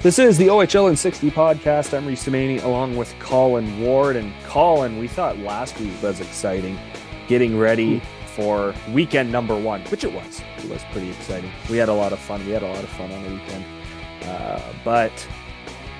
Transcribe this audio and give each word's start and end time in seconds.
This 0.00 0.18
is 0.20 0.38
the 0.38 0.46
OHL 0.46 0.88
in 0.90 0.96
60 0.96 1.30
podcast. 1.32 1.96
I'm 1.96 2.06
Reese 2.06 2.26
Maney 2.28 2.58
along 2.58 2.96
with 2.96 3.12
Colin 3.18 3.80
Ward. 3.80 4.14
And 4.16 4.32
Colin, 4.44 4.98
we 4.98 5.08
thought 5.08 5.38
last 5.38 5.78
week 5.80 5.90
was 6.02 6.20
exciting, 6.20 6.78
getting 7.26 7.58
ready 7.58 8.00
for 8.36 8.74
weekend 8.92 9.32
number 9.32 9.58
one, 9.58 9.80
which 9.86 10.04
it 10.04 10.12
was. 10.12 10.40
It 10.58 10.70
was 10.70 10.82
pretty 10.92 11.10
exciting. 11.10 11.50
We 11.68 11.78
had 11.78 11.88
a 11.88 11.94
lot 11.94 12.12
of 12.12 12.20
fun. 12.20 12.44
We 12.46 12.52
had 12.52 12.62
a 12.62 12.68
lot 12.68 12.82
of 12.84 12.88
fun 12.90 13.10
on 13.10 13.22
the 13.24 13.30
weekend. 13.30 13.64
Uh, 14.22 14.62
but 14.84 15.28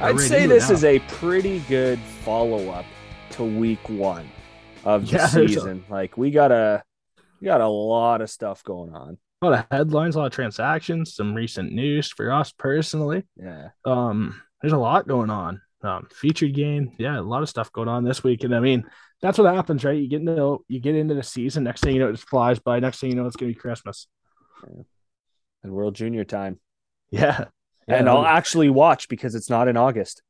I'd 0.00 0.20
say 0.20 0.46
this 0.46 0.70
is 0.70 0.84
a 0.84 1.00
pretty 1.00 1.58
good 1.60 1.98
follow 1.98 2.68
up 2.70 2.84
to 3.30 3.42
week 3.42 3.88
one 3.88 4.28
of 4.84 5.06
the 5.06 5.12
Yeah, 5.16 5.26
there's 5.26 5.34
a- 5.34 5.54
season. 5.54 5.84
Like 5.88 6.16
we 6.16 6.30
got 6.30 6.52
a 6.52 6.84
we 7.40 7.46
got 7.46 7.60
a 7.60 7.68
lot 7.68 8.20
of 8.20 8.30
stuff 8.30 8.62
going 8.62 8.94
on. 8.94 9.18
A 9.40 9.46
lot 9.46 9.58
of 9.58 9.66
headlines, 9.70 10.16
a 10.16 10.18
lot 10.18 10.26
of 10.26 10.32
transactions, 10.32 11.14
some 11.14 11.34
recent 11.34 11.72
news 11.72 12.10
for 12.10 12.32
us 12.32 12.52
personally. 12.52 13.24
Yeah. 13.36 13.68
Um, 13.84 14.40
there's 14.60 14.72
a 14.72 14.78
lot 14.78 15.06
going 15.06 15.30
on. 15.30 15.60
Um, 15.80 16.08
featured 16.12 16.54
game, 16.54 16.90
yeah, 16.98 17.20
a 17.20 17.22
lot 17.22 17.42
of 17.42 17.48
stuff 17.48 17.72
going 17.72 17.86
on 17.86 18.02
this 18.02 18.24
week. 18.24 18.42
And 18.42 18.52
I 18.52 18.58
mean, 18.58 18.84
that's 19.22 19.38
what 19.38 19.54
happens, 19.54 19.84
right? 19.84 19.96
You 19.96 20.08
get 20.08 20.20
into 20.20 20.64
you 20.66 20.80
get 20.80 20.96
into 20.96 21.14
the 21.14 21.22
season, 21.22 21.62
next 21.62 21.82
thing 21.82 21.94
you 21.94 22.00
know, 22.00 22.08
it 22.08 22.14
just 22.14 22.28
flies 22.28 22.58
by. 22.58 22.80
Next 22.80 22.98
thing 22.98 23.10
you 23.10 23.16
know, 23.16 23.26
it's 23.26 23.36
gonna 23.36 23.52
be 23.52 23.54
Christmas. 23.54 24.08
And 25.62 25.72
World 25.72 25.94
Junior 25.94 26.24
time. 26.24 26.58
Yeah. 27.10 27.44
and 27.86 28.06
Yeah, 28.06 28.12
I'll 28.12 28.26
actually 28.26 28.70
watch 28.70 29.08
because 29.08 29.36
it's 29.36 29.48
not 29.48 29.68
in 29.68 29.76
August. 29.76 30.22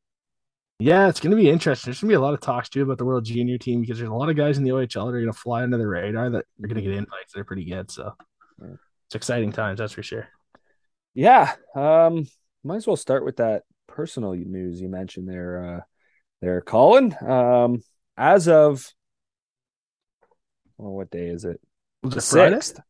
Yeah, 0.78 1.08
it's 1.08 1.18
going 1.18 1.32
to 1.32 1.36
be 1.36 1.50
interesting. 1.50 1.90
There's 1.90 2.00
going 2.00 2.10
to 2.10 2.12
be 2.12 2.16
a 2.16 2.20
lot 2.20 2.34
of 2.34 2.40
talks 2.40 2.68
too 2.68 2.84
about 2.84 2.98
the 2.98 3.04
World 3.04 3.24
Junior 3.24 3.58
team 3.58 3.80
because 3.80 3.98
there's 3.98 4.10
a 4.10 4.14
lot 4.14 4.28
of 4.28 4.36
guys 4.36 4.58
in 4.58 4.64
the 4.64 4.70
OHL 4.70 5.06
that 5.06 5.16
are 5.16 5.20
going 5.20 5.26
to 5.26 5.32
fly 5.32 5.64
under 5.64 5.76
the 5.76 5.88
radar 5.88 6.30
that 6.30 6.44
are 6.62 6.66
going 6.68 6.76
to 6.76 6.82
get 6.82 6.92
invites. 6.92 7.32
They're 7.34 7.42
pretty 7.42 7.64
good. 7.64 7.90
So 7.90 8.14
Yeah. 8.62 8.76
It's 9.08 9.14
exciting 9.14 9.52
times, 9.52 9.78
that's 9.78 9.94
for 9.94 10.02
sure. 10.02 10.28
Yeah. 11.14 11.54
Um, 11.74 12.26
might 12.62 12.76
as 12.76 12.86
well 12.86 12.96
start 12.96 13.24
with 13.24 13.38
that 13.38 13.62
personal 13.86 14.34
news 14.34 14.80
you 14.80 14.88
mentioned 14.88 15.26
there, 15.28 15.64
uh, 15.64 15.80
there, 16.42 16.60
Colin. 16.60 17.16
Um, 17.26 17.82
as 18.18 18.48
of 18.48 18.92
well, 20.76 20.92
what 20.92 21.10
day 21.10 21.28
is 21.28 21.44
it? 21.46 21.60
The 22.02 22.20
sixth. 22.20 22.80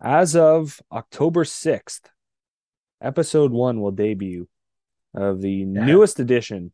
As 0.00 0.36
of 0.36 0.80
October 0.92 1.44
sixth, 1.44 2.08
episode 3.00 3.50
one 3.50 3.80
will 3.80 3.90
debut 3.90 4.48
of 5.14 5.40
the 5.40 5.64
newest 5.64 6.20
edition 6.20 6.72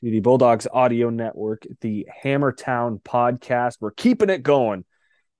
to 0.00 0.10
the 0.10 0.20
Bulldogs 0.20 0.66
Audio 0.72 1.10
Network, 1.10 1.66
the 1.82 2.08
Hammertown 2.24 3.02
podcast. 3.02 3.76
We're 3.80 3.90
keeping 3.90 4.30
it 4.30 4.42
going 4.42 4.84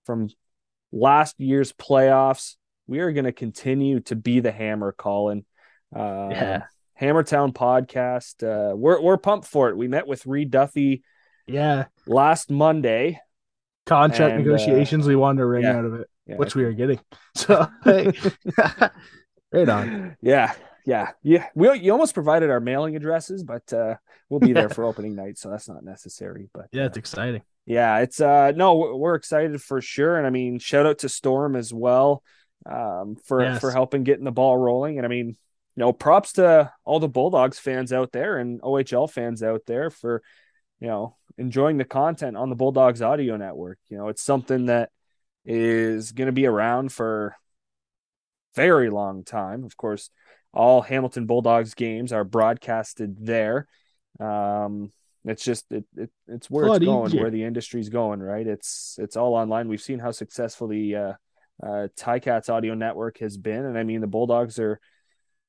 from 0.05 0.29
last 0.93 1.39
year's 1.39 1.73
playoffs. 1.73 2.57
We 2.87 3.01
are 3.01 3.13
going 3.13 3.25
to 3.27 3.33
continue 3.33 4.01
to 4.01 4.17
be 4.17 4.41
the 4.41 4.53
hammer, 4.53 4.93
Colin. 4.93 5.45
Uh, 5.95 6.29
Yeah. 6.31 6.63
Hammertown 7.01 7.53
podcast. 7.53 8.43
Uh, 8.43 8.75
we're 8.75 9.01
we're 9.01 9.19
pumped 9.19 9.47
for 9.47 9.69
it. 9.69 9.77
We 9.77 9.87
met 9.87 10.07
with 10.09 10.27
Reed 10.27 10.51
Duffy 10.51 11.05
Yeah. 11.47 11.87
last 12.07 12.51
Monday. 12.51 13.21
Contract 13.87 14.33
And, 14.35 14.41
uh, 14.41 14.45
negotiations, 14.45 15.07
we 15.07 15.15
wanted 15.17 15.39
to 15.39 15.47
ring 15.47 15.63
yeah. 15.63 15.79
out 15.79 15.85
of 15.85 15.95
it, 15.95 16.11
Yeah. 16.27 16.37
which 16.37 16.55
we 16.57 16.65
are 16.65 16.73
getting. 16.73 16.99
So, 17.37 17.69
hey, 17.85 18.13
right 19.53 19.69
on. 19.69 20.17
Yeah, 20.21 20.53
yeah, 20.85 21.13
yeah. 21.23 21.47
We 21.55 21.79
you 21.79 21.93
almost 21.93 22.15
provided 22.15 22.51
our 22.51 22.61
mailing 22.61 22.97
addresses, 22.97 23.45
but 23.45 23.73
uh, 23.73 23.95
we'll 24.29 24.41
be 24.41 24.53
there 24.53 24.69
for 24.69 24.85
opening 24.85 25.15
night, 25.23 25.39
so 25.39 25.51
that's 25.51 25.69
not 25.69 25.85
necessary. 25.85 26.49
But 26.53 26.67
Yeah, 26.73 26.83
uh, 26.83 26.87
it's 26.87 26.99
exciting. 26.99 27.43
Yeah, 27.69 27.99
it's 27.99 28.19
uh 28.19 28.53
no, 28.53 28.97
we're 28.97 29.15
excited 29.15 29.61
for 29.63 29.83
sure, 29.83 30.17
and 30.17 30.27
I 30.27 30.31
mean, 30.31 30.59
shout 30.59 30.87
out 30.87 31.01
to 31.01 31.09
Storm 31.11 31.55
as 31.55 31.73
well, 31.73 32.23
um, 32.65 33.17
for 33.27 33.43
Yes. 33.43 33.61
for 33.61 33.71
helping 33.71 34.05
getting 34.05 34.25
the 34.25 34.33
ball 34.33 34.57
rolling, 34.57 34.97
and 34.97 35.05
I 35.05 35.09
mean, 35.11 35.29
you 35.29 35.37
know, 35.77 35.93
props 35.93 36.33
to 36.35 36.73
all 36.87 36.99
the 36.99 37.09
Bulldogs 37.09 37.59
fans 37.59 37.93
out 37.93 38.11
there 38.11 38.39
and 38.39 38.63
OHL 38.63 39.07
fans 39.07 39.43
out 39.43 39.63
there 39.67 39.91
for 39.91 40.23
you 40.81 40.87
know 40.87 41.15
enjoying 41.37 41.77
the 41.77 41.85
content 41.85 42.39
on 42.39 42.49
the 42.49 42.57
Bulldogs 42.57 43.03
Audio 43.03 43.37
Network. 43.37 43.79
You 43.91 43.99
know, 43.99 44.09
it's 44.09 44.23
something 44.23 44.67
that 44.67 44.91
is 45.45 46.13
going 46.13 46.27
to 46.27 46.33
be 46.33 46.47
around 46.47 46.91
for 46.91 47.37
very 48.55 48.89
long 48.89 49.25
time. 49.25 49.63
Of 49.65 49.77
course, 49.77 50.09
all 50.55 50.81
Hamilton 50.81 51.27
Bulldogs 51.27 51.75
games 51.75 52.15
are 52.15 52.25
broadcasted 52.25 53.19
there. 53.21 53.67
Um, 54.19 54.91
it's 55.31 55.45
just 55.45 55.71
it, 55.71 55.85
it 55.97 56.11
it's 56.27 56.49
where 56.51 56.67
It's 56.67 56.77
it's 56.77 56.85
going, 56.85 57.07
easier. 57.09 57.23
where 57.23 57.31
the 57.31 57.45
industry's 57.45 57.89
going, 57.89 58.21
right? 58.21 58.47
It's 58.47 58.97
it's 59.01 59.17
all 59.17 59.35
online. 59.35 59.69
We've 59.69 59.81
seen 59.81 59.99
how 59.99 60.11
successful 60.11 60.69
the 60.69 60.97
uh, 60.97 61.13
uh, 61.63 61.89
Ticats 61.97 62.49
audio 62.51 62.75
network 62.75 63.19
has 63.19 63.37
been, 63.37 63.65
and 63.65 63.77
I 63.79 63.83
mean 63.85 64.01
the 64.01 64.07
Bulldogs 64.07 64.59
are 64.59 64.81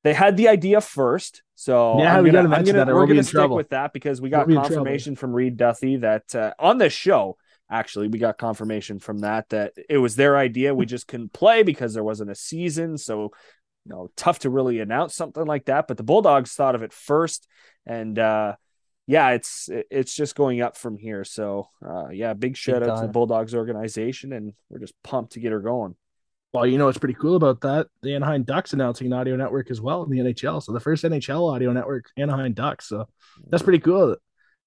they 0.04 0.14
had 0.14 0.38
the 0.38 0.48
idea 0.48 0.80
first, 0.80 1.44
so 1.56 2.00
Yeah, 2.00 2.18
I'm 2.18 2.24
we 2.24 2.32
gonna, 2.32 2.48
gotta 2.48 2.56
I'm 2.60 2.64
gonna- 2.66 2.86
that 2.86 2.96
we're 2.96 3.06
gonna 3.06 3.22
stick 3.24 3.34
trouble. 3.34 3.58
with 3.58 3.70
that 3.70 3.92
because 3.94 4.22
we 4.22 4.30
We'll 4.30 4.40
got 4.40 4.46
trouble. 4.46 4.64
confirmation 4.64 5.16
from 5.16 5.34
Reed 5.34 5.58
Duffy 5.58 5.98
that 5.98 6.34
uh, 6.36 6.54
on 6.58 6.78
this 6.78 6.94
show 6.94 7.38
actually 7.72 8.08
we 8.08 8.18
got 8.18 8.38
confirmation 8.40 8.98
from 8.98 9.20
that 9.20 9.48
that 9.50 9.74
it 9.90 10.00
was 10.00 10.16
their 10.16 10.36
idea 10.36 10.74
we 10.74 10.88
just 10.88 11.08
couldn't 11.08 11.32
play 11.34 11.62
because 11.62 11.94
there 11.94 12.04
wasn't 12.04 12.32
a 12.32 12.34
season 12.34 12.98
so 12.98 13.26
you 13.86 13.92
know 13.92 14.10
tough 14.16 14.40
to 14.40 14.50
really 14.50 14.80
announce 14.80 15.14
something 15.14 15.46
like 15.46 15.66
that 15.66 15.88
but 15.88 15.96
the 15.96 16.02
bulldogs 16.02 16.54
thought 16.54 16.74
of 16.74 16.82
it 16.82 16.92
first 16.92 17.48
and 17.86 18.18
uh 18.18 18.56
yeah 19.10 19.32
it's 19.32 19.70
it's 19.90 20.14
just 20.16 20.36
going 20.36 20.62
up 20.62 20.78
from 20.78 20.98
here 20.98 21.24
so 21.24 21.68
uh 21.86 22.10
yeah 22.10 22.34
big 22.34 22.56
shout 22.56 22.84
out 22.84 22.96
to 22.96 23.02
the 23.08 23.12
bulldogs 23.12 23.56
organization 23.56 24.34
and 24.34 24.54
we're 24.70 24.80
just 24.80 24.94
pumped 25.04 25.34
to 25.34 25.40
get 25.40 25.52
her 25.52 25.60
going 25.60 25.96
Well, 26.54 26.66
you 26.66 26.78
know 26.78 26.86
what's 26.88 26.98
pretty 26.98 27.14
cool 27.14 27.36
about 27.36 27.62
that? 27.62 27.88
The 28.02 28.16
Anaheim 28.16 28.44
Ducks 28.44 28.74
announcing 28.74 29.08
an 29.08 29.14
audio 29.14 29.36
network 29.36 29.70
as 29.70 29.82
well 29.82 30.04
in 30.04 30.10
the 30.10 30.20
NHL. 30.20 30.62
So 30.64 30.72
the 30.74 30.80
first 30.80 31.04
NHL 31.04 31.54
audio 31.54 31.72
network, 31.72 32.06
Anaheim 32.18 32.54
Ducks. 32.54 32.88
So 32.90 33.08
that's 33.50 33.62
pretty 33.62 33.80
cool 33.80 34.16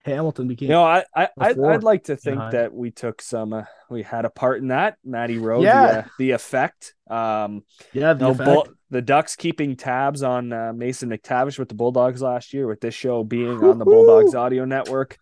Hamilton 0.05 0.49
became. 0.49 0.69
you 0.69 0.75
know 0.75 0.83
i, 0.83 1.05
I 1.15 1.29
I'd, 1.39 1.59
I'd 1.61 1.83
like 1.85 2.05
to 2.05 2.17
think 2.17 2.37
Anaheim. 2.37 2.53
that 2.53 2.75
we 2.75 2.91
took 2.91 3.23
some 3.23 3.53
uh, 3.53 3.65
we 3.89 4.03
had 4.03 4.25
a 4.25 4.31
part 4.31 4.61
in 4.61 4.69
that 4.69 4.97
maddie 5.05 5.39
wrote 5.39 5.63
Yeah. 5.63 5.87
the, 5.87 5.99
uh, 5.99 6.05
the 6.19 6.31
effect 6.33 6.95
um 7.09 7.63
yeah, 7.93 8.13
the 8.15 8.25
No, 8.25 8.31
effect. 8.33 8.45
Bull, 8.47 8.67
the 8.91 9.03
Ducks 9.03 9.37
keeping 9.37 9.77
tabs 9.77 10.23
on 10.23 10.53
uh, 10.53 10.73
Mason 10.75 11.09
McTavish 11.11 11.59
with 11.59 11.69
the 11.69 11.75
Bulldogs 11.75 12.21
last 12.21 12.53
year, 12.53 12.67
with 12.67 12.81
this 12.81 12.95
show 12.95 13.25
being 13.25 13.63
on 13.65 13.79
the 13.79 13.85
Bulldogs 13.87 14.35
audio 14.35 14.65
network. 14.67 15.17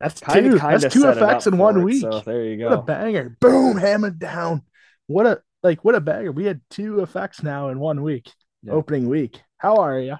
that's 0.00 0.20
Kind 0.20 0.46
two. 0.46 0.54
of, 0.54 0.60
kind 0.60 0.74
of 0.76 0.80
That's 0.82 0.94
two 0.94 1.06
effects 1.08 1.46
in 1.46 1.58
one 1.58 1.82
week. 1.82 2.00
So 2.00 2.20
there 2.20 2.44
you 2.44 2.64
What 2.64 2.72
a 2.72 2.82
banger! 2.82 3.36
Boom, 3.40 3.76
hammered 3.76 4.18
down. 4.18 4.62
What 5.06 5.26
a 5.26 5.42
like 5.62 5.84
what 5.84 5.94
a 5.94 6.00
banger. 6.00 6.32
We 6.32 6.44
had 6.46 6.60
two 6.70 7.00
effects 7.00 7.42
now 7.42 7.68
in 7.68 7.78
one 7.78 8.02
week. 8.02 8.30
Yeah. 8.62 8.72
Opening 8.72 9.06
week. 9.08 9.40
How 9.58 9.76
are 9.76 9.98
you? 9.98 10.16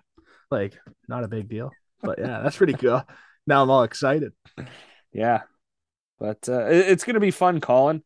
Like, 0.50 0.74
not 1.08 1.24
a 1.24 1.28
big 1.28 1.48
deal. 1.48 1.70
But 2.02 2.18
yeah, 2.18 2.40
that's 2.42 2.56
pretty 2.58 2.74
cool. 2.74 3.02
Now 3.46 3.62
I'm 3.62 3.70
all 3.70 3.82
excited. 3.84 4.32
Yeah, 5.12 5.42
but 6.18 6.48
uh, 6.48 6.66
it- 6.66 6.88
it's 6.88 7.04
going 7.04 7.14
to 7.14 7.20
be 7.20 7.30
fun, 7.30 7.60
Colin. 7.60 8.02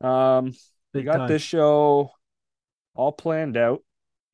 Um, 0.00 0.52
we 0.94 1.02
got 1.02 1.18
time. 1.18 1.28
this 1.28 1.42
show 1.42 2.10
all 2.94 3.12
planned 3.12 3.56
out, 3.56 3.82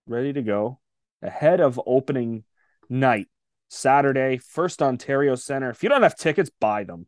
ready 0.06 0.32
to 0.32 0.42
go 0.42 0.78
ahead 1.22 1.60
of 1.60 1.80
opening 1.86 2.44
night, 2.88 3.28
Saturday, 3.68 4.38
First 4.38 4.82
Ontario 4.82 5.34
Center. 5.34 5.70
If 5.70 5.82
you 5.82 5.88
don't 5.88 6.02
have 6.02 6.16
tickets, 6.16 6.50
buy 6.60 6.84
them. 6.84 7.06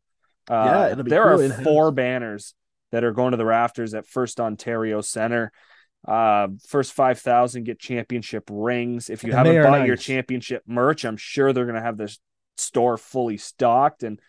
Uh, 0.49 0.55
Yeah, 0.55 0.95
there 1.11 1.23
cool 1.25 1.41
are 1.41 1.49
four 1.65 1.91
banners 1.93 2.55
that 2.93 3.05
are 3.05 3.13
going 3.13 3.31
to 3.33 3.37
the 3.37 3.45
rafters 3.45 3.95
at 3.95 4.07
First 4.07 4.41
Ontario 4.41 5.01
Center. 5.01 5.53
Uh, 6.07 6.49
first 6.69 6.93
five 6.93 7.19
thousand 7.19 7.65
get 7.65 7.79
championship 7.79 8.45
rings. 8.51 9.09
If 9.09 9.25
you 9.25 9.31
And 9.31 9.39
haven't 9.39 9.55
bought 9.65 9.87
your 9.87 9.97
championship 9.97 10.63
merch, 10.67 11.05
I'm 11.05 11.17
sure 11.17 11.53
they're 11.53 11.65
going 11.65 11.77
to 11.77 11.81
have 11.83 11.97
this 11.97 12.19
store 12.57 12.97
fully 12.97 13.37
stocked 13.37 14.03
and. 14.03 14.21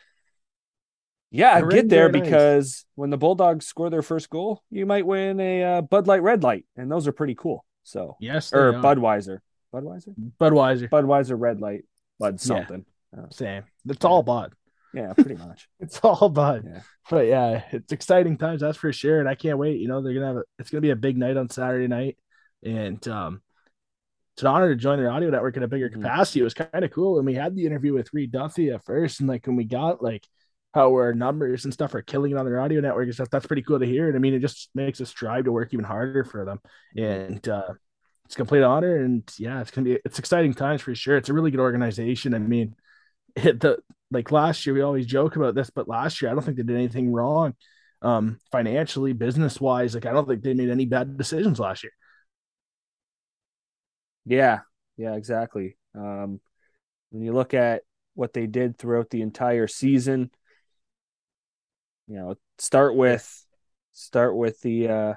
Yeah, 1.31 1.59
The 1.59 1.67
get 1.67 1.89
there 1.89 2.05
are 2.07 2.11
nice. 2.11 2.21
because 2.23 2.85
when 2.95 3.09
the 3.09 3.17
Bulldogs 3.17 3.65
score 3.67 3.89
their 3.89 4.01
first 4.03 4.29
goal, 4.29 4.63
you 4.69 4.85
might 4.85 5.05
win 5.05 5.39
a 5.41 5.63
uh, 5.63 5.81
Bud 5.81 6.07
Light 6.07 6.21
Red 6.23 6.43
Light, 6.43 6.65
and 6.77 6.89
those 6.89 7.07
are 7.07 7.11
pretty 7.11 7.35
cool. 7.35 7.65
So, 7.83 8.15
Yes, 8.21 8.53
or 8.53 8.69
are. 8.69 8.73
Budweiser, 8.73 9.39
Budweiser, 9.73 10.13
Budweiser. 10.39 10.87
Budweiser 10.89 11.35
Red 11.37 11.59
Light, 11.59 11.83
Bud 12.19 12.39
something. 12.39 12.85
Same. 13.31 13.63
It's 13.85 14.05
all 14.05 14.23
Bud. 14.23 14.53
Yeah, 14.93 15.11
pretty 15.13 15.35
much. 15.35 15.67
It's 15.81 15.99
all 15.99 16.29
Bud. 16.29 16.63
Yeah. 16.65 16.79
But 17.09 17.25
yeah, 17.27 17.63
it's 17.71 17.91
exciting 17.91 18.37
times, 18.37 18.61
that's 18.61 18.77
for 18.77 18.93
sure. 18.93 19.19
And 19.19 19.27
I 19.27 19.35
can't 19.35 19.57
wait. 19.57 19.81
You 19.81 19.89
know, 19.89 20.01
they're 20.01 20.13
gonna 20.13 20.27
have 20.27 20.37
a, 20.37 20.43
it's 20.57 20.69
gonna 20.69 20.81
be 20.81 20.91
a 20.91 20.95
big 20.95 21.17
night 21.17 21.35
on 21.35 21.49
Saturday 21.49 21.87
night. 21.87 22.17
And 22.63 23.05
um 23.09 23.41
an 24.41 24.47
honor 24.47 24.69
to 24.69 24.75
join 24.75 24.97
their 24.99 25.11
audio 25.11 25.29
network 25.29 25.57
in 25.57 25.63
a 25.63 25.67
bigger 25.67 25.89
Mhm. 25.89 25.93
capacity. 25.93 26.41
It 26.41 26.43
was 26.43 26.53
kind 26.53 26.83
of 26.85 26.91
cool. 26.91 27.17
And 27.17 27.25
we 27.25 27.35
had 27.35 27.55
the 27.55 27.65
interview 27.65 27.93
with 27.93 28.13
Reed 28.13 28.31
Duffy 28.31 28.71
at 28.71 28.83
first, 28.85 29.19
and 29.19 29.29
like 29.29 29.47
when 29.47 29.55
we 29.55 29.65
got 29.65 30.03
like 30.03 30.25
how 30.73 30.89
our 30.91 31.13
numbers 31.13 31.63
and 31.63 31.73
stuff 31.73 31.95
are 31.95 32.01
killing 32.01 32.31
it 32.31 32.37
on 32.37 32.45
their 32.45 32.59
audio 32.59 32.81
network 32.81 33.05
and 33.05 33.13
stuff, 33.13 33.29
that's 33.29 33.45
pretty 33.47 33.61
cool 33.61 33.79
to 33.79 33.85
hear. 33.85 34.07
And 34.07 34.15
I 34.15 34.19
mean, 34.19 34.33
it 34.33 34.39
just 34.39 34.69
makes 34.75 34.99
us 35.01 35.09
strive 35.09 35.45
to 35.45 35.51
work 35.51 35.73
even 35.73 35.85
harder 35.85 36.23
for 36.25 36.43
them. 36.45 36.59
And 36.97 37.47
uh 37.47 37.73
it's 38.25 38.35
a 38.35 38.37
complete 38.37 38.63
honor. 38.63 38.97
And 39.03 39.23
yeah, 39.37 39.61
it's 39.61 39.71
gonna 39.71 39.85
be 39.85 39.99
it's 40.05 40.19
exciting 40.19 40.53
times 40.53 40.81
for 40.81 40.95
sure. 40.95 41.17
It's 41.17 41.29
a 41.29 41.33
really 41.33 41.51
good 41.51 41.59
organization. 41.59 42.33
I 42.33 42.39
mean, 42.39 42.75
it, 43.35 43.59
the 43.61 43.79
like 44.11 44.31
last 44.31 44.65
year 44.65 44.75
we 44.75 44.81
always 44.81 45.05
joke 45.05 45.35
about 45.35 45.55
this, 45.55 45.69
but 45.69 45.87
last 45.87 46.21
year 46.21 46.31
I 46.31 46.33
don't 46.33 46.43
think 46.43 46.57
they 46.57 46.63
did 46.63 46.75
anything 46.75 47.11
wrong, 47.11 47.55
um, 48.01 48.39
financially, 48.51 49.13
business 49.13 49.59
wise. 49.61 49.95
Like 49.95 50.05
I 50.05 50.13
don't 50.13 50.27
think 50.27 50.43
they 50.43 50.53
made 50.53 50.69
any 50.69 50.85
bad 50.85 51.17
decisions 51.17 51.59
last 51.59 51.83
year. 51.83 51.91
Yeah, 54.25 54.61
yeah, 54.97 55.15
exactly. 55.15 55.77
Um, 55.93 56.39
when 57.11 57.23
you 57.23 57.33
look 57.33 57.53
at 57.53 57.83
what 58.13 58.33
they 58.33 58.47
did 58.47 58.77
throughout 58.77 59.09
the 59.09 59.21
entire 59.21 59.67
season, 59.67 60.31
you 62.07 62.15
know, 62.17 62.35
start 62.57 62.95
with 62.95 63.45
start 63.93 64.35
with 64.35 64.59
the 64.61 64.87
uh 64.89 65.13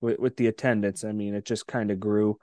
with, 0.00 0.18
with 0.18 0.36
the 0.36 0.46
attendance. 0.48 1.04
I 1.04 1.12
mean, 1.12 1.34
it 1.34 1.44
just 1.44 1.66
kind 1.66 1.90
of 1.90 2.00
grew 2.00 2.38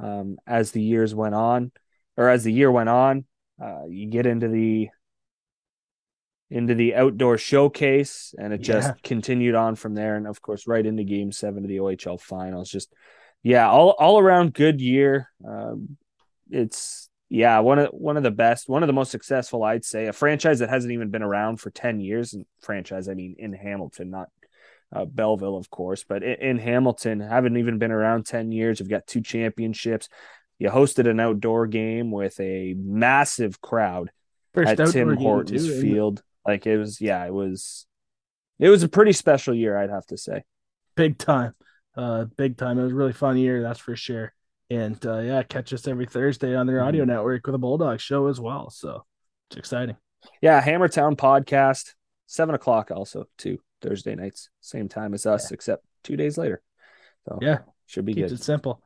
um 0.00 0.38
as 0.46 0.72
the 0.72 0.82
years 0.82 1.14
went 1.14 1.34
on 1.34 1.72
or 2.16 2.28
as 2.28 2.44
the 2.44 2.52
year 2.52 2.70
went 2.70 2.88
on. 2.88 3.24
Uh 3.62 3.86
you 3.88 4.06
get 4.06 4.26
into 4.26 4.48
the 4.48 4.88
into 6.50 6.74
the 6.74 6.94
outdoor 6.94 7.36
showcase 7.36 8.34
and 8.38 8.52
it 8.52 8.62
just 8.62 8.88
Yeah. 8.88 8.94
continued 9.02 9.54
on 9.54 9.74
from 9.74 9.94
there 9.94 10.16
and 10.16 10.26
of 10.26 10.40
course 10.40 10.66
right 10.66 10.84
into 10.86 11.04
game 11.04 11.30
7 11.30 11.62
of 11.62 11.68
the 11.68 11.80
OHL 11.80 12.18
finals 12.18 12.70
just 12.70 12.92
yeah 13.42 13.68
all 13.68 13.90
all 13.90 14.18
around 14.18 14.54
good 14.54 14.80
year. 14.80 15.30
Um 15.46 15.96
it's 16.50 17.08
yeah 17.28 17.58
one 17.58 17.78
of 17.78 17.88
one 17.88 18.16
of 18.16 18.22
the 18.22 18.30
best 18.30 18.68
one 18.68 18.82
of 18.82 18.86
the 18.86 18.92
most 18.92 19.10
successful 19.10 19.62
I'd 19.62 19.84
say. 19.84 20.06
A 20.06 20.12
franchise 20.12 20.60
that 20.60 20.70
hasn't 20.70 20.92
even 20.92 21.10
been 21.10 21.22
around 21.22 21.60
for 21.60 21.70
10 21.70 22.00
years 22.00 22.34
and 22.34 22.46
franchise 22.60 23.08
I 23.08 23.14
mean 23.14 23.36
in 23.38 23.52
Hamilton 23.52 24.10
not 24.10 24.28
uh, 24.94 25.04
Belleville 25.04 25.56
of 25.56 25.70
course 25.70 26.04
but 26.08 26.22
in, 26.22 26.40
in 26.40 26.58
Hamilton 26.58 27.20
haven't 27.20 27.56
even 27.56 27.78
been 27.78 27.92
around 27.92 28.26
10 28.26 28.52
years. 28.52 28.80
You've 28.80 28.88
got 28.88 29.06
two 29.06 29.20
championships. 29.20 30.08
You 30.58 30.70
hosted 30.70 31.08
an 31.08 31.20
outdoor 31.20 31.66
game 31.66 32.10
with 32.10 32.38
a 32.40 32.74
massive 32.76 33.60
crowd 33.60 34.10
First 34.54 34.80
at 34.80 34.88
Tim 34.88 35.16
Hortons 35.16 35.66
too, 35.66 35.80
Field. 35.80 36.22
Like 36.44 36.66
it 36.66 36.78
was, 36.78 37.00
yeah, 37.00 37.24
it 37.24 37.32
was, 37.32 37.86
it 38.58 38.68
was 38.68 38.82
a 38.82 38.88
pretty 38.88 39.12
special 39.12 39.54
year, 39.54 39.76
I'd 39.76 39.90
have 39.90 40.06
to 40.06 40.16
say. 40.16 40.42
big 40.96 41.18
time 41.18 41.54
uh 41.98 42.24
big 42.36 42.56
time 42.56 42.78
it 42.78 42.84
was 42.84 42.92
a 42.92 42.96
really 42.96 43.12
fun 43.12 43.36
year 43.36 43.62
that's 43.62 43.80
for 43.80 43.96
sure 43.96 44.32
and 44.70 45.04
uh 45.06 45.18
yeah 45.18 45.42
catch 45.42 45.72
us 45.72 45.86
every 45.88 46.06
thursday 46.06 46.54
on 46.54 46.66
their 46.66 46.82
audio 46.82 47.04
network 47.04 47.46
with 47.46 47.54
a 47.54 47.58
bulldog 47.58 48.00
show 48.00 48.28
as 48.28 48.40
well 48.40 48.70
so 48.70 49.04
it's 49.50 49.58
exciting 49.58 49.96
Yeah, 50.40 50.62
Hammertown 50.62 51.16
podcast, 51.16 51.94
seven 52.26 52.54
o'clock, 52.54 52.90
also 52.90 53.26
too 53.36 53.58
Thursday 53.82 54.14
nights, 54.14 54.50
same 54.60 54.88
time 54.88 55.14
as 55.14 55.26
us, 55.26 55.50
except 55.52 55.84
two 56.04 56.16
days 56.16 56.38
later. 56.38 56.62
So 57.28 57.38
Yeah. 57.42 57.58
should 57.86 58.04
be 58.04 58.14
keeps 58.14 58.30
good, 58.30 58.40
it 58.40 58.44
simple 58.44 58.82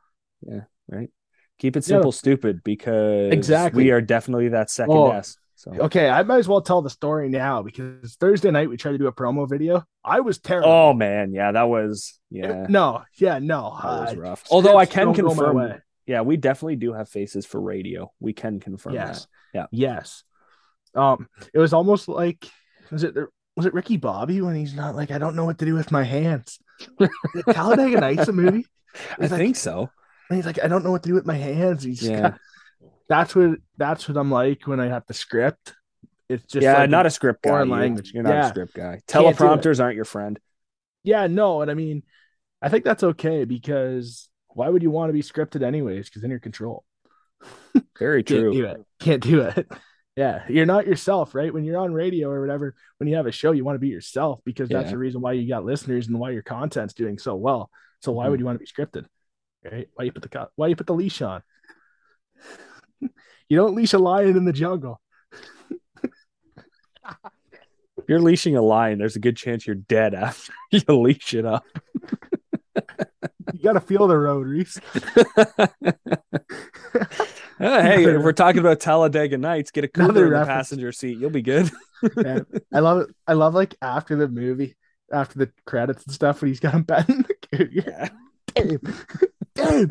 Yeah, 0.47 0.62
right? 0.88 1.11
Keep 1.59 1.76
it 1.76 1.85
Yeah. 1.85 1.88
simple, 1.97 2.12
stupid, 2.12 2.62
because 2.64 3.32
Exactly. 3.32 3.85
we 3.85 3.91
are 3.91 4.00
definitely 4.00 4.49
that 4.49 4.70
second 4.70 4.93
Oh, 4.94 5.12
S. 5.12 5.37
So 5.62 5.70
okay 5.82 6.09
i 6.09 6.25
might 6.25 6.38
as 6.38 6.49
well 6.49 6.61
tell 6.61 6.82
the 6.82 6.91
story 6.91 7.29
now 7.29 7.62
because 7.62 8.17
thursday 8.17 8.50
night 8.50 8.69
we 8.69 8.76
tried 8.76 8.93
to 8.93 8.99
do 8.99 9.06
a 9.06 9.12
promo 9.12 9.49
video 9.49 9.85
i 10.05 10.19
was 10.19 10.41
terrible 10.41 10.69
oh 10.69 10.93
man, 10.93 11.32
yeah, 11.32 11.53
that 11.53 11.69
was 11.69 12.19
yeah, 12.32 12.67
no 12.69 13.05
yeah 13.14 13.38
no 13.38 13.79
that 13.81 14.00
was 14.00 14.14
uh, 14.14 14.20
rough. 14.20 14.44
Although 14.50 14.76
I 14.76 14.87
can 14.87 15.06
don't 15.12 15.17
go 15.17 15.23
my 15.23 15.29
confirm, 15.35 15.82
yeah, 16.05 16.23
we 16.23 16.37
definitely 16.37 16.75
do 16.76 16.93
have 16.94 17.09
faces 17.09 17.47
for 17.47 17.61
radio. 17.61 18.11
We 18.19 18.32
can 18.32 18.59
confirm 18.59 18.94
yes 18.94 19.29
Yeah. 19.55 19.67
yes 19.70 20.25
um 20.97 21.29
it 21.55 21.61
was 21.61 21.73
almost 21.73 22.09
like 22.09 22.50
was 22.91 23.05
it 23.05 23.14
was 23.56 23.67
it 23.67 23.73
ricky 23.73 23.99
bobby 23.99 24.41
when 24.41 24.56
he's 24.56 24.75
not 24.75 24.97
like 24.97 25.11
i 25.12 25.19
don't 25.19 25.37
know 25.37 25.44
what 25.44 25.59
to 25.59 25.64
do 25.64 25.75
with 25.75 25.93
my 25.93 26.03
hands 26.03 26.59
the 26.99 27.09
talladega 27.53 28.00
nights 28.00 28.26
a 28.26 28.32
movie 28.32 28.67
that. 29.19 29.19
I 29.19 29.26
like- 29.29 29.38
think 29.38 29.56
so. 29.56 29.88
And 30.29 30.37
he's 30.38 30.47
like, 30.47 30.62
I 30.64 30.69
don't 30.69 30.82
know 30.85 30.91
what 30.91 31.03
to 31.03 31.09
do 31.11 31.14
with 31.14 31.26
my 31.26 31.35
hands. 31.37 31.82
He's 31.82 31.99
just 32.00 32.11
Yeah. 32.11 32.20
got- 32.31 32.38
that's 33.12 33.35
what 33.37 33.59
that's 33.76 34.09
what 34.09 34.17
I'm 34.17 34.31
like 34.31 34.67
when 34.67 34.81
I 34.81 34.87
have 34.88 35.05
the 35.06 35.14
script. 35.14 35.75
It's 36.29 36.44
just 36.47 36.62
yeah, 36.64 36.79
like 36.79 36.91
not 36.91 37.05
a 37.05 37.11
script 37.11 37.43
guy. 37.43 37.62
language. 37.62 38.12
you're 38.14 38.23
not 38.23 38.32
Yeah. 38.32 38.47
a 38.47 38.49
script 38.49 38.75
guy. 38.75 39.00
Can't 39.06 39.37
do. 39.37 39.44
Teleprompters 39.44 39.81
aren't 39.82 39.97
your 39.97 40.05
friend. 40.06 40.38
yeah, 41.05 41.26
no, 41.26 41.61
and 41.62 41.70
I 41.70 41.75
mean, 41.75 42.03
I 42.62 42.69
think 42.70 42.85
that's 42.85 43.03
okay 43.03 43.44
because 43.44 44.29
why 44.49 44.69
would 44.69 44.82
you 44.82 44.91
want 44.91 45.11
to 45.11 45.12
be 45.12 45.23
scripted 45.23 45.62
anyways? 45.62 46.06
Because 46.09 46.23
then 46.23 46.31
you're 46.31 46.41
control. 46.41 46.85
Very 47.99 48.23
Can't 48.23 48.41
true. 48.41 48.53
do 48.53 48.64
it. 48.67 48.81
Can't 48.99 49.23
do 49.23 49.41
it. 49.43 49.69
Yeah, 50.14 50.44
you're 50.47 50.67
not 50.67 50.87
yourself, 50.87 51.35
right? 51.35 51.55
When 51.55 51.64
you're 51.64 51.79
on 51.79 51.94
radio 51.94 52.29
or 52.29 52.43
whatever, 52.43 52.75
when 52.99 53.09
you 53.09 53.17
have 53.17 53.25
a 53.26 53.32
show, 53.32 53.53
you 53.53 53.64
want 53.64 53.76
to 53.76 53.81
be 53.81 53.88
yourself 53.88 54.41
because 54.44 54.69
that's 54.69 54.85
Yeah. 54.85 54.91
the 54.91 54.99
reason 54.99 55.23
why 55.23 55.32
you 55.32 55.49
got 55.49 55.64
listeners 55.64 56.06
and 56.06 56.19
why 56.19 56.32
your 56.32 56.43
content's 56.43 56.93
doing 56.93 57.17
so 57.17 57.35
well. 57.35 57.70
So 58.00 58.12
why 58.12 58.26
Mhm. 58.26 58.31
would 58.31 58.41
you 58.41 58.44
want 58.44 58.56
to 58.56 58.59
be 58.59 58.67
scripted, 58.67 59.06
right? 59.64 59.88
Why 59.94 60.05
you 60.05 60.12
put 60.12 60.31
the 60.31 60.49
why 60.56 60.67
you 60.67 60.76
put 60.76 60.87
the 60.87 60.93
leash 60.93 61.23
on? 61.23 61.43
you 63.49 63.56
don't 63.56 63.75
leash 63.75 63.93
a 63.93 63.99
lion 63.99 64.37
in 64.37 64.44
the 64.44 64.52
jungle. 64.52 65.00
If 68.02 68.08
you're 68.08 68.20
leashing 68.20 68.56
a 68.56 68.62
lion, 68.62 68.99
there's 68.99 69.16
a 69.16 69.20
good 69.20 69.37
chance 69.37 69.66
you're 69.66 69.76
dead 69.76 70.14
after 70.14 70.52
you 70.70 70.82
leash 70.88 71.34
it 71.34 71.44
up. 71.44 71.64
You 73.52 73.62
got 73.62 73.75
to 73.75 73.81
feel 73.81 74.08
the 74.08 74.16
road, 74.16 74.46
Reese. 74.46 74.81
Uh, 75.06 75.66
hey, 77.58 78.04
if 78.04 78.22
we're 78.22 78.32
talking 78.32 78.60
about 78.60 78.81
Talladega 78.81 79.38
Nights, 79.38 79.70
get 79.70 79.84
a 79.84 79.90
Another 79.94 80.25
cooler 80.25 80.34
in 80.34 80.40
the 80.40 80.46
passenger 80.46 80.90
seat. 80.90 81.19
You'll 81.19 81.31
be 81.31 81.43
good. 81.43 81.70
I 82.75 82.81
love 82.81 83.02
it. 83.02 83.10
I 83.26 83.34
love 83.34 83.54
like 83.54 83.76
after 83.81 84.16
the 84.16 84.28
movie, 84.28 84.76
after 85.12 85.38
the 85.38 85.52
credits 85.64 86.04
and 86.04 86.14
stuff, 86.14 86.40
when 86.40 86.49
he's 86.49 86.60
got 86.60 86.75
him 86.75 86.87
in 87.08 87.25
the 87.28 87.34
carrier. 87.52 88.10
Damn, 88.54 88.81
damn. 89.54 89.90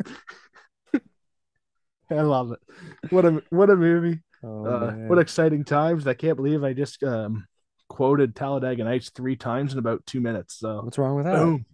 I 2.18 2.22
love 2.22 2.52
it. 2.52 2.60
What 3.10 3.24
a 3.24 3.42
what 3.50 3.70
a 3.70 3.76
movie. 3.76 4.20
Oh, 4.44 4.66
uh, 4.66 4.92
what 5.06 5.18
exciting 5.18 5.64
times! 5.64 6.06
I 6.06 6.14
can't 6.14 6.36
believe 6.36 6.64
I 6.64 6.72
just 6.72 7.02
um, 7.02 7.46
quoted 7.88 8.34
Talladega 8.34 8.84
Nights 8.84 9.10
three 9.10 9.36
times 9.36 9.72
in 9.72 9.78
about 9.78 10.04
two 10.06 10.20
minutes. 10.20 10.58
So 10.58 10.80
What's 10.82 10.98
wrong 10.98 11.16
with 11.16 11.26
that? 11.26 11.36
boom, 11.36 11.64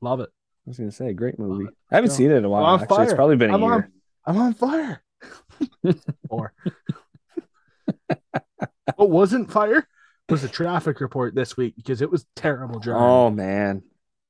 love 0.00 0.20
it. 0.20 0.30
I 0.30 0.70
was 0.70 0.78
gonna 0.78 0.90
say, 0.92 1.12
great 1.12 1.38
movie. 1.38 1.68
I 1.90 1.96
haven't 1.96 2.10
seen 2.10 2.30
it 2.30 2.36
in 2.36 2.44
a 2.44 2.48
while. 2.48 2.64
Actually, 2.80 3.04
it's 3.04 3.14
probably 3.14 3.36
been 3.36 3.50
a 3.50 3.54
I'm 3.54 3.62
year. 3.62 3.72
on, 3.72 3.92
I'm 4.26 4.36
on 4.38 4.54
fire. 4.54 5.02
or 6.28 6.52
what 8.96 9.10
wasn't 9.10 9.50
fire 9.50 9.86
was 10.28 10.42
the 10.42 10.48
traffic 10.48 11.00
report 11.00 11.34
this 11.34 11.56
week 11.56 11.74
because 11.76 12.02
it 12.02 12.10
was 12.10 12.26
terrible 12.34 12.80
driving. 12.80 13.02
Oh 13.02 13.30
man, 13.30 13.82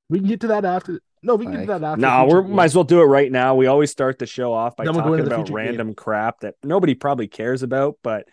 We 0.08 0.18
can 0.18 0.28
get 0.28 0.40
to 0.42 0.48
that 0.48 0.64
after. 0.64 1.00
No, 1.26 1.34
we 1.34 1.44
can 1.46 1.52
get 1.52 1.58
Like, 1.60 1.66
to 1.68 1.78
that 1.80 1.86
after. 1.86 2.00
no, 2.00 2.24
future 2.24 2.42
we 2.42 2.54
might 2.54 2.64
as 2.66 2.74
well 2.76 2.84
do 2.84 3.00
it 3.00 3.04
right 3.04 3.30
now. 3.30 3.56
We 3.56 3.66
always 3.66 3.90
start 3.90 4.18
the 4.18 4.26
show 4.26 4.52
off 4.52 4.76
by 4.76 4.84
Then 4.84 4.94
we'll 4.94 5.02
talking 5.02 5.20
about 5.26 5.34
future 5.34 5.46
game. 5.48 5.54
random 5.54 5.94
crap 5.94 6.40
that 6.40 6.54
nobody 6.62 6.94
probably 6.94 7.26
cares 7.26 7.62
about, 7.62 7.98
but 8.02 8.28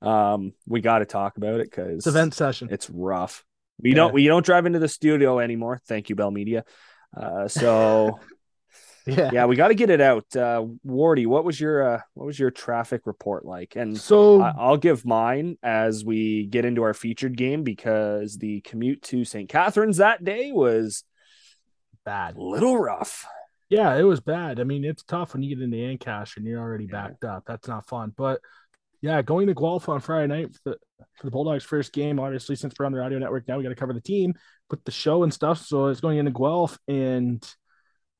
um, 0.00 0.54
we 0.66 0.80
got 0.80 1.00
to 1.00 1.04
talk 1.04 1.36
about 1.36 1.60
it 1.60 1.70
because 1.70 1.98
It's 1.98 2.06
event 2.06 2.32
session. 2.34 2.68
It's 2.70 2.88
rough. 2.88 3.44
We 3.82 3.90
Yeah. 3.90 3.96
don't 3.96 4.14
we 4.14 4.26
don't 4.26 4.44
drive 4.44 4.64
into 4.66 4.78
the 4.78 4.88
studio 4.88 5.38
anymore. 5.38 5.80
Thank 5.86 6.08
you, 6.08 6.16
Bell 6.16 6.30
Media. 6.30 6.64
Uh, 7.16 7.48
so 7.48 8.18
Yeah. 9.06 9.30
yeah, 9.32 9.44
we 9.46 9.56
got 9.56 9.68
to 9.68 9.74
get 9.74 9.90
it 9.90 10.00
out. 10.00 10.24
Uh, 10.36 10.66
Wardy, 10.86 11.26
what 11.26 11.44
was 11.44 11.60
your 11.60 11.94
uh, 11.96 12.00
what 12.14 12.26
was 12.26 12.38
your 12.38 12.50
traffic 12.50 13.02
report 13.06 13.44
like? 13.44 13.74
And 13.76 13.96
So 13.98 14.40
I, 14.40 14.52
I'll 14.56 14.76
give 14.76 15.04
mine 15.04 15.56
as 15.62 16.04
we 16.04 16.46
get 16.46 16.64
into 16.64 16.82
our 16.82 16.94
featured 16.94 17.36
game 17.36 17.62
because 17.64 18.36
the 18.38 18.60
commute 18.60 19.02
to 19.04 19.24
St. 19.24 19.48
Catharines 19.48 19.98
that 19.98 20.22
day 20.24 20.52
was 20.52 21.04
bad. 22.10 22.36
a 22.36 22.42
little 22.42 22.76
rough. 22.78 23.24
Yeah, 23.68 23.94
it 23.96 24.02
was 24.02 24.20
bad. 24.20 24.58
I 24.58 24.64
mean, 24.64 24.84
it's 24.84 25.04
tough 25.04 25.32
when 25.32 25.42
you 25.44 25.54
get 25.54 25.62
into 25.62 25.76
Ancaster 25.76 26.40
and 26.40 26.46
you're 26.46 26.60
already 26.60 26.86
Yeah. 26.86 27.08
backed 27.08 27.24
up. 27.24 27.44
That's 27.46 27.68
not 27.68 27.86
fun. 27.88 28.12
But 28.16 28.40
yeah, 29.00 29.22
going 29.22 29.46
to 29.46 29.54
Guelph 29.54 29.88
on 29.88 30.00
Friday 30.00 30.26
night 30.26 30.52
for 30.54 30.60
the 30.70 30.78
for 31.14 31.26
the 31.26 31.30
Bulldogs' 31.30 31.64
first 31.64 31.92
game. 31.92 32.18
Obviously, 32.18 32.56
since 32.56 32.74
we're 32.78 32.84
on 32.86 32.92
the 32.92 33.00
audio 33.02 33.18
network 33.18 33.46
now, 33.48 33.56
we 33.56 33.62
got 33.62 33.70
to 33.70 33.74
cover 33.76 33.92
the 33.92 34.00
team, 34.00 34.34
put 34.68 34.84
the 34.84 34.90
show 34.90 35.22
and 35.22 35.32
stuff. 35.32 35.64
So 35.64 35.86
it's 35.86 36.00
going 36.00 36.18
into 36.18 36.30
Guelph, 36.32 36.78
and 36.88 37.42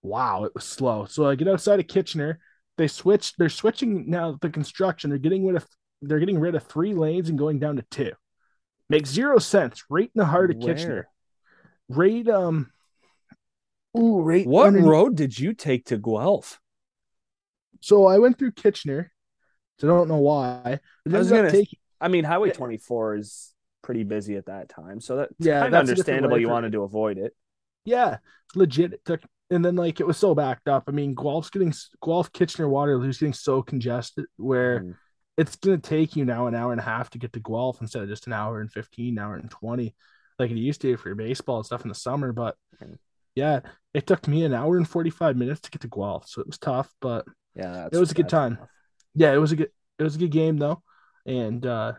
wow, 0.03 0.45
it 0.45 0.53
was 0.55 0.65
slow. 0.65 1.05
So 1.07 1.29
I 1.29 1.35
get 1.35 1.49
outside 1.49 1.81
of 1.81 1.89
Kitchener. 1.89 2.39
They 2.79 2.87
switched. 2.89 3.37
They're 3.37 3.49
switching 3.51 4.09
now 4.09 4.39
the 4.41 4.49
construction. 4.51 5.11
They're 5.11 5.19
getting 5.19 5.45
rid 5.47 5.57
of. 5.57 5.67
They're 6.01 6.21
getting 6.21 6.39
rid 6.41 6.55
of 6.55 6.63
three 6.63 6.95
lanes 6.95 7.29
and 7.29 7.39
going 7.39 7.59
down 7.59 7.77
to 7.77 7.85
two. 7.91 8.13
Makes 8.89 9.11
zero 9.11 9.39
sense. 9.39 9.85
Right 9.91 10.11
in 10.15 10.19
the 10.19 10.25
heart 10.25 10.51
of 10.51 10.57
Where? 10.59 10.75
Kitchener. 10.75 11.09
Right. 11.89 12.27
Um. 12.29 12.71
Ooh, 13.99 14.21
right. 14.21 14.47
What 14.47 14.69
underneath- 14.69 14.89
road 14.89 15.17
did 15.17 15.39
you 15.39 15.53
take 15.53 15.87
to 15.87 15.99
Guelph? 15.99 16.61
So 17.81 18.07
I 18.07 18.19
went 18.19 18.39
through 18.39 18.53
Kitchener. 18.53 19.13
So 19.79 19.89
I 19.89 19.97
don't 19.97 20.09
know 20.09 20.19
why. 20.19 20.81
I 21.09 21.19
was 21.19 21.31
gonna- 21.31 21.51
taking- 21.51 21.79
I 22.01 22.09
mean, 22.09 22.25
Highway 22.25 22.51
24 22.51 23.17
is 23.17 23.55
pretty 23.83 24.05
busy 24.05 24.37
at 24.37 24.47
that 24.47 24.69
time, 24.69 25.01
so 25.01 25.17
that's 25.17 25.33
Yeah, 25.39 25.61
kind 25.61 25.67
of 25.67 25.73
that's 25.73 25.91
a 25.91 25.95
different 25.95 26.09
understandable. 26.19 26.39
You 26.39 26.49
wanted 26.49 26.73
to 26.73 26.83
avoid 26.83 27.19
it. 27.19 27.35
yeah, 27.85 28.19
legit. 28.55 28.93
It 28.93 29.05
took, 29.07 29.23
and 29.51 29.65
then 29.65 29.75
like 29.77 30.01
it 30.01 30.07
was 30.07 30.19
so 30.19 30.35
backed 30.35 30.69
up. 30.69 30.85
I 30.87 30.93
mean, 30.93 31.15
Guelph's 31.15 31.49
getting 31.51 31.73
Guelph, 32.05 32.31
Kitchener, 32.33 32.69
Waterloo's 32.69 33.19
getting 33.19 33.33
so 33.33 33.63
congested 33.63 34.27
where 34.37 34.81
Mm. 34.81 34.97
it's 35.39 35.57
gonna 35.57 35.79
take 35.79 36.15
you 36.15 36.27
now 36.27 36.47
an 36.47 36.55
hour 36.55 36.73
and 36.73 36.81
a 36.81 36.85
half 36.85 37.09
to 37.11 37.19
get 37.19 37.33
to 37.33 37.41
Guelph 37.41 37.81
instead 37.81 38.03
of 38.03 38.09
just 38.11 38.27
an 38.27 38.35
hour 38.35 38.61
and 38.61 38.71
fifteen, 38.71 39.19
hour 39.19 39.35
and 39.37 39.51
twenty, 39.51 39.97
like 40.39 40.51
it 40.51 40.59
used 40.59 40.83
to 40.83 40.97
for 40.99 41.09
your 41.09 41.17
baseball 41.17 41.57
and 41.57 41.67
stuff 41.67 41.83
in 41.83 41.89
the 41.89 41.95
summer. 41.95 42.33
But 42.35 42.57
Mm. 42.83 42.99
Yeah, 43.35 43.61
it 43.95 44.07
took 44.07 44.27
me 44.29 44.45
an 44.45 44.55
hour 44.55 44.77
and 44.77 44.89
forty 44.89 45.11
five 45.11 45.37
minutes 45.37 45.61
to 45.63 45.71
get 45.71 45.83
to 45.83 45.89
Guelph, 45.89 46.29
so 46.29 46.41
it 46.41 46.47
was 46.47 46.59
tough. 46.59 46.93
But 47.01 47.25
Yeah, 47.55 47.89
It 47.93 47.97
was 47.99 48.11
a 48.11 48.15
good 48.15 48.29
time. 48.29 48.59
rough. 48.61 48.69
yeah, 49.15 49.33
it 49.33 49.39
was 49.39 49.53
a 49.53 49.57
good 49.57 49.71
it 49.99 50.03
was 50.03 50.15
a 50.17 50.19
good 50.19 50.31
game 50.31 50.57
though, 50.59 50.83
and 51.27 51.65
uh 51.67 51.93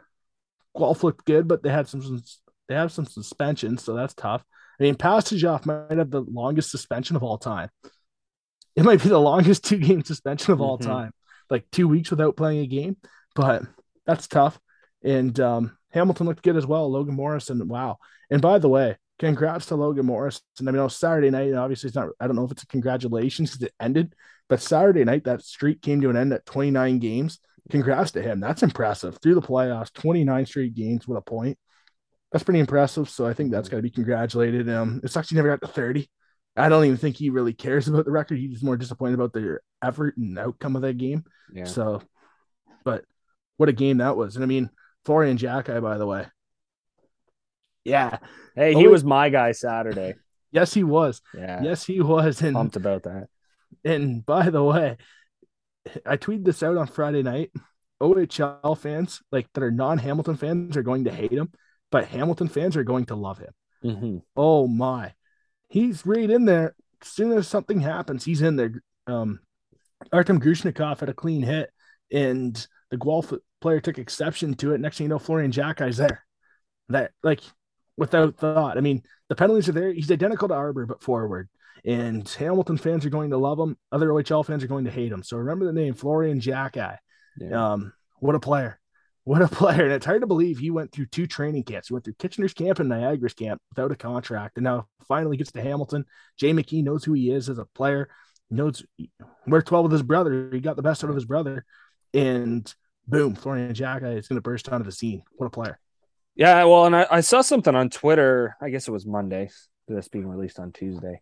Guelph 0.78 1.04
looked 1.04 1.26
good, 1.26 1.48
but 1.48 1.64
they 1.64 1.70
had 1.70 1.88
some 1.88 2.22
they 2.68 2.76
have 2.76 2.92
some 2.92 3.06
suspension, 3.06 3.78
so 3.78 3.94
that's 3.94 4.14
tough. 4.14 4.44
I 4.80 4.84
mean, 4.84 4.96
passage 4.96 5.44
off 5.44 5.66
might 5.66 5.98
have 5.98 6.10
the 6.12 6.22
longest 6.22 6.72
suspension 6.72 7.16
of 7.16 7.24
all 7.24 7.38
time. 7.38 7.70
It 8.76 8.84
might 8.84 9.04
be 9.04 9.10
the 9.10 9.20
longest 9.20 9.64
two 9.66 9.78
game 9.78 10.04
suspension 10.04 10.54
of 10.54 10.62
all 10.62 10.78
Mhm. 10.78 10.86
time, 10.86 11.12
like 11.50 11.70
two 11.72 11.88
weeks 11.88 12.10
without 12.12 12.38
playing 12.38 12.60
a 12.62 12.68
game. 12.68 12.98
But 13.36 13.64
that's 14.06 14.28
tough. 14.28 14.60
And 15.04 15.38
um, 15.40 15.78
Hamilton 15.92 16.28
looked 16.28 16.44
good 16.44 16.56
as 16.58 16.66
well. 16.66 16.90
Logan 16.90 17.16
Morrison, 17.16 17.68
wow. 17.68 17.98
And 18.30 18.42
by 18.42 18.60
the 18.60 18.70
way, 18.70 18.98
congrats 19.22 19.68
to 19.68 19.76
Logan 19.76 20.08
Morrison. 20.08 20.42
I 20.60 20.64
mean, 20.64 20.80
on 20.80 20.90
Saturday 20.90 21.30
night, 21.30 21.54
obviously 21.54 21.88
it's 21.88 21.96
not. 21.96 22.10
I 22.20 22.26
don't 22.26 22.36
know 22.36 22.44
if 22.44 22.52
it's 22.52 22.64
a 22.64 22.68
congratulations 22.68 23.52
because 23.52 23.68
it 23.68 23.74
ended, 23.80 24.16
but 24.50 24.62
Saturday 24.62 25.04
night 25.06 25.26
that 25.26 25.44
streak 25.44 25.82
came 25.82 26.02
to 26.02 26.10
an 26.10 26.18
end 26.18 26.34
at 26.34 26.46
29 26.46 26.98
games. 27.00 27.40
Congrats 27.70 28.12
to 28.12 28.22
him. 28.22 28.40
That's 28.40 28.64
impressive. 28.64 29.20
Through 29.22 29.36
the 29.36 29.42
playoffs, 29.42 29.94
29 29.94 30.46
straight 30.48 30.74
games 30.74 31.08
with 31.08 31.20
a 31.20 31.22
point. 31.22 31.58
That's 32.32 32.44
pretty 32.44 32.60
impressive. 32.60 33.10
So 33.10 33.28
I 33.28 33.34
think 33.34 33.52
that's 33.52 33.70
got 33.70 33.78
to 33.78 33.84
be 33.84 33.92
congratulated. 33.92 34.68
Um, 34.70 35.02
it 35.04 35.12
sucks 35.12 35.30
he 35.30 35.36
never 35.36 35.56
got 35.56 35.62
to 35.62 35.72
30. 35.72 36.10
I 36.58 36.68
don't 36.68 36.84
even 36.84 36.98
think 36.98 37.16
he 37.16 37.30
really 37.30 37.54
cares 37.54 37.88
about 37.88 38.06
the 38.06 38.12
record. 38.12 38.40
He's 38.40 38.64
more 38.64 38.76
disappointed 38.76 39.14
about 39.14 39.34
the 39.34 39.60
effort 39.84 40.18
and 40.18 40.38
outcome 40.38 40.76
of 40.76 40.82
that 40.82 40.98
game. 40.98 41.24
Yeah. 41.54 41.66
So, 41.66 42.02
but 42.84 43.06
what 43.58 43.70
a 43.70 43.74
game 43.74 44.00
that 44.00 44.18
was. 44.18 44.36
And 44.36 44.44
I 44.44 44.48
mean, 44.48 44.70
Florian 45.06 45.38
Xhekaj, 45.38 45.82
by 45.82 45.98
the 45.98 46.08
way. 46.08 46.26
Yeah. 47.84 48.18
Hey, 48.56 48.74
he 48.74 48.88
was 48.88 49.04
my 49.04 49.30
guy 49.30 49.52
Saturday. 49.54 50.16
Yes, 50.54 50.74
he 50.74 50.84
was. 50.84 51.22
Yeah. 51.34 51.62
Yes, 51.64 51.86
he 51.86 52.02
was. 52.02 52.42
And 52.42 52.54
Pumped 52.54 52.76
about 52.76 53.04
that. 53.04 53.30
and 53.86 54.26
by 54.26 54.50
the 54.50 54.62
way, 54.62 54.98
I 56.06 56.18
tweeted 56.18 56.44
this 56.44 56.62
out 56.62 56.76
on 56.76 56.88
Friday 56.88 57.24
night. 57.24 57.52
OHL 58.02 58.78
fans, 58.78 59.22
like 59.32 59.48
that 59.54 59.64
are 59.64 59.72
non-Hamilton 59.72 60.36
fans, 60.36 60.76
are 60.76 60.84
going 60.84 61.06
to 61.06 61.12
hate 61.12 61.32
him, 61.32 61.54
but 61.90 62.06
Hamilton 62.08 62.50
fans 62.50 62.76
are 62.76 62.84
going 62.84 63.06
to 63.06 63.16
love 63.16 63.38
him. 63.40 63.54
hmm 63.82 64.18
Oh 64.36 64.68
my. 64.68 65.14
He's 65.70 66.06
right 66.06 66.30
in 66.30 66.44
there. 66.44 66.76
As 67.02 67.08
soon 67.08 67.32
as 67.32 67.48
something 67.48 67.80
happens, 67.80 68.26
he's 68.26 68.42
in 68.42 68.58
there. 68.58 68.74
Um 69.08 69.40
Artem 70.12 70.42
Grushnikov 70.42 71.00
had 71.00 71.08
a 71.08 71.14
clean 71.14 71.44
hit, 71.44 71.70
and 72.12 72.68
the 72.90 72.98
Guelph 72.98 73.32
player 73.62 73.80
took 73.80 74.00
exception 74.00 74.54
to 74.56 74.74
it. 74.74 74.82
Next 74.82 74.98
thing 74.98 75.06
you 75.06 75.10
know, 75.10 75.18
Florian 75.20 75.52
Xhekaj's 75.54 75.96
there. 75.96 76.26
That 76.90 77.12
like 77.24 77.40
without 77.98 78.38
thought. 78.38 78.78
I 78.78 78.82
mean, 78.82 79.04
the 79.30 79.36
penalties 79.36 79.70
are 79.70 79.74
there. 79.74 79.92
He's 79.94 80.12
identical 80.12 80.48
to 80.48 80.54
Arber, 80.54 80.86
but 80.86 81.02
forward. 81.02 81.50
And 81.84 82.28
Hamilton 82.28 82.78
fans 82.78 83.06
are 83.06 83.10
going 83.10 83.32
to 83.32 83.38
love 83.38 83.60
him. 83.60 83.78
Other 83.92 84.10
OHL 84.10 84.46
fans 84.46 84.64
are 84.64 84.68
going 84.68 84.86
to 84.86 84.92
hate 84.92 85.12
him. 85.12 85.24
So 85.24 85.38
remember 85.38 85.66
the 85.66 85.74
name 85.74 85.94
Florian 85.94 86.40
Xhekaj. 86.40 86.98
Yeah. 87.38 87.74
Um, 87.74 87.94
what 88.20 88.36
a 88.36 88.40
player. 88.40 88.80
What 89.24 89.42
a 89.42 89.48
player. 89.48 89.84
And 89.84 89.94
it's 89.94 90.06
hard 90.06 90.22
to 90.22 90.28
believe 90.28 90.58
he 90.60 90.72
went 90.72 90.92
through 90.92 91.08
two 91.08 91.28
training 91.28 91.64
camps. 91.64 91.88
He 91.88 91.94
went 91.94 92.06
through 92.06 92.16
Kitchener's 92.16 92.54
camp 92.54 92.80
and 92.80 92.90
Niagara's 92.90 93.34
camp 93.34 93.62
without 93.70 93.92
a 93.92 93.96
contract. 93.96 94.58
And 94.58 94.64
now 94.64 94.88
finally 95.08 95.38
gets 95.38 95.52
to 95.54 95.62
Hamilton. 95.62 96.06
Jay 96.38 96.52
McKee 96.52 96.84
knows 96.84 97.04
who 97.04 97.14
he 97.14 97.32
is 97.32 97.50
as 97.50 97.58
a 97.58 97.66
player. 97.66 98.10
He 98.50 98.56
knows 98.56 98.84
we're 99.48 99.62
12 99.62 99.84
with 99.84 99.92
his 99.92 100.04
brother. 100.04 100.50
He 100.52 100.60
got 100.60 100.76
the 100.76 100.82
best 100.82 101.04
out 101.04 101.10
of 101.10 101.16
his 101.16 101.26
brother. 101.26 101.66
And 102.14 102.72
boom, 103.08 103.36
Florian 103.36 103.74
Xhekaj 103.74 104.18
is 104.18 104.28
going 104.28 104.38
to 104.38 104.42
burst 104.42 104.70
onto 104.70 104.86
the 104.86 104.92
scene. 104.92 105.24
What 105.34 105.48
a 105.48 105.52
player. 105.52 105.80
Yeah, 106.42 106.64
well, 106.64 106.88
and 106.88 106.96
I, 106.96 107.06
I 107.12 107.22
saw 107.22 107.42
something 107.42 107.76
on 107.76 107.92
Twitter. 107.92 108.58
I 108.60 108.72
guess 108.72 108.88
it 108.88 108.92
was 108.92 109.06
Monday. 109.06 109.52
This 109.88 110.08
being 110.08 110.28
released 110.28 110.58
on 110.58 110.72
Tuesday. 110.72 111.22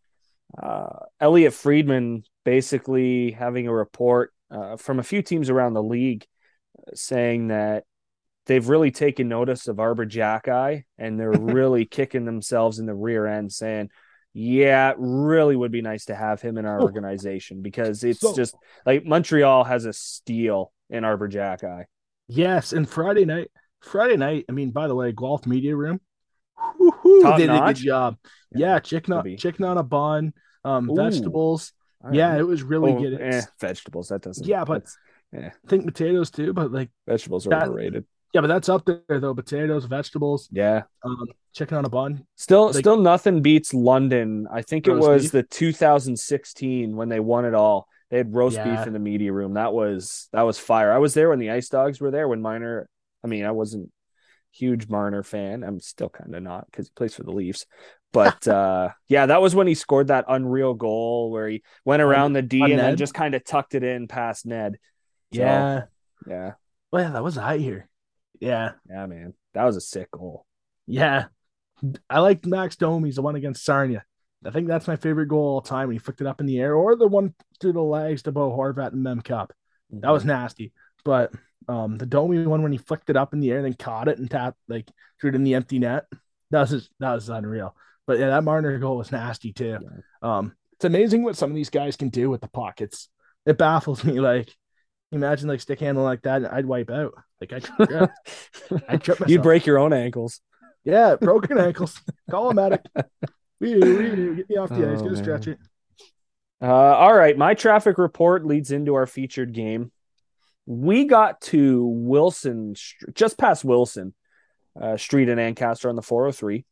Uh, 0.58 0.88
Elliotte 1.20 1.54
Friedman 1.54 2.24
basically 2.46 3.32
having 3.32 3.68
a 3.68 3.74
report 3.74 4.34
uh, 4.50 4.78
from 4.78 4.98
a 4.98 5.04
few 5.04 5.22
teams 5.22 5.50
around 5.50 5.74
the 5.74 5.84
league 5.84 6.26
uh, 6.78 6.92
saying 6.94 7.50
that 7.50 7.84
they've 8.46 8.70
really 8.70 8.92
taken 8.92 9.28
notice 9.28 9.68
of 9.68 9.82
Arber 9.82 10.06
Xhekaj 10.06 10.84
and 10.98 11.20
they're 11.20 11.32
really 11.38 11.84
kicking 11.84 12.24
themselves 12.24 12.80
in 12.80 12.86
the 12.86 12.96
rear 12.96 13.28
end, 13.28 13.52
saying, 13.52 13.90
"Yeah, 14.34 14.92
it 14.92 14.96
really 15.00 15.58
would 15.58 15.74
be 15.74 15.82
nice 15.82 16.06
to 16.06 16.16
have 16.16 16.42
him 16.42 16.58
in 16.58 16.66
our 16.66 16.82
organization 16.90 17.62
because 17.62 18.06
it's 18.06 18.22
So- 18.22 18.34
just 18.34 18.56
like 18.86 19.04
Montreal 19.04 19.66
has 19.66 19.84
a 19.84 19.92
steal 19.92 20.72
in 20.90 21.04
Arber 21.04 21.28
Xhekaj." 21.28 21.84
Yes. 22.30 22.72
And 22.72 22.88
Friday 22.90 23.26
night, 23.26 23.50
Friday 23.82 24.18
night, 24.18 24.46
I 24.50 24.52
mean, 24.52 24.72
by 24.72 24.88
the 24.88 24.96
way, 24.96 25.12
Guelph 25.12 25.46
Media 25.48 25.76
Room. 25.76 26.00
whoo-hoo, 26.78 27.22
Top 27.22 27.38
they 27.38 27.48
did 27.48 27.56
a 27.56 27.60
good 27.68 27.76
job. 27.78 28.18
Yeah, 28.54 28.74
Yeah, 28.74 28.80
chicken 28.80 29.14
on 29.14 29.38
chicken 29.38 29.64
on 29.66 29.78
a 29.78 29.84
bun, 29.84 30.34
um, 30.66 30.90
Ooh. 30.90 30.96
vegetables. 30.96 31.72
Yeah, 32.12 32.38
it 32.38 32.44
was 32.48 32.64
really 32.64 32.94
Oh, 32.94 33.00
good. 33.00 33.22
eh, 33.22 33.42
vegetables. 33.60 34.10
That 34.10 34.22
doesn't. 34.22 34.46
Yeah, 34.48 34.64
but- 34.66 34.86
yeah, 35.34 35.52
I 35.54 35.68
think 35.68 35.86
potatoes 35.86 36.32
too, 36.32 36.54
but 36.54 36.72
like 36.72 36.90
vegetables 37.08 37.46
are 37.48 37.52
that- 37.52 37.68
overrated. 37.68 38.06
yeah, 38.34 38.42
but 38.42 38.48
that's 38.48 38.68
up 38.70 38.86
there 38.86 39.20
though. 39.20 39.34
Potatoes, 39.36 39.86
vegetables, 39.86 40.50
Yeah, 40.52 40.84
um, 41.04 41.28
chicken 41.54 41.78
on 41.78 41.86
a 41.86 41.90
bun. 41.90 42.26
still, 42.36 42.68
Like- 42.68 42.76
still 42.76 42.98
nothing 42.98 43.42
beats 43.42 43.74
London. 43.74 44.48
I 44.52 44.62
think 44.62 44.88
it 44.88 44.94
was 44.96 45.24
beef? 45.24 45.32
the 45.34 45.44
2016 45.44 46.96
when 46.96 47.10
they 47.10 47.20
won 47.20 47.46
it 47.46 47.54
all. 47.54 47.88
They 48.10 48.18
had 48.18 48.34
roast 48.34 48.56
Yeah. 48.58 48.76
beef 48.78 48.88
in 48.88 48.94
the 48.94 49.00
media 49.00 49.32
room. 49.32 49.54
That 49.54 49.72
was 49.74 50.30
that 50.34 50.42
was 50.42 50.58
fire. 50.58 50.92
I 50.92 50.98
was 50.98 51.14
there 51.14 51.30
when 51.30 51.40
the 51.40 51.52
Ice 51.52 51.70
Dogs 51.70 52.02
were 52.02 52.12
there. 52.12 52.28
When 52.28 52.42
Marner, 52.42 52.90
I 53.24 53.28
mean, 53.28 53.46
I 53.46 53.52
wasn't 53.52 53.92
huge 54.52 54.88
Marner 54.88 55.24
fan. 55.24 55.64
I'm 55.64 55.80
still 55.80 56.10
kind 56.10 56.34
of 56.34 56.44
not 56.44 56.66
because 56.66 56.88
he 56.88 56.92
plays 56.96 57.16
for 57.16 57.24
the 57.24 57.32
Leafs. 57.32 57.66
But 58.12 58.48
uh, 58.48 58.90
yeah, 59.08 59.28
that 59.28 59.42
was 59.42 59.56
when 59.56 59.68
he 59.68 59.76
scored 59.76 60.08
that 60.08 60.26
unreal 60.28 60.74
goal 60.74 61.32
where 61.32 61.48
he 61.48 61.64
went 61.86 62.02
around 62.02 62.34
the 62.34 62.42
D 62.42 62.62
on 62.62 62.72
and 62.72 62.80
then 62.80 62.98
just 62.98 63.14
kind 63.14 63.36
of 63.36 63.44
tucked 63.44 63.76
it 63.76 63.84
in 63.84 64.08
past 64.08 64.46
Ned. 64.46 64.78
So, 65.34 65.42
Yeah. 65.42 65.84
yeah, 66.28 66.52
Well, 66.92 67.04
yeah, 67.04 67.12
that 67.12 67.24
was 67.24 67.38
I 67.38 67.58
here. 67.58 67.88
Yeah. 68.40 68.72
yeah, 68.90 69.06
man, 69.06 69.34
that 69.54 69.66
was 69.66 69.76
a 69.76 69.82
sick 69.82 70.12
goal. 70.12 70.46
Yeah. 70.88 71.26
I 72.10 72.20
liked 72.20 72.46
Max 72.46 72.76
Domi's 72.76 73.16
the 73.16 73.22
one 73.22 73.36
against 73.36 73.64
Sarnia. 73.64 74.04
I 74.44 74.52
think 74.52 74.68
that's 74.68 74.88
my 74.88 74.96
favorite 74.96 75.28
goal 75.28 75.56
all 75.56 75.62
time 75.62 75.88
when 75.88 75.96
he 75.96 76.00
flicked 76.00 76.22
it 76.22 76.28
up 76.28 76.40
in 76.40 76.46
the 76.46 76.60
air, 76.60 76.74
or 76.74 76.96
the 76.96 77.08
one 77.08 77.34
through 77.60 77.74
the 77.74 77.82
legs 77.82 78.24
to 78.24 78.32
Bo 78.32 78.52
Horvat 78.52 78.94
and 78.94 79.04
Mem 79.04 79.22
Cup. 79.22 79.54
That 79.92 80.12
was 80.12 80.24
nasty. 80.24 80.72
But 81.04 81.34
um 81.70 81.98
the 81.98 82.06
Domi 82.06 82.46
one 82.46 82.64
when 82.64 82.74
he 82.74 82.78
flicked 82.78 83.10
it 83.10 83.16
up 83.16 83.34
in 83.34 83.40
the 83.40 83.52
air 83.52 83.58
and 83.58 83.66
then 83.66 83.74
caught 83.76 84.10
it 84.10 84.18
and 84.18 84.30
tapped 84.30 84.58
like 84.68 84.90
threw 85.22 85.30
it 85.30 85.36
in 85.36 85.44
the 85.44 85.54
empty 85.56 85.80
net. 85.80 86.06
That 86.52 86.62
was 86.62 86.70
just, 86.72 86.90
that 87.00 87.14
was 87.14 87.30
unreal. 87.30 87.76
But 88.08 88.20
yeah, 88.20 88.30
that 88.30 88.44
Marner 88.44 88.78
goal 88.80 88.98
was 88.98 89.12
nasty 89.12 89.54
too. 89.54 89.78
Um 90.22 90.54
it's 90.74 90.86
amazing 90.86 91.24
what 91.24 91.36
some 91.36 91.52
of 91.52 91.56
these 91.56 91.70
guys 91.70 91.96
can 91.96 92.10
do 92.10 92.30
with 92.30 92.42
the 92.42 92.48
puck. 92.48 92.82
It's 92.82 93.08
it 93.46 93.58
baffles 93.58 94.04
me. 94.06 94.20
Like 94.20 94.54
imagine 95.12 95.48
like 95.48 95.62
stick 95.62 95.80
handle 95.80 96.04
like 96.04 96.24
that, 96.24 96.38
and 96.38 96.48
I'd 96.48 96.66
wipe 96.66 96.90
out. 96.90 97.14
Like 97.40 97.54
I 97.54 97.86
yeah, 97.90 98.08
I 98.88 98.98
trip 98.98 99.20
myself. 99.20 99.30
You'd 99.30 99.44
break 99.44 99.66
your 99.66 99.78
own 99.78 99.94
ankles. 99.94 100.42
Yeah, 100.84 101.16
broken 101.16 101.58
ankles. 101.60 102.00
Call 102.30 102.50
a 102.50 102.54
medic. 102.54 102.82
Wee, 103.60 103.76
wee, 103.76 104.36
get 104.36 104.50
me 104.50 104.58
off 104.58 104.70
the 104.70 104.90
ice. 104.90 105.00
Oh, 105.00 105.04
Get 105.04 105.12
a 105.14 105.18
stretcher. 105.18 105.58
Uh, 106.62 106.66
all 106.66 107.14
right, 107.14 107.38
my 107.38 107.54
traffic 107.54 107.98
report 107.98 108.46
leads 108.46 108.72
into 108.72 108.96
our 108.96 109.06
featured 109.06 109.54
game. 109.54 109.92
We 110.70 111.06
got 111.06 111.42
to 111.42 111.84
Wilson, 111.84 112.76
just 113.16 113.40
past 113.40 113.66
Wilson 113.66 114.14
uh, 114.80 114.98
Street 114.98 115.28
in 115.28 115.40
Ancaster 115.40 115.90
on 115.90 115.96
the 115.96 116.04
403. 116.04 116.64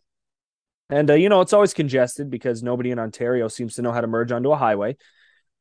And, 0.91 1.09
uh, 1.09 1.15
you 1.15 1.29
know, 1.29 1.41
it's 1.41 1.51
always 1.51 1.73
congested 1.73 2.29
because 2.29 2.61
nobody 2.61 2.91
in 2.91 2.99
Ontario 2.99 3.47
seems 3.47 3.73
to 3.75 3.81
know 3.81 3.91
how 3.91 4.01
to 4.01 4.07
merge 4.07 4.31
onto 4.31 4.51
a 4.51 4.55
highway. 4.55 4.89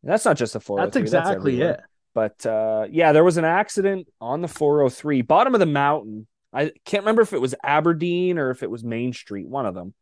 And 0.02 0.12
that's 0.12 0.26
not 0.26 0.36
just 0.36 0.54
a 0.54 0.60
403. 0.60 1.00
That's 1.00 1.02
exactly 1.02 1.52
everywhere. 1.54 1.72
it. 1.72 1.80
But 2.14 2.46
uh, 2.46 2.86
yeah, 2.90 3.12
there 3.12 3.24
was 3.24 3.38
an 3.38 3.46
accident 3.46 4.06
on 4.20 4.42
the 4.42 4.48
403, 4.48 5.22
bottom 5.22 5.54
of 5.54 5.60
the 5.60 5.66
mountain. 5.66 6.26
I 6.52 6.72
can't 6.84 7.04
remember 7.04 7.22
if 7.22 7.32
it 7.32 7.40
was 7.40 7.54
Aberdeen 7.64 8.38
or 8.38 8.50
if 8.50 8.62
it 8.62 8.70
was 8.70 8.84
Main 8.84 9.14
Street, 9.14 9.48
one 9.48 9.64
of 9.64 9.74
them. 9.74 9.94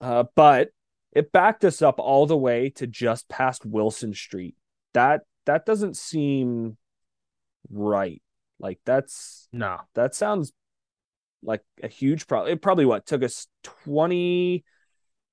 Uh, 0.00 0.24
but 0.36 0.68
it 1.12 1.32
backed 1.32 1.64
us 1.64 1.82
up 1.82 1.98
all 1.98 2.26
the 2.26 2.36
way 2.36 2.70
to 2.70 2.86
just 2.86 3.28
past 3.28 3.66
Wilson 3.66 4.14
Street. 4.14 4.56
That 4.94 5.22
that 5.46 5.66
doesn't 5.66 5.96
seem 5.96 6.76
right. 7.70 8.22
Like 8.58 8.78
that's 8.84 9.48
No. 9.52 9.78
that 9.94 10.14
sounds 10.14 10.52
like 11.42 11.62
a 11.82 11.88
huge 11.88 12.26
problem. 12.26 12.52
It 12.52 12.62
probably 12.62 12.86
what 12.86 13.04
took 13.06 13.22
us 13.22 13.46
20, 13.84 14.64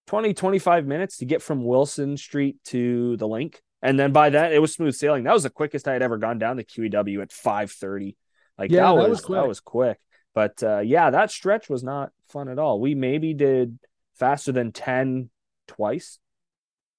20, 0.08 0.34
25 0.34 0.86
minutes 0.86 1.18
to 1.18 1.26
get 1.26 1.42
from 1.42 1.64
Wilson 1.64 2.18
Street 2.18 2.58
to 2.66 3.16
the 3.18 3.28
link. 3.28 3.62
And 3.82 4.00
then 4.00 4.12
by 4.12 4.30
that, 4.32 4.54
it 4.54 4.60
was 4.60 4.74
smooth 4.74 4.94
sailing. 4.94 5.24
That 5.24 5.34
was 5.34 5.44
the 5.44 5.50
quickest 5.50 5.88
I 5.88 5.94
had 5.94 6.02
ever 6.04 6.18
gone 6.18 6.38
down 6.38 6.58
the 6.58 6.64
QEW 6.64 7.22
at 7.22 7.32
530. 7.32 8.16
Like 8.58 8.72
Yeah, 8.72 8.82
that, 8.82 9.02
that 9.02 9.10
was, 9.10 9.22
was 9.24 9.36
that 9.36 9.48
was 9.48 9.60
quick. 9.60 10.00
But 10.34 10.62
uh, 10.64 10.80
yeah, 10.80 11.10
that 11.10 11.32
stretch 11.32 11.70
was 11.70 11.84
not 11.84 12.12
fun 12.30 12.48
at 12.48 12.60
all. 12.60 12.80
We 12.80 12.96
maybe 12.96 13.34
did 13.34 13.80
faster 14.16 14.52
than 14.52 14.72
10 14.72 15.30
twice. 15.68 16.20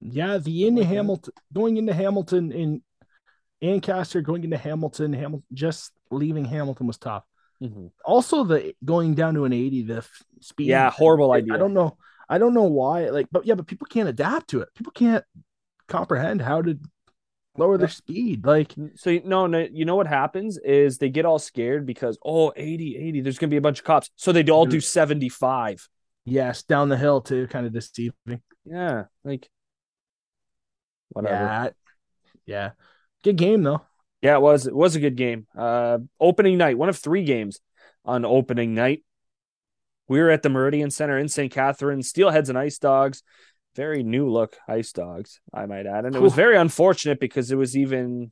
Yeah, 0.01 0.39
the 0.39 0.67
in. 0.67 0.77
Hamilton, 0.77 1.33
going 1.53 1.77
into 1.77 1.95
Hamilton 1.95 2.51
in 2.51 2.83
Ancaster, 3.63 4.21
going 4.21 4.45
into 4.45 4.59
Hamilton, 4.59 5.13
Hamilton, 5.13 5.45
just 5.53 5.93
leaving 6.11 6.45
Hamilton 6.45 6.87
was 6.87 6.99
tough. 6.99 7.25
Mm-hmm. 7.63 7.87
Also, 8.05 8.45
the 8.45 8.75
going 8.85 9.15
down 9.15 9.35
to 9.35 9.45
an 9.45 9.53
80, 9.53 9.83
the 9.83 9.99
f- 9.99 10.23
speed. 10.41 10.67
Yeah, 10.67 10.91
horrible 10.91 11.31
I- 11.33 11.37
idea. 11.39 11.55
I 11.55 11.59
don't 11.59 11.75
know. 11.75 11.97
I 12.29 12.39
don't 12.39 12.55
know 12.55 12.65
why. 12.65 13.09
Like, 13.11 13.29
but 13.31 13.47
yeah, 13.47 13.55
but 13.55 13.67
people 13.67 13.87
can't 13.89 14.09
adapt 14.09 14.51
to 14.51 14.61
it. 14.63 14.69
People 14.75 14.93
can't 14.93 15.25
comprehend 15.87 16.41
how 16.43 16.63
to 16.63 16.79
lower 17.57 17.77
their 17.77 17.89
speed. 17.89 18.47
Like, 18.47 18.75
So 18.97 19.11
you 19.11 19.23
no, 19.25 19.47
no, 19.47 19.67
you 19.71 19.85
know 19.85 19.97
what 19.97 20.07
happens 20.07 20.59
is 20.59 20.99
they 20.99 21.11
get 21.11 21.27
all 21.27 21.39
scared 21.39 21.85
because 21.87 22.19
oh 22.25 22.53
80, 22.57 22.97
80, 22.97 23.21
there's 23.21 23.39
gonna 23.39 23.51
be 23.51 23.59
a 23.59 23.61
bunch 23.63 23.79
of 23.81 23.85
cops. 23.85 24.11
So 24.17 24.33
they 24.33 24.43
all 24.51 24.67
do 24.67 24.81
75. 24.81 25.87
yes, 26.25 26.63
down 26.63 26.89
the 26.89 26.97
hill 26.97 27.21
too, 27.21 27.47
kind 27.49 27.67
of 27.67 27.73
deceiving. 27.73 28.15
Yeah, 28.65 29.05
like 29.25 29.49
whatever. 31.11 31.35
Yeah. 31.35 31.69
Yeah. 32.47 32.71
Good 33.23 33.37
game 33.37 33.63
though. 33.63 33.83
Yeah, 34.21 34.37
it 34.37 34.43
was. 34.43 34.67
It 34.67 34.75
was 34.75 34.95
a 34.95 35.01
good 35.01 35.17
game. 35.17 35.47
Uh, 35.57 35.99
opening 36.21 36.57
night, 36.57 36.79
one 36.79 36.89
of 36.89 36.97
three 36.97 37.25
games 37.25 37.61
on 38.05 38.25
opening 38.25 38.75
night. 38.75 39.05
We 40.09 40.21
were 40.21 40.31
at 40.31 40.43
the 40.43 40.49
Meridian 40.49 40.91
Center 40.91 41.19
in 41.19 41.29
St. 41.29 41.53
Catharines, 41.53 42.13
Steelheads 42.13 42.49
and 42.49 42.59
Ice 42.59 42.79
Dogs. 42.79 43.23
Very 43.75 44.03
new 44.03 44.29
look 44.29 44.57
Ice 44.69 44.93
Dogs, 44.93 45.41
I 45.53 45.67
might 45.67 45.87
add. 45.87 46.05
And 46.05 46.15
it 46.15 46.21
was 46.21 46.35
very 46.35 46.57
unfortunate 46.57 47.19
because 47.19 47.51
it 47.51 47.57
was 47.57 47.77
even 47.77 48.31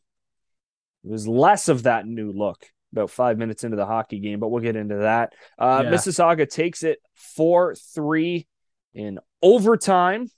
it 1.05 1.11
was 1.11 1.27
less 1.27 1.69
of 1.69 1.85
that 1.85 2.07
new 2.07 2.33
look 2.33 2.67
about 2.93 3.11
five 3.11 3.39
minutes 3.39 3.65
into 3.65 3.77
the 3.77 3.87
hockey 3.87 4.19
game, 4.19 4.41
but 4.41 4.49
we'll 4.49 4.63
get 4.63 4.77
into 4.77 4.97
that. 4.97 5.33
Uh, 5.59 5.83
yeah. 5.85 5.91
Mississauga 5.91 6.49
takes 6.49 6.83
it 6.83 6.99
4 7.15 7.75
3 7.75 8.47
in 8.95 9.19
overtime. 9.43 10.29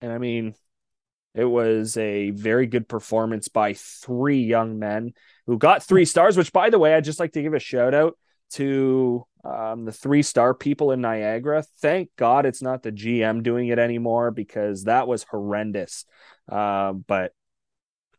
And 0.00 0.12
I 0.12 0.18
mean, 0.18 0.54
it 1.34 1.44
was 1.44 1.96
a 1.96 2.30
very 2.30 2.66
good 2.66 2.88
performance 2.88 3.48
by 3.48 3.74
three 3.74 4.42
young 4.42 4.78
men 4.78 5.12
who 5.46 5.58
got 5.58 5.82
three 5.82 6.04
stars, 6.04 6.36
which, 6.36 6.52
by 6.52 6.70
the 6.70 6.78
way, 6.78 6.94
I'd 6.94 7.04
just 7.04 7.20
like 7.20 7.32
to 7.32 7.42
give 7.42 7.54
a 7.54 7.60
shout 7.60 7.94
out 7.94 8.18
to 8.52 9.24
um, 9.44 9.84
the 9.84 9.92
three 9.92 10.22
star 10.22 10.54
people 10.54 10.90
in 10.90 11.00
Niagara. 11.00 11.64
Thank 11.80 12.10
God 12.16 12.46
it's 12.46 12.62
not 12.62 12.82
the 12.82 12.92
GM 12.92 13.42
doing 13.42 13.68
it 13.68 13.78
anymore 13.78 14.30
because 14.30 14.84
that 14.84 15.06
was 15.06 15.22
horrendous. 15.22 16.04
Uh, 16.50 16.92
but 16.92 17.32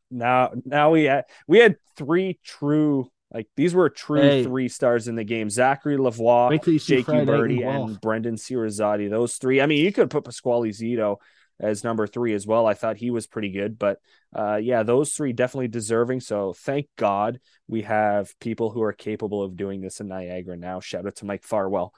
now, 0.09 0.51
now 0.65 0.91
we 0.91 1.03
had 1.05 1.25
we 1.47 1.59
had 1.59 1.75
three 1.97 2.39
true 2.43 3.11
like 3.33 3.47
these 3.55 3.73
were 3.73 3.89
true 3.89 4.21
hey. 4.21 4.43
three 4.43 4.67
stars 4.67 5.07
in 5.07 5.15
the 5.15 5.23
game. 5.23 5.49
Zachary 5.49 5.97
Lavoie, 5.97 6.61
Jake 6.85 7.05
Uberti, 7.05 7.65
and 7.65 7.99
Brenden 8.01 8.37
Sirizzotti. 8.37 9.09
Those 9.09 9.35
three. 9.35 9.61
I 9.61 9.67
mean, 9.67 9.83
you 9.83 9.93
could 9.93 10.09
put 10.09 10.25
Pasquale 10.25 10.69
Zito 10.69 11.17
as 11.61 11.83
number 11.83 12.07
three 12.07 12.33
as 12.33 12.47
well. 12.47 12.65
I 12.65 12.73
thought 12.73 12.97
he 12.97 13.11
was 13.11 13.27
pretty 13.27 13.51
good, 13.51 13.77
but 13.77 13.99
uh, 14.35 14.55
yeah, 14.55 14.83
those 14.83 15.13
three 15.13 15.31
definitely 15.31 15.67
deserving. 15.67 16.19
So 16.21 16.53
thank 16.53 16.87
God 16.97 17.39
we 17.67 17.83
have 17.83 18.37
people 18.39 18.71
who 18.71 18.81
are 18.81 18.93
capable 18.93 19.43
of 19.43 19.55
doing 19.55 19.79
this 19.79 19.99
in 19.99 20.07
Niagara 20.07 20.57
now. 20.57 20.79
Shout 20.79 21.05
out 21.05 21.15
to 21.17 21.25
Mike 21.25 21.43
Farwell. 21.43 21.93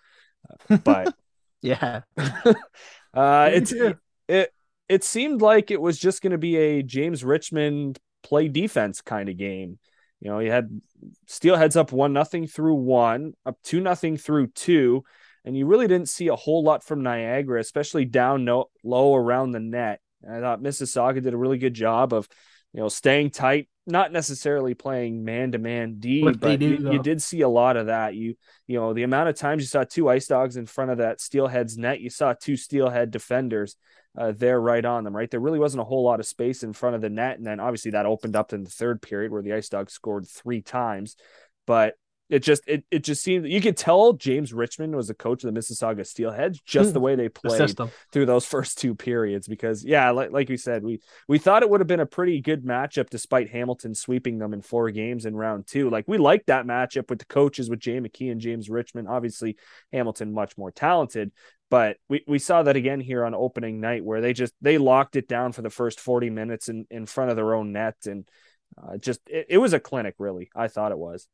Uh, 0.70 0.78
but 0.78 1.16
yeah, 1.62 2.02
uh, 2.18 3.50
it's 3.54 3.72
it, 3.72 3.98
it 4.28 4.54
it 4.90 5.04
seemed 5.04 5.42
like 5.42 5.72
it 5.72 5.82
was 5.82 5.98
just 5.98 6.22
going 6.22 6.32
to 6.32 6.38
be 6.38 6.58
a 6.58 6.84
James 6.84 7.24
Richmond 7.24 7.98
play 8.22 8.50
defense 8.50 9.02
kind 9.02 9.30
of 9.30 9.38
game. 9.38 9.80
You 10.20 10.30
know, 10.30 10.40
he 10.40 10.48
had 10.48 10.82
Steelheads 11.28 11.76
up 11.76 11.92
one 11.92 12.14
nothing 12.14 12.48
through 12.48 12.76
one, 12.76 13.34
up 13.46 13.58
two 13.64 13.80
nothing 13.80 14.18
through 14.18 14.48
two 14.48 15.04
and 15.46 15.58
you 15.58 15.66
really 15.66 15.88
didn't 15.88 16.10
see 16.10 16.28
a 16.28 16.36
whole 16.36 16.64
lot 16.64 16.84
from 16.84 17.04
Niagara, 17.04 17.60
especially 17.60 18.06
down 18.06 18.46
no, 18.46 18.70
low 18.84 19.16
around 19.16 19.52
the 19.52 19.60
net. 19.60 20.00
And 20.22 20.34
I 20.34 20.40
thought 20.40 20.62
Mississauga 20.62 21.22
did 21.22 21.34
a 21.34 21.38
really 21.38 21.58
good 21.58 21.74
job 21.74 22.14
of, 22.14 22.28
you 22.74 22.80
know, 22.80 22.88
staying 22.88 23.32
tight, 23.32 23.68
not 23.86 24.12
necessarily 24.14 24.74
playing 24.74 25.26
man 25.26 25.52
to 25.52 25.58
man 25.58 25.96
D, 26.00 26.24
what 26.24 26.40
but 26.40 26.60
do, 26.60 26.66
you, 26.66 26.92
you, 26.94 27.00
did 27.04 27.22
see 27.22 27.42
a 27.42 27.50
lot 27.50 27.76
of 27.76 27.88
that. 27.88 28.16
You, 28.16 28.36
you 28.68 28.80
know, 28.80 28.94
the 28.94 29.04
amount 29.04 29.30
of 29.30 29.36
times 29.36 29.64
you 29.64 29.68
saw 29.68 29.84
two 29.84 30.10
ice 30.10 30.28
dogs 30.28 30.56
in 30.56 30.66
front 30.66 30.92
of 30.92 31.00
that 31.00 31.20
steelhead's 31.20 31.78
net, 31.78 32.00
you 32.00 32.10
saw 32.10 32.34
two 32.34 32.56
steelhead 32.56 33.12
defenders 33.12 33.76
uh, 34.18 34.32
there 34.32 34.62
right 34.62 34.86
on 34.86 35.04
them, 35.04 35.16
right? 35.16 35.30
There 35.30 35.40
really 35.40 35.60
wasn't 35.60 35.82
a 35.82 35.86
whole 35.86 36.04
lot 36.04 36.20
of 36.20 36.26
space 36.26 36.64
in 36.64 36.74
front 36.74 36.96
of 36.96 37.02
the 37.02 37.10
net. 37.10 37.38
And 37.38 37.46
then 37.46 37.60
obviously 37.60 37.92
that 37.92 38.06
opened 38.06 38.36
up 38.36 38.54
in 38.54 38.64
the 38.64 38.70
third 38.70 39.02
period 39.02 39.32
where 39.32 39.42
the 39.42 39.54
ice 39.54 39.70
dogs 39.70 39.94
scored 39.94 40.28
three 40.28 40.62
times. 40.62 41.16
But 41.66 41.96
it 42.30 42.40
just 42.40 42.64
it, 42.68 42.84
it 42.90 43.04
just 43.04 43.22
seemed 43.22 43.48
you 43.48 43.62
could 43.62 43.76
tell 43.76 44.14
James 44.14 44.54
Richmond 44.54 44.96
was 44.96 45.08
the 45.08 45.14
coach 45.14 45.44
of 45.44 45.54
the 45.54 45.60
Mississauga 45.60 46.02
Steelheads 46.02 46.60
just 46.66 46.94
the 46.94 47.00
hmm. 47.00 47.06
way 47.06 47.16
they 47.16 47.30
played 47.30 47.60
the 47.60 47.90
through 48.12 48.26
those 48.26 48.46
first 48.46 48.78
two 48.78 48.96
periods 48.96 49.48
because 49.48 49.84
yeah 49.84 50.10
like 50.12 50.32
like 50.32 50.50
we 50.50 50.58
said 50.58 50.84
we 50.84 51.00
we 51.28 51.38
thought 51.38 51.64
it 51.64 51.70
would 51.70 51.82
have 51.82 51.88
been 51.88 52.00
a 52.00 52.06
pretty 52.06 52.40
good 52.42 52.64
matchup 52.64 53.10
despite 53.10 53.50
Hamilton 53.50 53.94
sweeping 53.94 54.40
them 54.40 54.54
in 54.54 54.62
four 54.62 54.90
games 54.92 55.26
in 55.26 55.36
round 55.36 55.68
two. 55.68 55.90
Like 55.90 56.06
we 56.08 56.18
liked 56.18 56.48
that 56.48 56.66
matchup 56.66 57.10
with 57.10 57.20
the 57.20 57.26
coaches 57.26 57.70
with 57.70 57.80
Jay 57.80 58.00
McKee 58.00 58.32
and 58.32 58.42
James 58.42 58.70
Richmond 58.70 59.08
obviously 59.08 59.58
Hamilton 59.92 60.34
much 60.34 60.58
more 60.58 60.72
talented 60.72 61.32
but 61.70 61.98
we, 62.08 62.24
we 62.28 62.38
saw 62.38 62.62
that 62.62 62.76
again 62.76 63.00
here 63.00 63.26
on 63.26 63.34
opening 63.34 63.82
night 63.82 64.06
where 64.06 64.22
they 64.22 64.32
just 64.32 64.54
they 64.62 64.78
locked 64.78 65.16
it 65.16 65.28
down 65.28 65.52
for 65.52 65.64
the 65.64 65.70
first 65.70 66.00
40 66.00 66.30
minutes 66.30 66.70
in, 66.70 66.86
in 66.90 67.06
front 67.06 67.32
of 67.32 67.36
their 67.36 67.56
own 67.56 67.72
net 67.72 67.96
and 68.06 68.28
uh, 68.78 68.98
just 68.98 69.22
it, 69.28 69.48
it 69.50 69.58
was 69.58 69.74
a 69.74 69.80
clinic 69.80 70.16
really 70.20 70.50
I 70.56 70.68
thought 70.68 70.92
it 70.92 70.98
was 70.98 71.28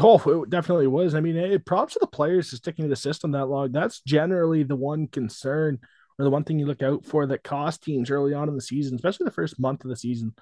Oh, 0.00 0.42
it 0.42 0.50
definitely 0.50 0.86
was. 0.86 1.14
I 1.14 1.20
mean, 1.20 1.36
it 1.36 1.66
props 1.66 1.94
to 1.94 1.98
the 2.00 2.06
players 2.06 2.50
to 2.50 2.56
sticking 2.56 2.84
to 2.84 2.88
the 2.88 2.96
system 2.96 3.32
that 3.32 3.46
long. 3.46 3.72
That's 3.72 4.00
generally 4.00 4.62
the 4.62 4.76
one 4.76 5.06
concern 5.06 5.78
or 6.18 6.24
the 6.24 6.30
one 6.30 6.44
thing 6.44 6.58
you 6.58 6.66
look 6.66 6.82
out 6.82 7.04
for 7.04 7.26
that 7.26 7.44
cost 7.44 7.82
teams 7.82 8.10
early 8.10 8.32
on 8.32 8.48
in 8.48 8.54
the 8.54 8.62
season, 8.62 8.94
especially 8.94 9.24
the 9.24 9.30
first 9.30 9.60
month 9.60 9.84
of 9.84 9.90
the 9.90 9.96
season. 9.96 10.34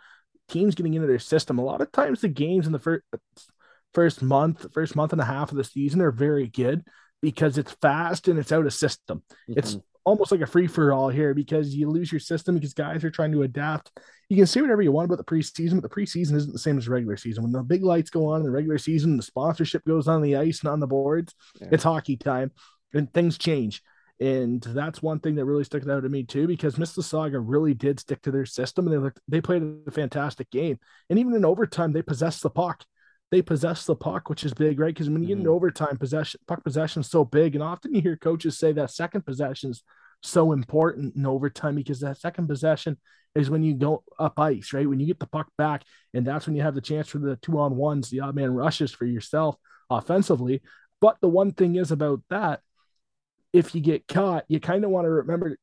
Teams 0.49 0.75
getting 0.75 0.95
into 0.95 1.07
their 1.07 1.19
system. 1.19 1.59
A 1.59 1.65
lot 1.65 1.81
of 1.81 1.91
times, 1.91 2.21
the 2.21 2.29
games 2.29 2.67
in 2.67 2.73
the 2.73 2.79
first 2.79 3.03
first 3.93 4.23
month, 4.23 4.67
first 4.73 4.95
month 4.95 5.13
and 5.13 5.21
a 5.21 5.25
half 5.25 5.51
of 5.51 5.57
the 5.57 5.65
season 5.65 6.01
are 6.01 6.13
very 6.13 6.47
good 6.47 6.85
because 7.21 7.59
it's 7.59 7.73
fast 7.83 8.29
and 8.29 8.39
it's 8.39 8.53
out 8.53 8.67
of 8.67 8.73
system. 8.73 9.23
Mm-hmm. 9.49 9.59
It's 9.59 9.79
almost 10.05 10.33
like 10.33 10.41
a 10.41 10.47
free 10.47 10.67
for 10.67 10.93
all 10.93 11.09
here 11.09 11.35
because 11.35 11.75
you 11.75 11.89
lose 11.89 12.11
your 12.11 12.21
system 12.21 12.55
because 12.55 12.75
guys 12.75 13.05
are 13.05 13.11
trying 13.11 13.33
to 13.33 13.43
adapt. 13.43 13.93
You 14.29 14.37
can 14.37 14.47
say 14.47 14.61
whatever 14.61 14.83
you 14.83 14.93
want 14.93 15.07
about 15.07 15.19
the 15.19 15.25
preseason, 15.25 15.81
but 15.81 15.83
the 15.83 15.95
preseason 15.95 16.35
isn't 16.35 16.53
the 16.53 16.59
same 16.59 16.79
as 16.79 16.89
regular 16.89 17.17
season. 17.17 17.43
When 17.43 17.53
the 17.53 17.63
big 17.63 17.83
lights 17.83 18.11
go 18.11 18.27
on 18.27 18.41
in 18.41 18.45
the 18.45 18.51
regular 18.51 18.79
season, 18.79 19.17
the 19.17 19.23
sponsorship 19.23 19.85
goes 19.85 20.09
on 20.09 20.23
the 20.23 20.37
ice 20.37 20.61
and 20.61 20.71
on 20.71 20.81
the 20.81 20.87
boards, 20.87 21.35
yeah. 21.61 21.69
it's 21.73 21.85
hockey 21.85 22.17
time 22.17 22.53
and 22.95 23.13
things 23.13 23.39
change. 23.39 23.83
And 24.21 24.61
that's 24.61 25.03
one 25.03 25.21
thing 25.21 25.37
that 25.37 25.47
really 25.47 25.65
stuck 25.65 25.89
out 25.89 26.03
to 26.03 26.09
me 26.09 26.25
too, 26.25 26.47
because 26.47 26.77
Mississauga 26.77 27.43
really 27.43 27.73
did 27.73 27.99
stick 27.99 28.21
to 28.23 28.31
their 28.31 28.45
system 28.45 28.87
and 28.87 28.95
they 28.95 28.99
looked, 28.99 29.21
they 29.29 29.41
played 29.41 29.63
a 29.87 29.91
fantastic 29.91 30.51
game. 30.51 30.79
And 31.09 31.19
even 31.19 31.35
in 31.35 31.45
overtime, 31.45 31.93
they 31.93 32.03
possessed 32.03 32.43
the 32.43 32.51
puck 32.51 32.85
they 33.31 33.43
possess 33.43 33.85
the 33.85 33.95
puck, 33.95 34.29
which 34.29 34.45
is 34.45 34.53
big, 34.53 34.81
right? 34.81 34.93
Because 34.93 35.09
when 35.09 35.23
you 35.23 35.29
get 35.29 35.39
into 35.39 35.51
mm-hmm. 35.51 35.57
overtime, 35.57 35.97
possession 35.97 36.41
puck 36.47 36.65
possession 36.65 37.01
is 37.01 37.11
so 37.11 37.25
big, 37.25 37.55
and 37.55 37.63
often 37.63 37.95
you 37.95 38.01
hear 38.01 38.17
coaches 38.17 38.59
say 38.59 38.73
that 38.73 38.91
second 38.91 39.25
possession 39.25 39.71
is 39.71 39.83
so 40.23 40.53
important 40.53 41.17
in 41.17 41.27
overtime 41.27 41.75
because 41.75 42.01
that 42.01 42.19
second 42.19 42.47
possession 42.47 42.99
is 43.35 43.49
when 43.49 43.63
you 43.63 43.75
go 43.75 44.03
up 44.19 44.39
ice, 44.39 44.73
right? 44.73 44.89
When 44.89 45.01
you 45.01 45.07
get 45.07 45.21
the 45.21 45.27
puck 45.27 45.49
back, 45.57 45.85
and 46.13 46.27
that's 46.27 46.47
when 46.47 46.57
you 46.57 46.63
have 46.63 46.75
the 46.75 46.81
chance 46.81 47.09
for 47.09 47.19
the 47.19 47.37
two 47.37 47.59
on 47.59 47.77
ones, 47.77 48.11
the 48.11 48.21
odd 48.21 48.35
man 48.35 48.53
rushes 48.53 48.93
for 48.93 49.05
yourself 49.05 49.57
offensively. 49.89 50.63
But 51.01 51.17
the 51.21 51.29
one 51.29 51.53
thing 51.53 51.77
is 51.77 51.93
about 51.93 52.23
that, 52.31 52.61
if 53.53 53.75
you 53.75 53.81
get 53.81 54.09
caught, 54.09 54.45
you 54.49 54.61
kind 54.61 54.85
of 54.85 54.91
want 54.91 55.07
to 55.07 55.11
remember 55.11 55.57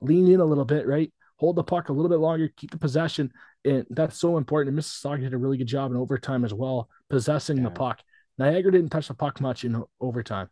lean 0.00 0.30
in 0.30 0.40
a 0.40 0.44
little 0.44 0.64
bit, 0.64 0.86
right? 0.86 1.12
Hold 1.40 1.56
the 1.56 1.64
puck 1.64 1.88
a 1.88 1.92
little 1.92 2.10
bit 2.10 2.18
longer, 2.18 2.52
keep 2.54 2.70
the 2.70 2.76
possession, 2.76 3.32
and 3.64 3.86
that's 3.88 4.18
so 4.18 4.36
important. 4.36 4.76
And 4.76 4.78
Mississauga 4.78 5.22
did 5.22 5.32
a 5.32 5.38
really 5.38 5.56
good 5.56 5.66
job 5.66 5.90
in 5.90 5.96
overtime 5.96 6.44
as 6.44 6.52
well, 6.52 6.90
possessing 7.08 7.56
yeah. 7.56 7.64
the 7.64 7.70
puck. 7.70 8.00
Niagara 8.36 8.72
didn't 8.72 8.90
touch 8.90 9.08
the 9.08 9.14
puck 9.14 9.40
much 9.40 9.64
in 9.64 9.82
overtime. 10.02 10.50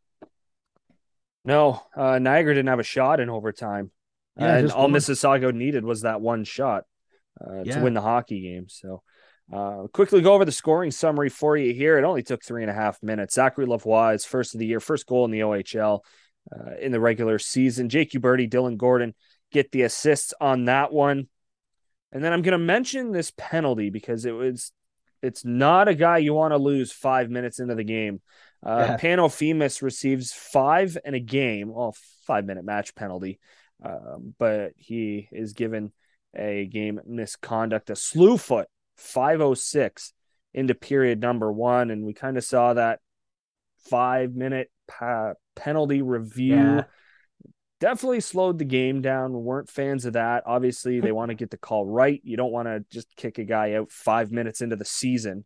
No, 1.45 1.83
uh, 1.95 2.19
Niagara 2.19 2.55
didn't 2.55 2.71
have 2.71 2.79
a 2.79 2.85
shot 2.85 3.21
in 3.21 3.29
overtime. 3.29 3.91
Yeah, 4.39 4.57
and 4.57 4.73
all 4.73 4.85
one. 4.85 4.93
Mississauga 4.93 5.55
needed 5.55 5.85
was 5.85 6.03
that 6.03 6.23
one 6.23 6.45
shot 6.45 6.85
uh, 7.39 7.65
yeah. 7.65 7.77
to 7.77 7.83
win 7.83 7.93
the 7.93 8.01
hockey 8.01 8.41
game. 8.41 8.69
So, 8.71 9.03
uh, 9.53 9.89
quickly 9.93 10.23
go 10.23 10.33
over 10.33 10.47
the 10.47 10.53
scoring 10.53 10.91
summary 10.91 11.29
for 11.29 11.55
you 11.55 11.75
here. 11.75 11.99
It 11.99 12.05
only 12.05 12.23
took 12.23 12.43
three 12.43 12.63
and 12.63 12.71
a 12.71 12.75
half 12.75 13.03
minutes. 13.03 13.35
Zachary 13.35 13.67
Lavoie 13.67 14.15
is 14.15 14.25
first 14.25 14.55
of 14.55 14.61
the 14.61 14.67
year, 14.67 14.81
first 14.81 15.07
goal 15.07 15.27
in 15.27 15.33
the 15.33 15.41
OHL 15.41 16.01
uh, 16.51 16.77
in 16.81 16.93
the 16.93 17.01
regular 17.01 17.39
season. 17.39 17.91
Jake 17.91 18.13
Uberti, 18.13 18.49
Dylan 18.49 18.79
Gordon 18.79 19.15
get 19.51 19.73
the 19.73 19.83
assists 19.83 20.35
on 20.41 20.67
that 20.67 20.93
one. 20.93 21.29
And 22.13 22.25
then 22.25 22.33
I'm 22.33 22.43
going 22.43 22.53
to 22.53 22.59
mention 22.59 23.13
this 23.13 23.33
penalty 23.37 23.91
because 23.91 24.25
it 24.25 24.33
was 24.33 24.73
it's 25.23 25.45
not 25.45 25.89
a 25.89 25.95
guy 25.95 26.19
you 26.19 26.33
want 26.35 26.53
to 26.53 26.59
lose 26.59 26.93
five 26.93 27.29
minutes 27.29 27.59
into 27.59 27.75
the 27.75 27.85
game. 27.85 28.21
Uh, 28.65 28.87
yeah. 28.91 28.97
Pano 28.97 29.83
receives 29.83 30.33
five 30.33 30.97
in 31.05 31.15
a 31.15 31.21
game, 31.21 31.73
well, 31.73 31.95
five 32.25 32.45
minute 32.45 32.65
match 32.65 32.95
penalty, 32.95 33.39
um, 33.85 34.35
but 34.39 34.73
he 34.77 35.29
is 35.33 35.53
given 35.53 35.93
a 36.37 36.67
game 36.67 37.01
misconduct, 37.07 37.91
a 37.91 37.97
slew 37.97 38.37
foot, 38.37 38.69
506 38.97 40.13
into 40.55 40.75
period 40.75 41.21
number 41.21 41.53
one. 41.53 41.91
And 41.91 42.05
we 42.05 42.15
kind 42.15 42.37
of 42.37 42.45
saw 42.45 42.75
that 42.75 43.01
five 43.89 44.35
minute 44.35 44.71
pa- 44.87 45.35
penalty 45.57 46.03
review. 46.03 46.57
Yeah 46.57 46.85
definitely 47.81 48.21
slowed 48.21 48.59
the 48.59 48.65
game 48.65 49.01
down. 49.01 49.33
We 49.33 49.41
weren't 49.41 49.71
fans 49.71 50.05
of 50.05 50.15
that. 50.15 50.45
Obviously, 50.47 51.01
they 51.01 51.13
want 51.13 51.31
to 51.31 51.35
get 51.35 51.51
the 51.51 51.57
call 51.57 51.87
right. 51.87 52.21
You 52.25 52.37
don't 52.37 52.53
want 52.53 52.69
to 52.69 52.85
just 52.91 53.15
kick 53.17 53.39
a 53.39 53.45
guy 53.45 53.75
out 53.75 53.91
five 53.91 54.31
minutes 54.31 54.61
into 54.61 54.77
the 54.77 54.85
season. 54.85 55.45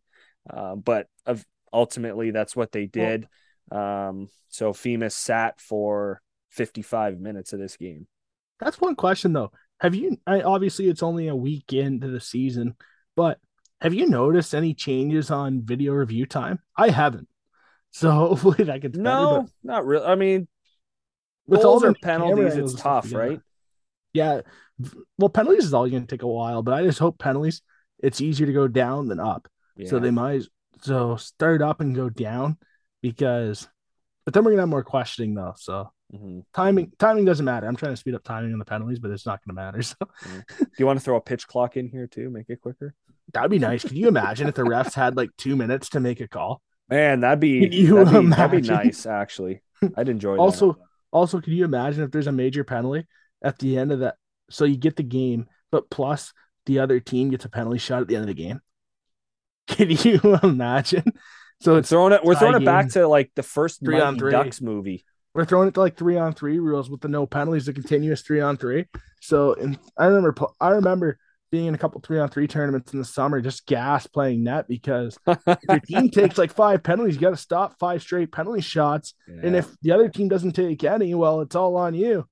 Uh, 0.49 0.75
but 0.75 1.07
of, 1.25 1.45
ultimately, 1.71 2.31
that's 2.31 2.55
what 2.55 2.71
they 2.71 2.85
did. 2.85 3.27
Um, 3.71 4.29
so 4.49 4.73
Fimis 4.73 5.13
sat 5.13 5.59
for 5.59 6.21
55 6.51 7.19
minutes 7.19 7.53
of 7.53 7.59
this 7.59 7.77
game. 7.77 8.07
That's 8.59 8.79
one 8.79 8.95
question, 8.95 9.33
though. 9.33 9.51
Have 9.79 9.95
you, 9.95 10.17
I, 10.25 10.41
obviously, 10.41 10.87
it's 10.87 11.03
only 11.03 11.27
a 11.27 11.35
week 11.35 11.73
into 11.73 12.07
the 12.07 12.21
season, 12.21 12.75
but 13.15 13.39
have 13.81 13.93
you 13.93 14.07
noticed 14.07 14.55
any 14.55 14.73
changes 14.73 15.29
on 15.29 15.61
video 15.65 15.93
review 15.93 16.25
time? 16.25 16.59
I 16.77 16.89
haven't. 16.89 17.27
So 17.91 18.11
hopefully 18.11 18.63
that 18.65 18.81
gets 18.81 18.97
no, 18.97 19.29
better, 19.29 19.41
but... 19.41 19.51
not 19.63 19.85
really. 19.85 20.05
I 20.05 20.15
mean, 20.15 20.47
with 21.47 21.63
all 21.65 21.79
the 21.79 21.93
penalties, 22.01 22.55
it's 22.55 22.73
tough, 22.75 23.11
right? 23.13 23.39
Yeah. 24.13 24.41
Well, 25.17 25.29
penalties 25.29 25.65
is 25.65 25.73
all 25.73 25.89
going 25.89 26.05
to 26.05 26.07
take 26.07 26.23
a 26.23 26.27
while, 26.27 26.61
but 26.63 26.73
I 26.73 26.83
just 26.83 26.99
hope 26.99 27.19
penalties 27.19 27.61
it's 27.99 28.21
easier 28.21 28.45
to 28.47 28.53
go 28.53 28.67
down 28.67 29.07
than 29.07 29.19
up. 29.19 29.47
Yeah. 29.77 29.89
So 29.89 29.99
they 29.99 30.11
might 30.11 30.43
so 30.81 31.15
start 31.15 31.61
up 31.61 31.79
and 31.79 31.95
go 31.95 32.09
down 32.09 32.57
because 33.01 33.67
but 34.25 34.33
then 34.33 34.43
we're 34.43 34.51
gonna 34.51 34.63
have 34.63 34.69
more 34.69 34.83
questioning 34.83 35.33
though. 35.33 35.53
So 35.57 35.91
Mhm. 36.13 36.43
timing 36.53 36.91
timing 36.99 37.25
doesn't 37.25 37.45
matter. 37.45 37.67
I'm 37.67 37.75
trying 37.75 37.93
to 37.93 37.97
speed 37.97 38.13
up 38.15 38.23
timing 38.23 38.51
on 38.53 38.59
the 38.59 38.65
penalties, 38.65 38.99
but 38.99 39.11
it's 39.11 39.25
not 39.25 39.39
gonna 39.45 39.55
matter. 39.55 39.81
So 39.83 39.95
Do 40.59 40.65
you 40.77 40.85
want 40.85 40.99
to 40.99 41.03
throw 41.03 41.15
a 41.15 41.21
pitch 41.21 41.47
clock 41.47 41.77
in 41.77 41.87
here 41.87 42.07
too? 42.07 42.29
Make 42.29 42.49
it 42.49 42.61
quicker? 42.61 42.93
that'd 43.33 43.49
be 43.49 43.57
nice. 43.59 43.81
Could 43.83 43.93
you 43.97 44.07
imagine 44.09 44.47
if 44.47 44.55
the 44.55 44.63
refs 44.63 44.93
had 44.93 45.15
like 45.15 45.29
two 45.37 45.55
minutes 45.55 45.89
to 45.89 45.99
make 45.99 46.19
a 46.19 46.27
call? 46.27 46.61
Man, 46.89 47.21
that'd 47.21 47.39
be 47.39 47.61
Can 47.61 47.71
you 47.71 48.03
that'd, 48.03 48.21
be, 48.21 48.29
that'd 48.29 48.61
be 48.63 48.67
nice, 48.67 49.05
actually. 49.05 49.61
I'd 49.95 50.09
enjoy 50.09 50.35
that. 50.35 50.41
Also, 50.41 50.77
also, 51.13 51.39
can 51.39 51.53
you 51.53 51.63
imagine 51.63 52.03
if 52.03 52.11
there's 52.11 52.27
a 52.27 52.31
major 52.31 52.63
penalty 52.63 53.05
at 53.41 53.59
the 53.59 53.77
end 53.77 53.91
of 53.91 53.99
that? 53.99 54.15
So 54.49 54.65
you 54.65 54.75
get 54.75 54.95
the 54.95 55.03
game, 55.03 55.47
but 55.71 55.89
plus 55.89 56.33
the 56.65 56.79
other 56.79 56.99
team 56.99 57.29
gets 57.29 57.45
a 57.45 57.49
penalty 57.49 57.77
shot 57.77 58.01
at 58.01 58.07
the 58.07 58.15
end 58.15 58.23
of 58.23 58.35
the 58.35 58.43
game. 58.43 58.59
Can 59.67 59.91
you 59.91 60.19
imagine? 60.43 61.05
So 61.61 61.77
it's 61.77 61.89
throwing 61.89 62.11
it 62.11 62.23
we're 62.23 62.35
throwing 62.35 62.61
it 62.61 62.65
back 62.65 62.89
to 62.89 63.07
like 63.07 63.31
the 63.35 63.43
first 63.43 63.79
Three 63.79 63.95
Mighty 63.95 64.05
on 64.05 64.17
three. 64.17 64.31
Ducks 64.31 64.59
movie. 64.59 65.05
we're 65.33 65.45
throwing 65.45 65.69
it 65.69 65.75
to 65.75 65.79
like 65.79 65.95
three 65.95 66.17
on 66.17 66.33
three 66.33 66.59
rules 66.59 66.89
with 66.89 66.99
the 66.99 67.07
no 67.07 67.25
penalties, 67.25 67.67
the 67.67 67.73
continuous 67.73 68.21
three 68.21 68.41
on 68.41 68.57
three. 68.57 68.85
So, 69.21 69.53
and 69.53 69.79
I 69.97 70.07
remember, 70.07 70.35
I 70.59 70.71
remember 70.71 71.17
being 71.53 71.67
in 71.67 71.75
a 71.75 71.77
couple 71.77 72.01
three 72.01 72.17
on 72.17 72.27
three 72.27 72.47
tournaments 72.47 72.93
in 72.93 72.99
the 72.99 73.05
summer, 73.05 73.39
just 73.39 73.67
gas 73.67 74.07
playing 74.07 74.43
net 74.43 74.67
because 74.67 75.19
if 75.27 75.59
your 75.69 75.79
team 75.81 76.09
takes 76.09 76.35
like 76.35 76.51
five 76.51 76.81
penalties, 76.81 77.13
you 77.13 77.21
got 77.21 77.29
to 77.29 77.37
stop 77.37 77.77
five 77.77 78.01
straight 78.01 78.31
penalty 78.31 78.61
shots. 78.61 79.13
And 79.27 79.55
if 79.55 79.69
the 79.83 79.91
other 79.91 80.09
team 80.09 80.29
doesn't 80.29 80.53
take 80.53 80.83
any, 80.83 81.13
well, 81.13 81.41
it's 81.41 81.55
all 81.55 81.77
on 81.77 81.93
you. 81.93 82.27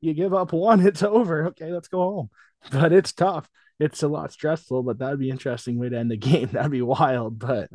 You 0.00 0.12
give 0.12 0.34
up 0.34 0.52
one, 0.52 0.80
it's 0.86 1.04
over. 1.04 1.46
Okay, 1.46 1.70
let's 1.70 1.86
go 1.86 1.98
home. 1.98 2.30
But 2.72 2.92
it's 2.92 3.12
tough. 3.12 3.48
It's 3.78 4.02
a 4.02 4.08
lot 4.08 4.32
stressful, 4.32 4.82
but 4.82 4.98
that'd 4.98 5.20
be 5.20 5.30
an 5.30 5.36
interesting 5.36 5.78
way 5.78 5.90
to 5.90 5.96
end 5.96 6.10
the 6.10 6.16
game. 6.32 6.48
That'd 6.48 6.72
be 6.72 6.82
wild. 6.82 7.38
But 7.38 7.70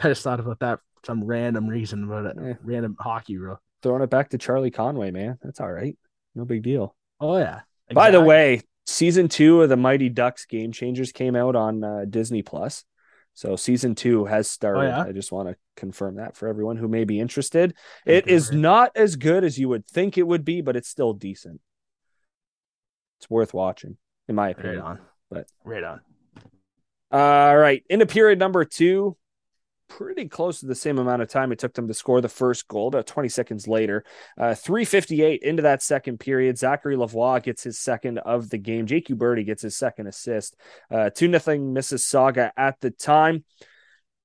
I 0.00 0.10
just 0.10 0.22
thought 0.22 0.38
about 0.38 0.60
that 0.60 0.78
for 0.78 1.06
some 1.06 1.24
random 1.24 1.66
reason 1.66 2.04
about 2.04 2.26
it. 2.26 2.38
Uh, 2.38 2.44
yeah. 2.44 2.54
Random 2.62 2.94
hockey 3.00 3.36
rule. 3.36 3.60
throwing 3.82 4.02
it 4.02 4.10
back 4.10 4.30
to 4.30 4.38
Charlie 4.38 4.70
Conway, 4.70 5.10
man. 5.10 5.38
That's 5.42 5.58
all 5.58 5.72
right. 5.72 5.98
No 6.36 6.44
big 6.44 6.62
deal. 6.62 6.94
Oh 7.18 7.36
yeah. 7.36 7.62
By 7.92 8.12
the 8.12 8.20
way, 8.20 8.62
season 8.86 9.28
two 9.28 9.62
of 9.62 9.68
the 9.68 9.76
Mighty 9.76 10.08
Ducks 10.08 10.46
Game 10.46 10.72
Changers 10.72 11.12
came 11.12 11.36
out 11.36 11.56
on 11.56 11.82
uh, 11.84 12.04
Disney 12.08 12.42
Plus. 12.42 12.84
So 13.34 13.56
season 13.56 13.94
two 13.94 14.26
has 14.26 14.48
started. 14.48 14.80
Oh, 14.80 14.82
yeah? 14.84 15.02
I 15.02 15.12
just 15.12 15.32
want 15.32 15.48
to 15.48 15.56
confirm 15.76 16.16
that 16.16 16.36
for 16.36 16.46
everyone 16.48 16.76
who 16.76 16.86
may 16.86 17.04
be 17.04 17.18
interested. 17.18 17.74
It 18.06 18.28
is 18.28 18.52
not 18.52 18.92
as 18.94 19.16
good 19.16 19.42
as 19.42 19.58
you 19.58 19.68
would 19.68 19.86
think 19.86 20.16
it 20.16 20.26
would 20.26 20.44
be, 20.44 20.60
but 20.60 20.76
it's 20.76 20.88
still 20.88 21.12
decent. 21.12 21.60
It's 23.18 23.28
worth 23.28 23.52
watching, 23.52 23.96
in 24.28 24.36
my 24.36 24.46
right 24.46 24.58
opinion. 24.58 24.80
on. 24.82 24.98
But- 25.30 25.48
right 25.64 25.82
on. 25.82 26.00
All 27.10 27.56
right. 27.56 27.82
Into 27.88 28.06
period 28.06 28.38
number 28.38 28.64
two, 28.64 29.16
pretty 29.96 30.28
close 30.28 30.58
to 30.58 30.66
the 30.66 30.74
same 30.74 30.98
amount 30.98 31.22
of 31.22 31.28
time 31.28 31.52
it 31.52 31.58
took 31.60 31.72
them 31.72 31.86
to 31.86 31.94
score 31.94 32.20
the 32.20 32.28
first 32.28 32.66
goal, 32.66 32.88
about 32.88 33.06
20 33.06 33.28
seconds 33.28 33.68
later. 33.68 34.04
Uh, 34.36 34.52
358 34.52 35.42
into 35.42 35.62
that 35.62 35.82
second 35.82 36.18
period. 36.18 36.58
Zachary 36.58 36.96
Lavoie 36.96 37.40
gets 37.40 37.62
his 37.62 37.78
second 37.78 38.18
of 38.18 38.50
the 38.50 38.58
game. 38.58 38.86
Jake 38.86 39.06
Uberti 39.06 39.46
gets 39.46 39.62
his 39.62 39.76
second 39.76 40.08
assist. 40.08 40.56
Uh, 40.90 41.10
2 41.10 41.28
nothing 41.28 41.72
Mississauga 41.72 42.50
at 42.56 42.80
the 42.80 42.90
time. 42.90 43.44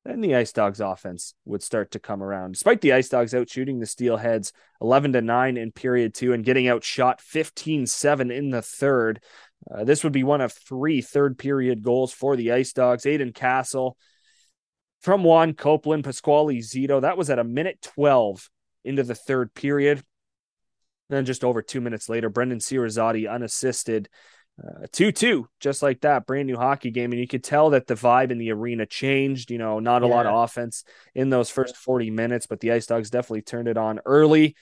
Then 0.05 0.21
the 0.21 0.35
Ice 0.35 0.51
Dogs 0.51 0.79
offense 0.79 1.35
would 1.45 1.61
start 1.61 1.91
to 1.91 1.99
come 1.99 2.23
around. 2.23 2.53
Despite 2.53 2.81
the 2.81 2.93
Ice 2.93 3.09
Dogs 3.09 3.35
out 3.35 3.47
shooting 3.47 3.79
the 3.79 3.85
Steelheads 3.85 4.51
11 4.81 5.13
to 5.13 5.21
9 5.21 5.57
in 5.57 5.71
period 5.71 6.15
two 6.15 6.33
and 6.33 6.43
getting 6.43 6.67
outshot 6.67 7.21
15 7.21 7.85
7 7.85 8.31
in 8.31 8.49
the 8.49 8.63
third. 8.63 9.21
Uh, 9.69 9.83
this 9.83 10.03
would 10.03 10.13
be 10.13 10.23
one 10.23 10.41
of 10.41 10.51
three 10.51 11.01
third 11.01 11.37
period 11.37 11.83
goals 11.83 12.11
for 12.11 12.35
the 12.35 12.53
Ice 12.53 12.73
Dogs. 12.73 13.03
Aiden 13.03 13.35
Castle 13.35 13.97
from 15.01 15.23
Juan 15.23 15.53
Copeland, 15.53 16.03
Pasquale 16.03 16.59
Zito. 16.59 17.01
That 17.01 17.17
was 17.17 17.29
at 17.29 17.39
a 17.39 17.43
minute 17.43 17.81
12 17.95 18.49
into 18.83 19.03
the 19.03 19.15
third 19.15 19.53
period. 19.53 20.03
Then 21.09 21.25
just 21.25 21.43
over 21.43 21.61
two 21.61 21.81
minutes 21.81 22.09
later, 22.09 22.29
Brenden 22.29 22.61
Sirizzotti 22.61 23.29
unassisted. 23.29 24.09
Uh, 24.61 24.87
2 24.91 25.13
2, 25.13 25.47
just 25.61 25.81
like 25.81 26.01
that, 26.01 26.25
brand 26.25 26.45
new 26.45 26.57
hockey 26.57 26.91
game. 26.91 27.13
And 27.13 27.21
you 27.21 27.27
could 27.27 27.45
tell 27.45 27.69
that 27.69 27.87
the 27.87 27.95
vibe 27.95 28.29
in 28.29 28.37
the 28.37 28.51
arena 28.51 28.85
changed. 28.85 29.51
You 29.51 29.57
know, 29.57 29.79
not 29.79 30.03
a 30.03 30.07
lot 30.07 30.25
of 30.25 30.35
offense 30.35 30.83
in 31.15 31.29
those 31.29 31.49
first 31.49 31.77
40 31.77 32.11
minutes, 32.11 32.45
but 32.45 32.59
the 32.59 32.73
Ice 32.73 32.85
Dogs 32.85 33.09
definitely 33.09 33.43
turned 33.43 33.69
it 33.69 33.77
on 33.77 34.01
early. 34.05 34.55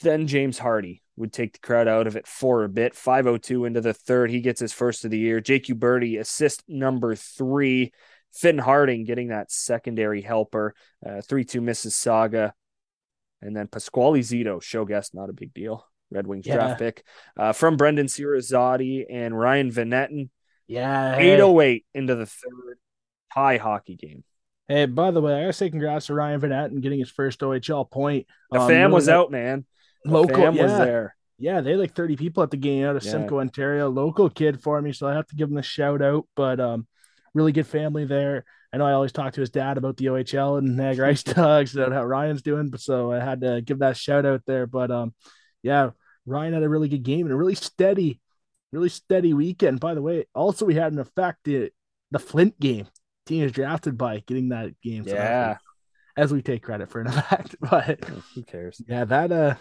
Then 0.00 0.26
James 0.26 0.58
Hardie 0.58 1.02
would 1.16 1.32
take 1.32 1.52
the 1.52 1.58
crowd 1.60 1.86
out 1.86 2.06
of 2.06 2.16
it 2.16 2.26
for 2.26 2.64
a 2.64 2.68
bit. 2.68 2.96
502 2.96 3.66
into 3.66 3.80
the 3.80 3.94
third. 3.94 4.30
He 4.30 4.40
gets 4.40 4.60
his 4.60 4.72
first 4.72 5.04
of 5.04 5.10
the 5.10 5.18
year. 5.18 5.40
Jake 5.40 5.66
Uberti, 5.66 6.18
assist 6.18 6.64
number 6.66 7.14
three. 7.14 7.92
Finn 8.32 8.58
Harding 8.58 9.04
getting 9.04 9.28
that 9.28 9.50
secondary 9.50 10.22
helper. 10.22 10.74
3 11.24 11.44
2 11.44 11.60
Mississauga. 11.60 12.52
And 13.42 13.56
then 13.56 13.68
Pasquale 13.68 14.20
Zito, 14.20 14.62
show 14.62 14.84
guest, 14.84 15.14
not 15.14 15.30
a 15.30 15.32
big 15.32 15.54
deal. 15.54 15.86
Red 16.10 16.26
Wings 16.26 16.46
Yeah. 16.46 16.54
draft 16.56 16.78
pick 16.80 17.04
uh, 17.36 17.52
from 17.52 17.76
Brenden 17.76 18.06
Sirizzotti 18.08 19.04
and 19.08 19.38
Ryan 19.38 19.70
Vanetten. 19.70 20.28
Yeah. 20.66 21.16
808 21.16 21.86
into 21.94 22.14
the 22.16 22.26
third. 22.26 22.78
Tie 23.34 23.56
hockey 23.58 23.94
game. 23.96 24.24
hey, 24.68 24.86
by 24.86 25.10
the 25.12 25.20
way, 25.20 25.34
I 25.34 25.40
gotta 25.42 25.52
say 25.52 25.70
congrats 25.70 26.06
to 26.06 26.14
Ryan 26.14 26.40
Van 26.40 26.50
Etten 26.50 26.80
getting 26.80 26.98
his 26.98 27.10
first 27.10 27.40
OHL 27.40 27.84
point. 27.90 28.26
The 28.50 28.60
Um, 28.60 28.68
fam 28.68 28.90
was 28.92 29.08
out, 29.08 29.30
man. 29.30 29.64
The 30.04 30.10
Local, 30.12 30.34
fam 30.36 30.54
yeah. 30.54 30.62
was 30.64 30.72
there. 30.72 31.16
Yeah, 31.38 31.60
they 31.60 31.70
had 31.70 31.80
like 31.80 31.94
30 31.94 32.16
people 32.16 32.42
at 32.42 32.50
the 32.50 32.56
game 32.56 32.84
out 32.84 32.96
of 32.96 33.04
Yeah. 33.04 33.12
Simcoe, 33.12 33.40
Ontario. 33.40 33.88
Local 33.88 34.28
kid 34.30 34.60
for 34.60 34.80
me, 34.82 34.92
so 34.92 35.06
I 35.06 35.14
have 35.14 35.26
to 35.28 35.36
give 35.36 35.48
him 35.50 35.56
a 35.58 35.62
shout 35.62 36.02
out. 36.02 36.26
But 36.36 36.58
um, 36.60 36.86
really 37.34 37.52
good 37.52 37.66
family 37.66 38.04
there. 38.04 38.44
I 38.72 38.76
know 38.76 38.86
I 38.86 38.92
always 38.92 39.12
talk 39.12 39.32
to 39.34 39.40
his 39.40 39.50
dad 39.50 39.78
about 39.78 39.96
the 39.96 40.06
OHL 40.06 40.58
and 40.58 40.76
Niagara 40.76 41.08
Ice 41.10 41.22
Dogs 41.22 41.74
and 41.76 41.92
how 41.92 42.04
Ryan's 42.04 42.42
doing, 42.42 42.68
but 42.70 42.80
so 42.80 43.12
I 43.12 43.20
had 43.20 43.40
to 43.40 43.60
give 43.60 43.80
that 43.80 43.96
shout 43.96 44.24
out 44.26 44.42
there. 44.46 44.66
But 44.66 44.90
um, 44.90 45.14
yeah, 45.62 45.90
Ryan 46.26 46.54
had 46.54 46.62
a 46.62 46.68
really 46.68 46.88
good 46.88 47.02
game 47.02 47.26
and 47.26 47.32
a 47.32 47.36
really 47.36 47.54
steady, 47.56 48.20
really 48.72 48.88
steady 48.88 49.34
weekend. 49.34 49.80
By 49.80 49.94
the 49.94 50.02
way, 50.02 50.26
also 50.34 50.64
we 50.66 50.74
had 50.74 50.92
an 50.92 50.98
effect 50.98 51.38
the, 51.44 51.70
the 52.10 52.18
Flint 52.18 52.58
game. 52.60 52.86
Team 53.26 53.44
is 53.44 53.52
drafted 53.52 53.98
by 53.98 54.22
getting 54.26 54.48
that 54.50 54.80
game. 54.82 55.04
So 55.06 55.14
Yeah. 55.14 55.56
as 56.16 56.32
we 56.32 56.42
take 56.42 56.62
credit 56.62 56.90
for 56.90 57.00
an 57.00 57.06
effect, 57.08 57.56
but 57.60 58.04
Who 58.34 58.42
cares? 58.42 58.80
yeah, 58.88 59.04
that 59.04 59.30
uh 59.32 59.54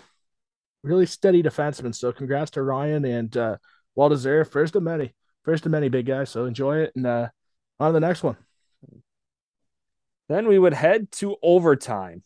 really 0.83 1.05
steady 1.05 1.43
defenseman. 1.43 1.93
So 1.93 2.11
congrats 2.11 2.51
to 2.51 2.61
Ryan 2.63 3.05
and 3.05 3.35
uh 3.37 3.57
well 3.95 4.09
deserved. 4.09 4.51
First 4.51 4.75
of 4.75 4.83
many. 4.83 5.13
First 5.43 5.65
of 5.65 5.71
many 5.71 5.89
big 5.89 6.05
guys. 6.05 6.29
So 6.29 6.45
enjoy 6.45 6.79
it 6.79 6.91
and 6.95 7.05
uh 7.05 7.29
on 7.79 7.89
to 7.89 7.93
the 7.93 7.99
next 7.99 8.23
one. 8.23 8.37
Then 10.27 10.47
we 10.47 10.59
would 10.59 10.73
head 10.73 11.11
to 11.13 11.37
overtime. 11.41 12.23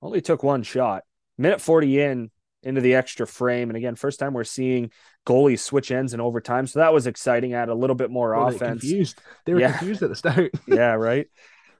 Only 0.00 0.20
took 0.20 0.42
one 0.42 0.62
shot. 0.62 1.02
Minute 1.36 1.60
40 1.60 2.00
in 2.00 2.30
into 2.62 2.80
the 2.80 2.94
extra 2.94 3.26
frame. 3.26 3.70
And 3.70 3.76
again, 3.76 3.94
first 3.96 4.18
time 4.20 4.32
we're 4.34 4.44
seeing 4.44 4.90
goalies 5.26 5.60
switch 5.60 5.90
ends 5.90 6.14
in 6.14 6.20
overtime. 6.20 6.66
So 6.66 6.78
that 6.78 6.92
was 6.94 7.06
exciting. 7.06 7.52
Add 7.54 7.68
a 7.68 7.74
little 7.74 7.96
bit 7.96 8.10
more 8.10 8.34
offense. 8.34 8.80
confused. 8.82 9.18
They 9.44 9.54
were 9.54 9.60
Yeah. 9.60 9.76
confused 9.76 10.02
at 10.02 10.10
the 10.10 10.16
start. 10.16 10.52
yeah, 10.68 10.92
right. 10.92 11.26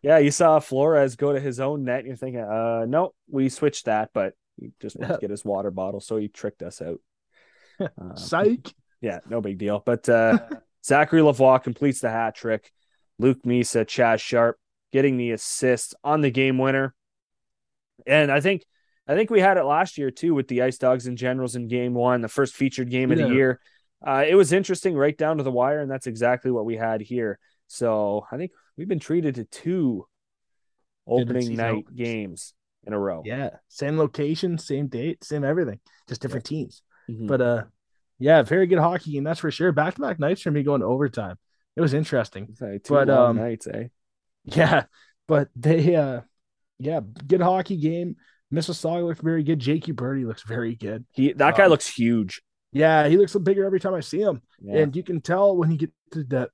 Yeah, 0.02 0.18
you 0.18 0.30
saw 0.30 0.58
Flores 0.58 1.16
go 1.16 1.32
to 1.32 1.40
his 1.40 1.60
own 1.60 1.84
net, 1.84 2.00
and 2.00 2.08
you're 2.08 2.16
thinking, 2.16 2.42
uh, 2.42 2.84
no, 2.86 3.14
we 3.30 3.48
switched 3.48 3.86
that, 3.86 4.10
but 4.12 4.34
he 4.60 4.72
just 4.80 4.96
went 4.96 5.10
Yeah. 5.10 5.14
to 5.16 5.20
get 5.22 5.30
his 5.30 5.44
water 5.44 5.70
bottle, 5.70 6.00
so 6.00 6.16
he 6.18 6.28
tricked 6.28 6.62
us 6.62 6.82
out. 6.82 7.00
Um, 7.80 8.14
Psych. 8.16 8.74
yeah, 9.00 9.20
no 9.30 9.40
big 9.40 9.56
deal. 9.56 9.82
But 9.84 10.06
uh, 10.08 10.40
Zachary 10.84 11.22
Lavoie 11.22 11.62
completes 11.62 12.00
the 12.00 12.10
hat 12.10 12.34
trick. 12.34 12.70
Luke 13.18 13.42
Misa, 13.44 13.84
Chaz 13.84 14.20
Sharp 14.20 14.56
getting 14.92 15.16
the 15.16 15.30
assist 15.32 15.94
on 16.04 16.20
the 16.20 16.30
game 16.30 16.58
winner. 16.58 16.94
And 18.06 18.30
I 18.30 18.40
think 18.40 18.64
I 19.06 19.14
think 19.14 19.30
we 19.30 19.40
had 19.40 19.56
it 19.56 19.64
last 19.64 19.98
year 19.98 20.10
too 20.10 20.34
with 20.34 20.48
the 20.48 20.62
Ice 20.62 20.78
Dogs 20.78 21.06
and 21.06 21.18
Generals 21.18 21.56
in 21.56 21.68
game 21.68 21.94
one, 21.94 22.20
the 22.22 22.28
first 22.28 22.54
featured 22.54 22.90
game 22.90 23.12
of 23.12 23.18
Yeah. 23.18 23.28
the 23.28 23.34
year. 23.34 23.60
Uh, 24.06 24.24
it 24.26 24.34
was 24.34 24.52
interesting 24.52 24.94
right 24.96 25.16
down 25.16 25.38
to 25.38 25.42
the 25.42 25.50
wire, 25.50 25.80
and 25.80 25.90
that's 25.90 26.06
exactly 26.06 26.50
what 26.50 26.64
we 26.66 26.76
had 26.76 27.00
here. 27.00 27.38
So 27.68 28.26
I 28.30 28.36
think 28.36 28.50
we've 28.76 28.88
been 28.88 28.98
treated 29.00 29.36
to 29.36 29.44
two 29.44 30.06
opening 31.06 31.56
night 31.56 31.70
openers. 31.84 31.94
games 31.96 32.54
in 32.86 32.92
a 32.92 32.98
row. 32.98 33.22
Yeah. 33.24 33.50
Same 33.68 33.96
location, 33.98 34.58
same 34.58 34.88
date, 34.88 35.24
same 35.24 35.44
everything. 35.44 35.80
Just 36.08 36.20
different 36.20 36.44
teams. 36.44 36.82
Mhm. 37.10 37.26
But 37.28 37.40
uh 37.40 37.64
yeah, 38.18 38.42
very 38.42 38.66
good 38.66 38.78
hockey 38.78 39.12
game, 39.12 39.24
that's 39.24 39.40
for 39.40 39.50
sure. 39.50 39.72
Back 39.72 39.94
to 39.96 40.00
back 40.00 40.18
nights 40.18 40.42
for 40.42 40.50
me 40.50 40.62
going 40.62 40.82
overtime. 40.82 41.36
It 41.76 41.80
was 41.80 41.94
interesting. 41.94 42.54
Two 42.58 42.80
but, 42.88 43.10
um, 43.10 43.36
nights, 43.36 43.66
eh? 43.66 43.88
Yeah, 44.44 44.84
but 45.26 45.48
they 45.56 45.96
uh 45.96 46.20
yeah, 46.78 47.00
good 47.26 47.40
hockey 47.40 47.76
game. 47.76 48.16
Mississauga 48.52 49.04
looked 49.04 49.22
very 49.22 49.42
good. 49.42 49.58
Jake 49.58 49.86
Uberti 49.86 50.26
looks 50.26 50.42
very 50.42 50.76
good. 50.76 51.04
He 51.12 51.32
that 51.32 51.56
guy 51.56 51.64
um, 51.64 51.70
looks 51.70 51.88
huge. 51.88 52.42
Yeah, 52.72 53.08
he 53.08 53.16
looks 53.16 53.34
bigger 53.34 53.64
every 53.64 53.80
time 53.80 53.94
I 53.94 54.00
see 54.00 54.20
him. 54.20 54.42
Yeah. 54.60 54.80
And 54.80 54.96
you 54.96 55.02
can 55.02 55.20
tell 55.20 55.56
when 55.56 55.70
he 55.70 55.76
gets 55.76 55.92
to 56.12 56.24
the 56.24 56.48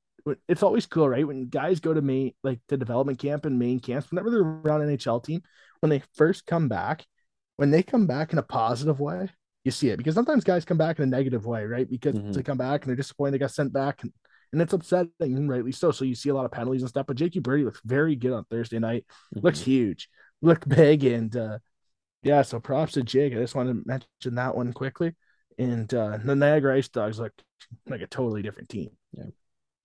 it's 0.48 0.62
always 0.62 0.86
cool, 0.86 1.08
right? 1.08 1.26
When 1.26 1.48
guys 1.48 1.80
go 1.80 1.94
to 1.94 2.02
main 2.02 2.32
like 2.42 2.60
the 2.68 2.76
development 2.76 3.18
camp 3.18 3.46
and 3.46 3.58
main 3.58 3.80
camps, 3.80 4.10
whenever 4.10 4.30
they're 4.30 4.40
around 4.40 4.82
NHL 4.82 5.24
team, 5.24 5.42
when 5.80 5.90
they 5.90 6.02
first 6.14 6.46
come 6.46 6.68
back, 6.68 7.06
when 7.56 7.70
they 7.70 7.82
come 7.82 8.06
back 8.06 8.32
in 8.32 8.38
a 8.38 8.42
positive 8.42 9.00
way, 9.00 9.28
you 9.64 9.70
see 9.70 9.88
it 9.88 9.96
because 9.96 10.14
sometimes 10.14 10.44
guys 10.44 10.64
come 10.64 10.78
back 10.78 10.98
in 10.98 11.04
a 11.04 11.06
negative 11.06 11.46
way, 11.46 11.64
right? 11.64 11.88
Because 11.88 12.14
Mhm. 12.14 12.34
they 12.34 12.42
come 12.42 12.58
back 12.58 12.82
and 12.82 12.88
they're 12.88 12.96
disappointed 12.96 13.32
they 13.32 13.38
got 13.38 13.50
sent 13.50 13.72
back 13.72 14.02
and 14.02 14.12
and 14.52 14.60
it's 14.62 14.72
upsetting, 14.72 15.10
and 15.20 15.48
rightly 15.48 15.72
so. 15.72 15.90
So 15.90 16.04
you 16.04 16.14
see 16.14 16.28
a 16.28 16.34
lot 16.34 16.44
of 16.44 16.52
penalties 16.52 16.82
and 16.82 16.88
stuff. 16.88 17.06
But 17.06 17.16
Jake 17.16 17.32
Uberti 17.34 17.64
looks 17.64 17.80
very 17.84 18.16
good 18.16 18.32
on 18.32 18.44
Thursday 18.44 18.78
night. 18.78 19.04
Mm-hmm. 19.34 19.46
Looks 19.46 19.60
huge, 19.60 20.08
look 20.42 20.66
big, 20.68 21.04
and 21.04 21.34
uh, 21.36 21.58
yeah. 22.22 22.42
So 22.42 22.60
props 22.60 22.92
to 22.92 23.02
Jake. 23.02 23.32
I 23.32 23.36
just 23.36 23.54
wanted 23.54 23.74
to 23.74 23.82
mention 23.86 24.34
that 24.36 24.56
one 24.56 24.72
quickly. 24.72 25.14
And 25.58 25.92
uh, 25.92 26.18
the 26.24 26.34
Niagara 26.34 26.76
Ice 26.76 26.88
Dogs 26.88 27.18
look 27.18 27.32
like 27.86 28.00
a 28.00 28.06
totally 28.06 28.40
different 28.40 28.70
team. 28.70 28.90
Yeah. 29.12 29.24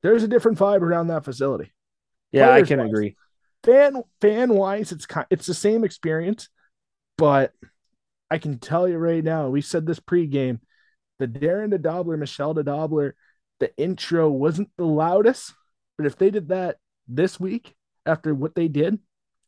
There's 0.03 0.23
a 0.23 0.27
different 0.27 0.57
vibe 0.57 0.81
around 0.81 1.07
that 1.07 1.25
facility. 1.25 1.73
Yeah, 2.31 2.47
Players 2.47 2.63
I 2.63 2.67
can 2.67 2.79
wise. 2.79 2.89
agree. 2.89 3.15
Fan 3.63 4.03
fan 4.21 4.53
wise, 4.53 4.91
it's 4.91 5.05
kind, 5.05 5.25
it's 5.29 5.47
the 5.47 5.53
same 5.53 5.83
experience, 5.83 6.49
but 7.17 7.51
I 8.29 8.37
can 8.37 8.59
tell 8.59 8.87
you 8.87 8.97
right 8.97 9.23
now, 9.23 9.49
we 9.49 9.61
said 9.61 9.85
this 9.85 9.99
pregame, 9.99 10.59
the 11.19 11.27
Darren 11.27 11.73
DeDobbelaer, 11.73 12.19
Michelle 12.19 12.53
DeDobbelaer, 12.53 13.13
the 13.59 13.75
intro 13.77 14.29
wasn't 14.29 14.69
the 14.77 14.85
loudest, 14.85 15.53
but 15.97 16.05
if 16.05 16.17
they 16.17 16.29
did 16.29 16.49
that 16.49 16.77
this 17.07 17.39
week 17.39 17.75
after 18.05 18.33
what 18.33 18.55
they 18.55 18.67
did, 18.67 18.99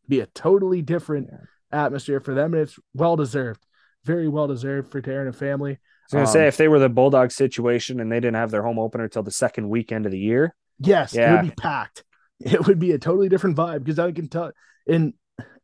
be 0.08 0.20
a 0.22 0.28
totally 0.28 0.82
different 0.82 1.30
yeah. 1.32 1.86
atmosphere 1.86 2.20
for 2.20 2.34
them, 2.34 2.54
and 2.54 2.64
it's 2.64 2.80
well 2.94 3.16
deserved, 3.16 3.66
very 4.06 4.28
well 4.28 4.48
deserved 4.48 4.92
for 4.92 5.02
Darren 5.02 5.28
and 5.28 5.36
family. 5.36 5.74
I 5.74 5.78
was 6.06 6.14
gonna 6.14 6.26
um, 6.26 6.32
say 6.32 6.48
if 6.48 6.58
they 6.58 6.68
were 6.68 6.80
the 6.80 6.90
Bulldog 6.90 7.32
situation 7.32 8.00
and 8.00 8.12
they 8.12 8.20
didn't 8.20 8.36
have 8.36 8.52
their 8.52 8.64
home 8.64 8.80
opener 8.80 9.06
until 9.06 9.24
the 9.24 9.32
second 9.32 9.70
weekend 9.70 10.06
of 10.06 10.12
the 10.12 10.20
year, 10.20 10.56
yes, 10.80 11.14
yeah. 11.14 11.30
it 11.30 11.36
would 11.36 11.50
be 11.50 11.56
packed. 11.56 12.04
It 12.40 12.68
would 12.68 12.78
be 12.78 12.92
a 12.92 13.00
totally 13.00 13.30
different 13.30 13.58
vibe 13.58 13.84
because 13.84 13.98
I 13.98 14.12
can 14.12 14.30
tell. 14.30 14.52
And 14.88 15.16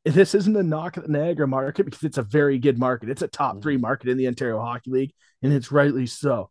this 0.06 0.36
isn't 0.36 0.56
a 0.56 0.64
knock 0.64 0.98
at 0.98 1.04
the 1.04 1.12
Niagara 1.12 1.48
market 1.48 1.86
because 1.86 2.04
it's 2.04 2.18
a 2.18 2.24
very 2.24 2.60
good 2.60 2.78
market. 2.78 3.10
It's 3.10 3.22
a 3.22 3.28
top 3.28 3.62
three 3.62 3.76
mm-hmm. 3.76 3.84
market 3.84 4.10
in 4.10 4.18
the 4.18 4.28
Ontario 4.28 4.60
Hockey 4.60 4.92
League, 4.92 5.14
and 5.42 5.54
it's 5.54 5.72
rightly 5.72 6.08
so. 6.08 6.50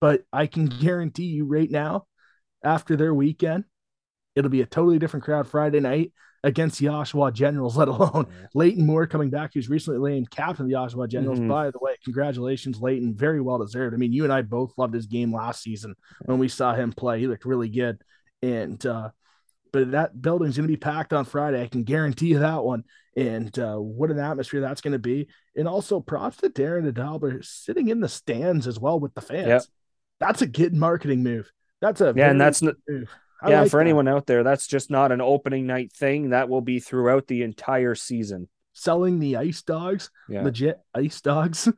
But 0.00 0.22
I 0.32 0.46
can 0.46 0.66
guarantee 0.66 1.24
you 1.24 1.44
right 1.44 1.70
now, 1.70 2.06
after 2.64 2.96
their 2.96 3.14
weekend, 3.14 3.64
it'll 4.36 4.50
be 4.50 4.62
a 4.62 4.66
totally 4.66 4.98
different 4.98 5.24
crowd 5.24 5.48
Friday 5.48 5.80
night 5.80 6.12
against 6.44 6.78
the 6.78 6.86
Oshawa 6.86 7.32
Generals, 7.32 7.76
let 7.76 7.88
alone. 7.88 8.26
Leighton 8.54 8.86
Moore 8.86 9.08
coming 9.08 9.30
back, 9.30 9.52
who's 9.54 9.68
recently 9.68 10.12
named 10.12 10.30
captain 10.30 10.66
of 10.66 10.68
the 10.68 10.76
Oshawa 10.76 11.08
Generals. 11.08 11.40
Mm-hmm. 11.40 11.48
By 11.48 11.70
the 11.70 11.78
way, 11.80 11.96
congratulations, 12.04 12.80
Leighton. 12.80 13.14
Very 13.16 13.40
well 13.40 13.58
deserved. 13.58 13.94
I 13.94 13.96
mean, 13.96 14.12
you 14.12 14.22
and 14.22 14.32
I 14.32 14.42
both 14.42 14.72
loved 14.76 14.94
his 14.94 15.06
game 15.06 15.34
last 15.34 15.62
season 15.62 15.96
when 16.24 16.38
we 16.38 16.48
saw 16.48 16.74
him 16.74 16.92
play. 16.92 17.18
He 17.18 17.26
looked 17.26 17.44
really 17.44 17.68
good. 17.68 18.00
And, 18.40 18.84
uh, 18.86 19.10
but 19.72 19.90
that 19.90 20.22
building's 20.22 20.56
going 20.56 20.68
to 20.68 20.72
be 20.72 20.76
packed 20.76 21.12
on 21.12 21.24
Friday. 21.24 21.60
I 21.60 21.66
can 21.66 21.82
guarantee 21.82 22.28
you 22.28 22.38
that 22.38 22.62
one. 22.62 22.84
And 23.16 23.58
uh, 23.58 23.76
what 23.76 24.12
an 24.12 24.20
atmosphere 24.20 24.60
that's 24.60 24.80
going 24.80 24.92
to 24.92 25.00
be. 25.00 25.28
And 25.56 25.66
also 25.66 25.98
props 25.98 26.36
to 26.38 26.50
Darren 26.50 26.88
DeDobbelaer 26.88 27.44
sitting 27.44 27.88
in 27.88 27.98
the 27.98 28.08
stands 28.08 28.68
as 28.68 28.78
well 28.78 29.00
with 29.00 29.14
the 29.14 29.20
fans. 29.20 29.48
Yep. 29.48 29.62
That's 30.20 30.42
a 30.42 30.46
good 30.46 30.74
marketing 30.74 31.22
move. 31.22 31.50
That's 31.80 32.00
a 32.00 32.12
yeah, 32.16 32.30
and 32.30 32.40
that's 32.40 32.60
not 32.62 32.74
yeah, 33.46 33.60
like 33.60 33.70
for 33.70 33.78
that. 33.78 33.82
anyone 33.82 34.08
out 34.08 34.26
there, 34.26 34.42
that's 34.42 34.66
just 34.66 34.90
not 34.90 35.12
an 35.12 35.20
opening 35.20 35.66
night 35.66 35.92
thing. 35.92 36.30
That 36.30 36.48
will 36.48 36.60
be 36.60 36.80
throughout 36.80 37.26
the 37.26 37.42
entire 37.42 37.94
season. 37.94 38.48
Selling 38.72 39.18
the 39.18 39.36
ice 39.36 39.62
dogs, 39.62 40.10
yeah. 40.28 40.42
legit 40.42 40.80
ice 40.94 41.20
dogs, 41.20 41.68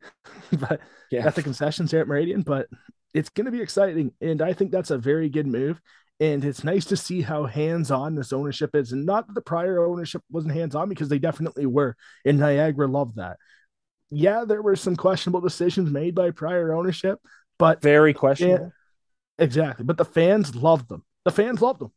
but 0.52 0.80
yeah. 1.10 1.26
at 1.26 1.34
the 1.34 1.42
concessions 1.42 1.90
here 1.90 2.00
at 2.00 2.08
Meridian. 2.08 2.42
But 2.42 2.68
it's 3.12 3.28
going 3.28 3.44
to 3.46 3.50
be 3.50 3.60
exciting, 3.60 4.12
and 4.20 4.40
I 4.40 4.52
think 4.52 4.70
that's 4.70 4.90
a 4.90 4.98
very 4.98 5.28
good 5.28 5.46
move. 5.46 5.80
And 6.20 6.44
it's 6.44 6.62
nice 6.62 6.84
to 6.86 6.96
see 6.96 7.20
how 7.20 7.46
hands 7.46 7.90
on 7.90 8.14
this 8.14 8.32
ownership 8.32 8.76
is, 8.76 8.92
and 8.92 9.04
not 9.04 9.26
that 9.26 9.34
the 9.34 9.42
prior 9.42 9.84
ownership 9.84 10.22
wasn't 10.30 10.54
hands 10.54 10.74
on 10.74 10.88
because 10.88 11.08
they 11.08 11.18
definitely 11.18 11.66
were. 11.66 11.96
And 12.24 12.38
Niagara 12.38 12.86
loved 12.86 13.16
that. 13.16 13.38
Yeah, 14.10 14.44
there 14.46 14.62
were 14.62 14.76
some 14.76 14.94
questionable 14.94 15.40
decisions 15.40 15.90
made 15.90 16.14
by 16.14 16.30
prior 16.30 16.74
ownership, 16.74 17.18
but 17.62 17.80
very 17.80 18.12
questionable. 18.12 18.72
Exactly. 19.38 19.84
But 19.84 19.96
the 19.96 20.04
fans 20.04 20.56
loved 20.56 20.88
them. 20.88 21.04
The 21.24 21.30
fans 21.30 21.62
loved 21.62 21.78
them. 21.78 21.92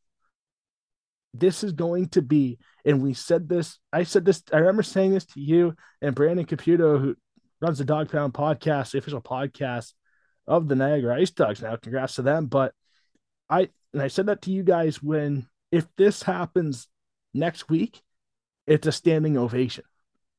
This 1.34 1.64
is 1.64 1.72
going 1.72 2.10
to 2.10 2.22
be, 2.22 2.60
and 2.86 3.02
we 3.02 3.16
said 3.16 3.50
this. 3.50 3.80
I 3.92 4.04
said 4.04 4.26
this. 4.26 4.44
I 4.54 4.58
remember 4.58 4.84
saying 4.84 5.12
this 5.12 5.26
to 5.26 5.42
you 5.42 5.76
and 6.04 6.14
Brandon 6.14 6.46
Caputo, 6.46 7.02
who 7.02 7.16
runs 7.62 7.80
the 7.80 7.84
Dog 7.84 8.12
Pound 8.12 8.36
podcast, 8.36 8.92
the 8.92 9.00
official 9.00 9.22
podcast 9.22 9.94
of 10.46 10.68
the 10.68 10.76
Niagara 10.76 11.20
Ice 11.20 11.32
Dogs. 11.32 11.64
Now, 11.64 11.76
congrats 11.78 12.14
to 12.16 12.22
them. 12.22 12.46
But 12.46 12.72
I 13.50 13.70
and 13.92 14.04
I 14.04 14.08
said 14.08 14.28
that 14.28 14.44
to 14.44 14.52
you 14.52 14.62
guys 14.62 15.02
when 15.02 15.48
if 15.72 15.88
this 15.98 16.22
happens 16.22 16.88
next 17.34 17.70
week, 17.70 18.04
it's 18.68 18.86
a 18.86 18.92
standing 18.92 19.36
ovation 19.36 19.84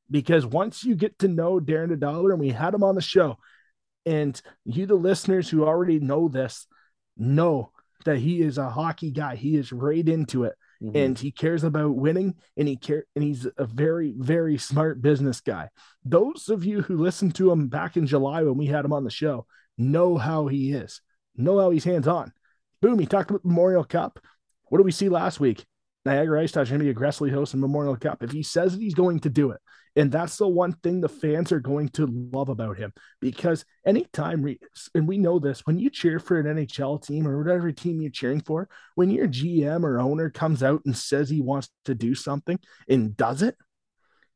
because 0.08 0.46
once 0.46 0.84
you 0.84 0.94
get 0.94 1.18
to 1.18 1.26
know 1.26 1.58
Darren 1.58 1.90
DeDobbelaer, 1.90 2.30
and 2.30 2.40
we 2.40 2.50
had 2.50 2.74
him 2.74 2.84
on 2.84 2.94
the 2.94 3.02
show, 3.02 3.38
and 4.06 4.40
you, 4.64 4.86
the 4.86 4.94
listeners 4.94 5.50
who 5.50 5.64
already 5.64 5.98
know 5.98 6.28
this, 6.28 6.66
know 7.16 7.72
that 8.04 8.18
he 8.18 8.40
is 8.40 8.56
a 8.56 8.70
hockey 8.70 9.10
guy. 9.10 9.34
He 9.34 9.56
is 9.56 9.72
right 9.72 10.08
into 10.08 10.44
it. 10.44 10.54
Mm-hmm. 10.82 10.96
And 10.96 11.18
he 11.18 11.32
cares 11.32 11.64
about 11.64 11.96
winning 11.96 12.34
and 12.56 12.68
he 12.68 12.76
care 12.76 13.04
and 13.14 13.24
he's 13.24 13.46
a 13.56 13.66
very, 13.66 14.14
very 14.16 14.58
smart 14.58 15.02
business 15.02 15.40
guy. 15.40 15.70
Those 16.04 16.48
of 16.48 16.64
you 16.64 16.82
who 16.82 16.98
listened 16.98 17.34
to 17.36 17.50
him 17.50 17.68
back 17.68 17.96
in 17.96 18.06
July 18.06 18.42
when 18.42 18.56
we 18.56 18.66
had 18.66 18.84
him 18.84 18.92
on 18.92 19.04
the 19.04 19.10
show 19.10 19.46
know 19.78 20.16
how 20.16 20.46
he 20.46 20.72
is, 20.72 21.00
know 21.36 21.58
how 21.58 21.70
he's 21.70 21.84
hands 21.84 22.06
on. 22.06 22.32
Boom, 22.82 22.98
he 22.98 23.06
talked 23.06 23.30
about 23.30 23.44
Memorial 23.44 23.84
Cup. 23.84 24.20
What 24.68 24.78
did 24.78 24.84
we 24.84 24.92
see 24.92 25.08
last 25.08 25.40
week? 25.40 25.64
Niagara 26.04 26.42
Ice 26.42 26.52
Dogs 26.52 26.68
going 26.68 26.78
to 26.78 26.84
be 26.84 26.90
aggressively 26.90 27.30
hosting 27.30 27.60
Memorial 27.60 27.96
Cup. 27.96 28.22
If 28.22 28.30
he 28.30 28.42
says 28.42 28.72
that 28.72 28.82
he's 28.82 28.94
going 28.94 29.20
to 29.20 29.30
do 29.30 29.50
it, 29.50 29.60
and 29.96 30.12
that's 30.12 30.36
the 30.36 30.46
one 30.46 30.72
thing 30.72 31.00
the 31.00 31.08
fans 31.08 31.50
are 31.50 31.60
going 31.60 31.88
to 31.90 32.06
love 32.32 32.50
about 32.50 32.76
him 32.76 32.92
because 33.20 33.64
anytime, 33.86 34.46
and 34.94 35.08
we 35.08 35.16
know 35.16 35.38
this, 35.38 35.66
when 35.66 35.78
you 35.78 35.88
cheer 35.88 36.18
for 36.18 36.38
an 36.38 36.46
NHL 36.46 37.02
team 37.02 37.26
or 37.26 37.42
whatever 37.42 37.72
team 37.72 38.02
you're 38.02 38.10
cheering 38.10 38.42
for, 38.42 38.68
when 38.94 39.10
your 39.10 39.26
GM 39.26 39.84
or 39.84 39.98
owner 39.98 40.28
comes 40.28 40.62
out 40.62 40.82
and 40.84 40.94
says 40.94 41.30
he 41.30 41.40
wants 41.40 41.70
to 41.86 41.94
do 41.94 42.14
something 42.14 42.58
and 42.88 43.16
does 43.16 43.40
it, 43.40 43.56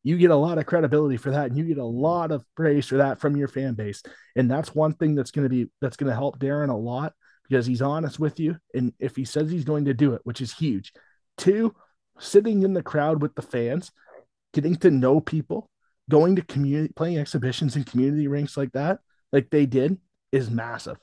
you 0.02 0.16
get 0.16 0.30
a 0.30 0.36
lot 0.36 0.56
of 0.56 0.64
credibility 0.64 1.18
for 1.18 1.30
that 1.30 1.50
and 1.50 1.58
you 1.58 1.64
get 1.64 1.76
a 1.76 1.84
lot 1.84 2.32
of 2.32 2.42
praise 2.56 2.86
for 2.86 2.96
that 2.96 3.20
from 3.20 3.36
your 3.36 3.48
fan 3.48 3.74
base. 3.74 4.02
And 4.34 4.50
that's 4.50 4.74
one 4.74 4.94
thing 4.94 5.14
that's 5.14 5.30
going 5.30 5.44
to 5.44 5.50
be, 5.50 5.70
that's 5.82 5.98
going 5.98 6.08
to 6.08 6.16
help 6.16 6.38
Darren 6.38 6.70
a 6.70 6.74
lot 6.74 7.12
because 7.46 7.66
he's 7.66 7.82
honest 7.82 8.18
with 8.18 8.40
you. 8.40 8.56
And 8.72 8.94
if 8.98 9.14
he 9.14 9.26
says 9.26 9.50
he's 9.50 9.64
going 9.64 9.84
to 9.84 9.94
do 9.94 10.14
it, 10.14 10.22
which 10.24 10.40
is 10.40 10.54
huge. 10.54 10.94
Two, 11.36 11.74
sitting 12.18 12.62
in 12.62 12.72
the 12.72 12.82
crowd 12.82 13.20
with 13.20 13.34
the 13.34 13.42
fans 13.42 13.92
getting 14.52 14.76
to 14.76 14.90
know 14.90 15.20
people, 15.20 15.70
going 16.08 16.36
to 16.36 16.42
community 16.42 16.92
playing 16.94 17.18
exhibitions 17.18 17.76
in 17.76 17.84
community 17.84 18.28
rinks 18.28 18.56
like 18.56 18.72
that, 18.72 18.98
like 19.32 19.50
they 19.50 19.66
did, 19.66 19.98
is 20.32 20.50
massive. 20.50 20.98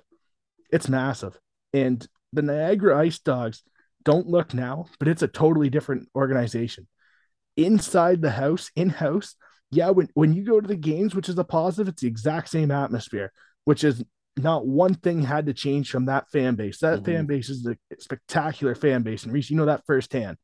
It's 0.72 0.90
massive. 0.90 1.38
And 1.74 2.06
the 2.34 2.42
Niagara 2.42 3.00
Ice 3.00 3.20
Dogs 3.20 3.64
don't 4.04 4.28
look 4.28 4.54
now, 4.54 4.86
but 5.00 5.08
it's 5.08 5.22
a 5.22 5.28
totally 5.28 5.70
different 5.70 6.10
organization. 6.16 6.88
Inside 7.56 8.22
the 8.22 8.32
house, 8.32 8.70
in 8.76 8.90
house, 8.90 9.36
yeah, 9.72 9.90
when, 9.90 10.10
when 10.14 10.34
you 10.34 10.44
go 10.44 10.62
to 10.62 10.68
the 10.68 10.76
games, 10.76 11.16
which 11.16 11.30
is 11.30 11.38
a 11.38 11.44
positive, 11.44 11.90
it's 11.90 12.02
the 12.02 12.08
exact 12.08 12.50
same 12.50 12.72
atmosphere, 12.72 13.32
which 13.66 13.84
is 13.84 14.04
not 14.38 14.68
one 14.68 14.94
thing 14.94 15.22
had 15.22 15.48
to 15.48 15.54
change 15.54 15.90
from 15.90 16.06
that 16.06 16.30
fan 16.32 16.56
base. 16.56 16.80
That 16.80 16.98
mm-hmm. 16.98 17.06
fan 17.06 17.26
base 17.26 17.50
is 17.50 17.66
a 17.66 17.76
spectacular 18.00 18.76
fan 18.76 19.02
base. 19.02 19.24
And 19.24 19.34
Reese, 19.34 19.50
you 19.50 19.58
know 19.58 19.66
that 19.66 19.86
firsthand. 19.86 20.38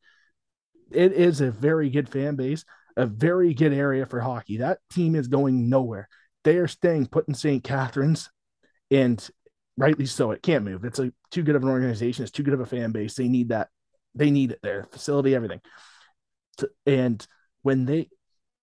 It 0.92 1.14
is 1.14 1.42
a 1.42 1.52
very 1.52 1.90
good 1.90 2.10
fan 2.10 2.36
base 2.36 2.66
a 2.98 3.06
very 3.06 3.54
good 3.54 3.74
area 3.74 4.06
for 4.06 4.20
hockey. 4.20 4.58
That 4.58 4.80
team 4.92 5.16
is 5.16 5.28
going 5.28 5.70
nowhere. 5.70 6.08
They 6.44 6.58
are 6.58 6.68
staying 6.68 7.08
put 7.08 7.28
in 7.28 7.34
St. 7.34 7.64
Catharines, 7.64 8.30
and 8.92 9.28
rightly 9.78 10.06
so. 10.06 10.32
It 10.32 10.44
can't 10.44 10.66
move. 10.66 10.86
It's 10.86 11.00
a 11.00 11.12
too 11.32 11.44
good 11.44 11.56
of 11.56 11.64
an 11.64 11.70
organization. 11.70 12.24
It's 12.24 12.32
too 12.32 12.44
good 12.44 12.54
of 12.54 12.60
a 12.60 12.66
fan 12.66 12.92
base. 12.92 13.16
They 13.16 13.28
need 13.28 13.50
that. 13.50 13.70
They 14.16 14.30
need 14.30 14.52
it 14.52 14.60
there. 14.62 14.84
Facility, 14.92 15.36
everything. 15.36 15.62
and 16.86 17.26
when 17.62 17.86
they, 17.86 18.10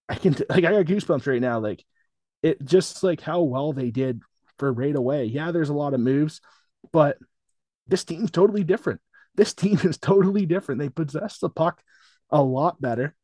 I 0.08 0.14
can 0.14 0.32
like 0.48 0.64
I 0.64 0.72
got 0.72 0.86
goosebumps 0.86 1.26
right 1.26 1.40
now. 1.40 1.58
Like 1.58 1.84
it 2.42 2.64
just 2.64 3.02
like 3.02 3.20
how 3.20 3.42
well 3.42 3.72
they 3.72 3.90
did 3.90 4.22
for 4.58 4.72
right 4.72 4.94
away. 4.94 5.24
Yeah, 5.24 5.50
there's 5.50 5.70
a 5.70 5.74
lot 5.74 5.94
of 5.94 6.00
moves, 6.00 6.40
but 6.92 7.18
this 7.88 8.04
team's 8.04 8.30
totally 8.30 8.64
different. 8.64 9.00
This 9.34 9.54
team 9.54 9.78
is 9.82 9.98
totally 9.98 10.46
different. 10.46 10.80
They 10.80 10.88
possess 10.88 11.38
the 11.38 11.50
puck 11.50 11.82
a 12.30 12.42
lot 12.42 12.80
better 12.80 13.16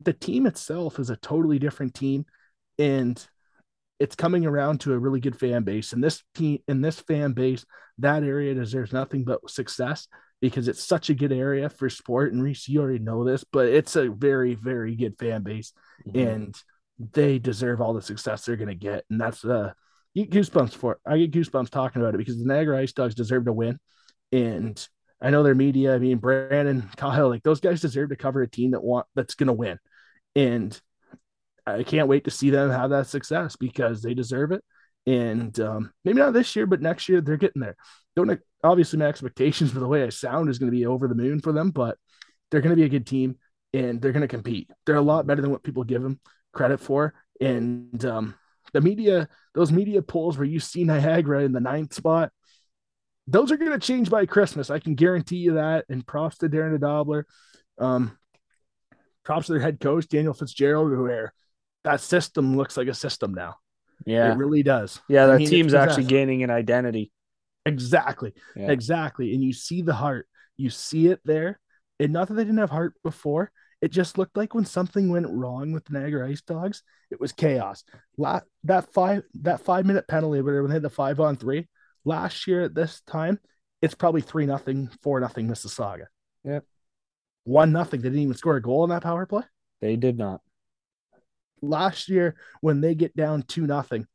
the 0.00 0.12
team 0.12 0.46
itself 0.46 0.98
is 0.98 1.10
a 1.10 1.16
totally 1.16 1.58
different 1.58 1.94
team 1.94 2.24
and 2.78 3.26
it's 3.98 4.14
coming 4.14 4.46
around 4.46 4.80
to 4.80 4.92
a 4.92 4.98
really 4.98 5.20
good 5.20 5.38
fan 5.38 5.64
base 5.64 5.92
and 5.92 6.02
this 6.02 6.22
team 6.34 6.58
in 6.68 6.80
this 6.80 7.00
fan 7.00 7.32
base 7.32 7.64
that 7.98 8.22
area 8.22 8.54
deserves 8.54 8.92
nothing 8.92 9.24
but 9.24 9.48
success 9.50 10.06
because 10.40 10.68
it's 10.68 10.84
such 10.84 11.10
a 11.10 11.14
good 11.14 11.32
area 11.32 11.68
for 11.68 11.90
sport 11.90 12.32
and 12.32 12.42
Reese 12.42 12.68
you 12.68 12.80
already 12.80 13.00
know 13.00 13.24
this 13.24 13.44
but 13.44 13.66
it's 13.66 13.96
a 13.96 14.08
very 14.08 14.54
very 14.54 14.94
good 14.94 15.18
fan 15.18 15.42
base 15.42 15.72
mm-hmm. 16.06 16.18
and 16.18 16.54
they 17.12 17.38
deserve 17.38 17.80
all 17.80 17.94
the 17.94 18.02
success 18.02 18.44
they're 18.44 18.56
going 18.56 18.68
to 18.68 18.74
get 18.74 19.04
and 19.10 19.20
that's 19.20 19.44
uh 19.44 19.72
get 20.14 20.30
goosebumps 20.30 20.74
for 20.74 20.92
it. 20.92 20.98
I 21.06 21.18
get 21.18 21.32
goosebumps 21.32 21.70
talking 21.70 22.02
about 22.02 22.14
it 22.14 22.18
because 22.18 22.38
the 22.38 22.46
Niagara 22.46 22.78
Ice 22.80 22.92
Dogs 22.92 23.14
deserve 23.14 23.44
to 23.46 23.52
win 23.52 23.78
and 24.32 24.88
I 25.20 25.30
know 25.30 25.42
their 25.42 25.54
media. 25.54 25.94
I 25.94 25.98
mean, 25.98 26.18
Brandon, 26.18 26.88
Kyle, 26.96 27.28
like 27.28 27.42
those 27.42 27.60
guys 27.60 27.80
deserve 27.80 28.10
to 28.10 28.16
cover 28.16 28.42
a 28.42 28.50
team 28.50 28.72
that 28.72 28.82
want 28.82 29.06
that's 29.14 29.34
going 29.34 29.48
to 29.48 29.52
win, 29.52 29.78
and 30.34 30.78
I 31.66 31.82
can't 31.82 32.08
wait 32.08 32.24
to 32.24 32.30
see 32.30 32.50
them 32.50 32.70
have 32.70 32.90
that 32.90 33.06
success 33.06 33.56
because 33.56 34.02
they 34.02 34.14
deserve 34.14 34.52
it. 34.52 34.64
And 35.06 35.58
um, 35.60 35.92
maybe 36.04 36.18
not 36.18 36.32
this 36.32 36.54
year, 36.54 36.66
but 36.66 36.82
next 36.82 37.08
year 37.08 37.20
they're 37.20 37.36
getting 37.36 37.62
there. 37.62 37.76
Don't 38.14 38.38
obviously 38.62 38.98
my 38.98 39.06
expectations 39.06 39.70
for 39.70 39.78
the 39.78 39.88
way 39.88 40.02
I 40.02 40.08
sound 40.10 40.50
is 40.50 40.58
going 40.58 40.70
to 40.70 40.76
be 40.76 40.86
over 40.86 41.08
the 41.08 41.14
moon 41.14 41.40
for 41.40 41.52
them, 41.52 41.70
but 41.70 41.96
they're 42.50 42.60
going 42.60 42.74
to 42.74 42.76
be 42.76 42.84
a 42.84 42.88
good 42.88 43.06
team 43.06 43.36
and 43.72 44.00
they're 44.00 44.12
going 44.12 44.22
to 44.22 44.28
compete. 44.28 44.70
They're 44.86 44.96
a 44.96 45.02
lot 45.02 45.26
better 45.26 45.40
than 45.40 45.50
what 45.50 45.62
people 45.62 45.84
give 45.84 46.02
them 46.02 46.20
credit 46.52 46.80
for. 46.80 47.14
And 47.40 48.04
um, 48.04 48.34
the 48.72 48.80
media, 48.80 49.28
those 49.54 49.72
media 49.72 50.02
polls 50.02 50.36
where 50.36 50.46
you 50.46 50.60
see 50.60 50.84
Niagara 50.84 51.44
in 51.44 51.52
the 51.52 51.60
ninth 51.60 51.94
spot, 51.94 52.30
those 53.28 53.52
are 53.52 53.58
going 53.58 53.72
to 53.72 53.78
change 53.78 54.08
by 54.08 54.24
Christmas. 54.24 54.70
I 54.70 54.78
can 54.78 54.94
guarantee 54.94 55.36
you 55.36 55.54
that. 55.54 55.84
And 55.88 56.06
props 56.06 56.38
to 56.38 56.48
Darren 56.48 56.78
DeDobbelaer. 56.78 57.24
Um, 57.78 58.18
props 59.22 59.46
to 59.46 59.52
their 59.52 59.60
head 59.60 59.80
coach, 59.80 60.08
Daniel 60.08 60.32
Fitzgerald, 60.32 60.90
who, 60.90 61.02
where 61.02 61.34
that 61.84 62.00
system 62.00 62.56
looks 62.56 62.76
like 62.76 62.88
a 62.88 62.94
system 62.94 63.34
now. 63.34 63.56
Yeah. 64.06 64.32
It 64.32 64.38
really 64.38 64.62
does. 64.62 65.00
Yeah, 65.08 65.26
That 65.26 65.34
I 65.34 65.38
mean, 65.38 65.48
team's 65.48 65.74
actually 65.74 66.04
gaining 66.04 66.42
an 66.42 66.50
identity. 66.50 67.12
Exactly. 67.66 68.32
Yeah. 68.56 68.70
Exactly. 68.70 69.34
And 69.34 69.44
you 69.44 69.52
see 69.52 69.82
the 69.82 69.94
heart. 69.94 70.26
You 70.56 70.70
see 70.70 71.08
it 71.08 71.20
there. 71.24 71.60
And 72.00 72.12
not 72.12 72.28
that 72.28 72.34
they 72.34 72.44
didn't 72.44 72.58
have 72.58 72.70
heart 72.70 72.94
before. 73.04 73.52
It 73.82 73.92
just 73.92 74.16
looked 74.16 74.36
like 74.36 74.54
when 74.54 74.64
something 74.64 75.10
went 75.10 75.28
wrong 75.28 75.72
with 75.72 75.84
the 75.84 75.98
Niagara 75.98 76.28
Ice 76.28 76.40
Dogs, 76.40 76.82
it 77.10 77.20
was 77.20 77.32
chaos. 77.32 77.84
That 78.16 78.92
five 78.92 79.22
that 79.42 79.60
five 79.60 79.86
minute 79.86 80.08
penalty, 80.08 80.40
whatever 80.40 80.62
when 80.62 80.70
they 80.70 80.76
had 80.76 80.82
the 80.82 80.90
five 80.90 81.20
on 81.20 81.36
three 81.36 81.68
last 82.08 82.46
year 82.46 82.62
at 82.62 82.74
this 82.74 83.02
time, 83.06 83.38
it's 83.82 83.94
probably 83.94 84.22
three 84.22 84.46
nothing, 84.46 84.90
four 85.02 85.20
nothing 85.20 85.46
Mississauga. 85.46 86.06
Yep. 86.44 86.64
One 87.44 87.72
nothing. 87.72 88.00
They 88.00 88.08
didn't 88.08 88.22
even 88.22 88.34
score 88.34 88.56
a 88.56 88.62
goal 88.62 88.84
in 88.84 88.90
that 88.90 89.02
power 89.02 89.26
play. 89.26 89.42
They 89.80 89.96
did 89.96 90.18
not. 90.18 90.40
Last 91.62 92.08
year, 92.08 92.36
when 92.60 92.80
they 92.80 92.94
get 92.94 93.14
down 93.14 93.42
two 93.42 93.66
nothing 93.66 94.06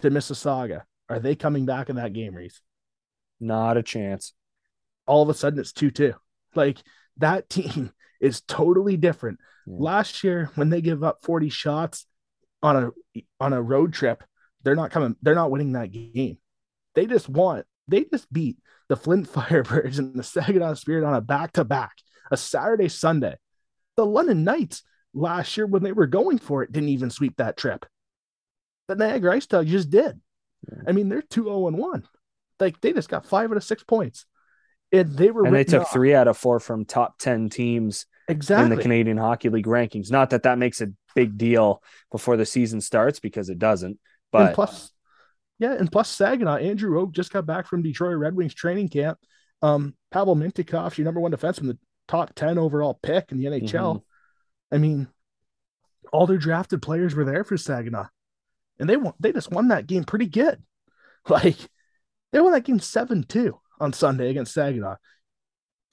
to 0.00 0.10
Mississauga, 0.10 0.82
are 1.08 1.20
they 1.20 1.36
coming 1.36 1.66
back 1.66 1.90
in 1.90 1.96
that 1.96 2.12
game, 2.12 2.34
Reese? 2.34 2.60
Not 3.40 3.76
a 3.76 3.82
chance. 3.82 4.32
All 5.06 5.22
of 5.22 5.28
a 5.28 5.34
sudden, 5.34 5.60
it's 5.60 5.72
two 5.72 5.90
two. 5.90 6.14
Like 6.54 6.78
that 7.18 7.48
team 7.50 7.92
is 8.20 8.40
totally 8.42 8.96
different. 8.96 9.38
Yeah. 9.66 9.76
Last 9.78 10.24
year, 10.24 10.50
when 10.54 10.70
they 10.70 10.80
give 10.80 11.04
up 11.04 11.22
40 11.22 11.50
shots 11.50 12.06
on 12.62 12.76
a 13.16 13.20
on 13.38 13.52
a 13.52 13.62
road 13.62 13.92
trip, 13.92 14.24
they're 14.62 14.76
not 14.76 14.90
coming, 14.90 15.16
they're 15.22 15.34
not 15.34 15.50
winning 15.50 15.72
that 15.72 15.92
game. 15.92 16.38
They 16.94 17.06
just 17.06 17.28
want, 17.28 17.66
they 17.88 18.04
just 18.04 18.32
beat 18.32 18.58
the 18.88 18.96
Flint 18.96 19.28
Firebirds 19.32 19.98
and 19.98 20.14
the 20.14 20.22
Saginaw 20.22 20.74
Spirit 20.74 21.04
on 21.04 21.14
a 21.14 21.20
back-to-back, 21.20 21.92
a 22.30 22.36
Saturday, 22.36 22.88
Sunday. 22.88 23.36
The 23.96 24.06
London 24.06 24.44
Knights 24.44 24.82
last 25.12 25.56
year, 25.56 25.66
when 25.66 25.82
they 25.82 25.92
were 25.92 26.06
going 26.06 26.38
for 26.38 26.62
it, 26.62 26.72
didn't 26.72 26.88
even 26.88 27.10
sweep 27.10 27.36
that 27.36 27.56
trip. 27.56 27.86
The 28.88 28.96
Niagara 28.96 29.34
Ice 29.36 29.46
Dogs 29.46 29.70
just 29.70 29.90
did. 29.90 30.20
I 30.86 30.92
mean, 30.92 31.08
they're 31.08 31.22
2-0 31.22 31.68
and 31.68 31.78
1. 31.78 32.08
Like 32.60 32.80
they 32.80 32.92
just 32.92 33.08
got 33.08 33.26
five 33.26 33.50
out 33.50 33.56
of 33.56 33.64
six 33.64 33.82
points. 33.82 34.26
And 34.92 35.16
they 35.16 35.30
were 35.30 35.44
and 35.44 35.54
they 35.54 35.64
took 35.64 35.82
off. 35.82 35.92
three 35.92 36.14
out 36.14 36.28
of 36.28 36.36
four 36.36 36.60
from 36.60 36.84
top 36.84 37.18
10 37.18 37.48
teams 37.48 38.06
exactly. 38.28 38.70
in 38.70 38.76
the 38.76 38.82
Canadian 38.82 39.16
Hockey 39.16 39.48
League 39.48 39.66
rankings. 39.66 40.10
Not 40.10 40.30
that 40.30 40.44
that 40.44 40.58
makes 40.58 40.80
a 40.80 40.88
big 41.14 41.36
deal 41.36 41.82
before 42.12 42.36
the 42.36 42.46
season 42.46 42.80
starts 42.80 43.18
because 43.18 43.48
it 43.48 43.58
doesn't. 43.58 43.98
But 44.30 44.46
and 44.46 44.54
plus, 44.54 44.92
yeah, 45.58 45.72
and 45.72 45.90
plus 45.90 46.08
Saginaw, 46.08 46.56
Andrew 46.56 47.00
Oke 47.00 47.12
just 47.12 47.32
got 47.32 47.46
back 47.46 47.66
from 47.66 47.82
Detroit 47.82 48.16
Red 48.16 48.34
Wings 48.34 48.54
training 48.54 48.88
camp. 48.88 49.18
Um, 49.62 49.94
Pavel 50.10 50.36
Mintyukov, 50.36 50.96
your 50.98 51.04
number 51.04 51.20
one 51.20 51.32
defenseman, 51.32 51.68
the 51.68 51.78
top 52.08 52.34
10 52.34 52.58
overall 52.58 52.98
pick 53.02 53.30
in 53.30 53.38
the 53.38 53.46
NHL. 53.46 53.70
Mm-hmm. 53.70 54.74
I 54.74 54.78
mean, 54.78 55.08
all 56.12 56.26
their 56.26 56.38
drafted 56.38 56.82
players 56.82 57.14
were 57.14 57.24
there 57.24 57.44
for 57.44 57.56
Saginaw. 57.56 58.06
And 58.78 58.88
they 58.88 58.96
won, 58.96 59.14
they 59.20 59.32
just 59.32 59.50
won 59.50 59.68
that 59.68 59.86
game 59.86 60.04
pretty 60.04 60.26
good. 60.26 60.62
Like 61.26 61.56
they 62.32 62.40
won 62.42 62.52
that 62.52 62.64
game 62.64 62.80
7-2 62.80 63.54
on 63.80 63.94
Sunday 63.94 64.28
against 64.28 64.52
Saginaw. 64.52 64.96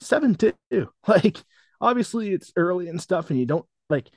7-2. 0.02 0.52
Like 1.08 1.38
obviously 1.80 2.32
it's 2.32 2.52
early 2.54 2.88
and 2.88 3.00
stuff, 3.00 3.30
and 3.30 3.38
you 3.38 3.46
don't 3.46 3.64
like. 3.88 4.10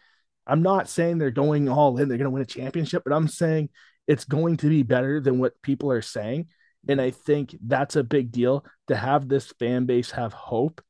I'm 0.45 0.61
not 0.61 0.89
saying 0.89 1.17
they're 1.17 1.31
going 1.31 1.69
all 1.69 1.97
in, 1.97 2.09
they're 2.09 2.17
going 2.17 2.25
to 2.25 2.31
win 2.31 2.41
a 2.41 2.45
championship, 2.45 3.03
but 3.03 3.13
I'm 3.13 3.27
saying 3.29 3.69
it's 4.07 4.25
going 4.25 4.57
to 4.57 4.69
be 4.69 4.83
better 4.83 5.19
than 5.19 5.39
what 5.39 5.61
people 5.61 5.91
are 5.91 6.01
saying. 6.01 6.47
And 6.87 7.01
I 7.01 7.11
think 7.11 7.55
that's 7.65 7.95
a 7.95 8.03
big 8.03 8.31
deal 8.31 8.65
to 8.87 8.95
have 8.95 9.27
this 9.27 9.51
fan 9.59 9.85
base 9.85 10.11
have 10.11 10.33
hope. 10.33 10.81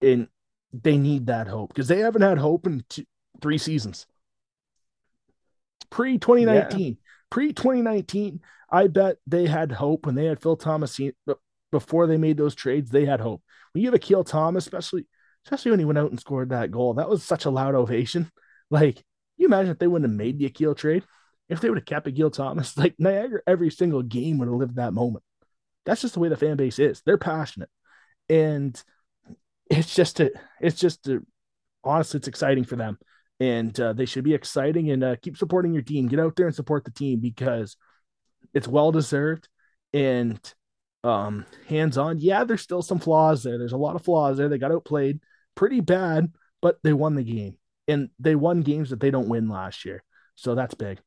And 0.00 0.28
they 0.72 0.96
need 0.96 1.26
that 1.26 1.48
hope 1.48 1.70
because 1.70 1.88
they 1.88 1.98
haven't 1.98 2.22
had 2.22 2.38
hope 2.38 2.66
in 2.66 2.84
two, 2.88 3.04
three 3.40 3.58
seasons. 3.58 4.06
Pre 5.90 6.18
2019, 6.18 6.96
pre 7.30 7.52
2019, 7.52 8.40
I 8.70 8.86
bet 8.86 9.16
they 9.26 9.46
had 9.46 9.70
hope 9.70 10.06
when 10.06 10.14
they 10.14 10.24
had 10.24 10.40
Phil 10.40 10.56
Thomas 10.56 10.98
but 11.26 11.38
before 11.70 12.06
they 12.06 12.16
made 12.16 12.36
those 12.36 12.54
trades. 12.54 12.90
They 12.90 13.04
had 13.04 13.20
hope. 13.20 13.42
When 13.72 13.82
you 13.82 13.88
have 13.88 13.94
Akil 13.94 14.24
Thomas, 14.24 14.64
especially 14.64 15.06
especially 15.44 15.72
when 15.72 15.80
he 15.80 15.86
went 15.86 15.98
out 15.98 16.10
and 16.10 16.20
scored 16.20 16.50
that 16.50 16.70
goal. 16.70 16.94
That 16.94 17.08
was 17.08 17.22
such 17.22 17.44
a 17.44 17.50
loud 17.50 17.74
ovation. 17.74 18.30
Like, 18.70 19.02
you 19.36 19.46
imagine 19.46 19.72
if 19.72 19.78
they 19.78 19.86
wouldn't 19.86 20.10
have 20.10 20.16
made 20.16 20.38
the 20.38 20.46
Akil 20.46 20.74
trade, 20.74 21.04
if 21.48 21.60
they 21.60 21.68
would 21.68 21.78
have 21.78 21.86
kept 21.86 22.06
Akil 22.06 22.30
Thomas, 22.30 22.76
like 22.76 22.94
Niagara, 22.98 23.40
every 23.46 23.70
single 23.70 24.02
game 24.02 24.38
would 24.38 24.48
have 24.48 24.54
lived 24.54 24.76
that 24.76 24.92
moment. 24.92 25.24
That's 25.84 26.02
just 26.02 26.14
the 26.14 26.20
way 26.20 26.28
the 26.28 26.36
fan 26.36 26.56
base 26.56 26.78
is. 26.78 27.02
They're 27.04 27.18
passionate, 27.18 27.70
and 28.28 28.80
it's 29.68 29.94
just 29.94 30.20
a, 30.20 30.30
it's 30.60 30.78
just 30.78 31.08
a, 31.08 31.20
honestly, 31.82 32.18
it's 32.18 32.28
exciting 32.28 32.64
for 32.64 32.76
them, 32.76 32.98
and 33.40 33.78
uh, 33.80 33.92
they 33.92 34.06
should 34.06 34.24
be 34.24 34.34
exciting 34.34 34.90
and 34.90 35.02
uh, 35.02 35.16
keep 35.20 35.36
supporting 35.36 35.72
your 35.72 35.82
team. 35.82 36.06
Get 36.06 36.20
out 36.20 36.36
there 36.36 36.46
and 36.46 36.54
support 36.54 36.84
the 36.84 36.92
team 36.92 37.18
because 37.18 37.76
it's 38.54 38.68
well 38.68 38.92
deserved. 38.92 39.48
And 39.92 40.40
um, 41.04 41.46
hands 41.68 41.98
on, 41.98 42.20
yeah, 42.20 42.44
there's 42.44 42.62
still 42.62 42.82
some 42.82 42.98
flaws 42.98 43.42
there. 43.42 43.58
There's 43.58 43.72
a 43.72 43.78
lot 43.78 43.96
of 43.96 44.04
flaws 44.04 44.38
there. 44.38 44.48
They 44.48 44.58
got 44.58 44.72
outplayed 44.72 45.20
pretty 45.54 45.80
bad, 45.80 46.32
but 46.60 46.78
they 46.82 46.92
won 46.92 47.14
the 47.14 47.24
game. 47.24 47.58
And 47.88 48.10
they 48.18 48.36
won 48.36 48.60
games 48.60 48.90
that 48.90 49.00
they 49.00 49.10
don't 49.10 49.28
win 49.28 49.48
last 49.48 49.84
year. 49.84 50.02
So 50.34 50.54
that's 50.54 50.74
big. 50.74 51.00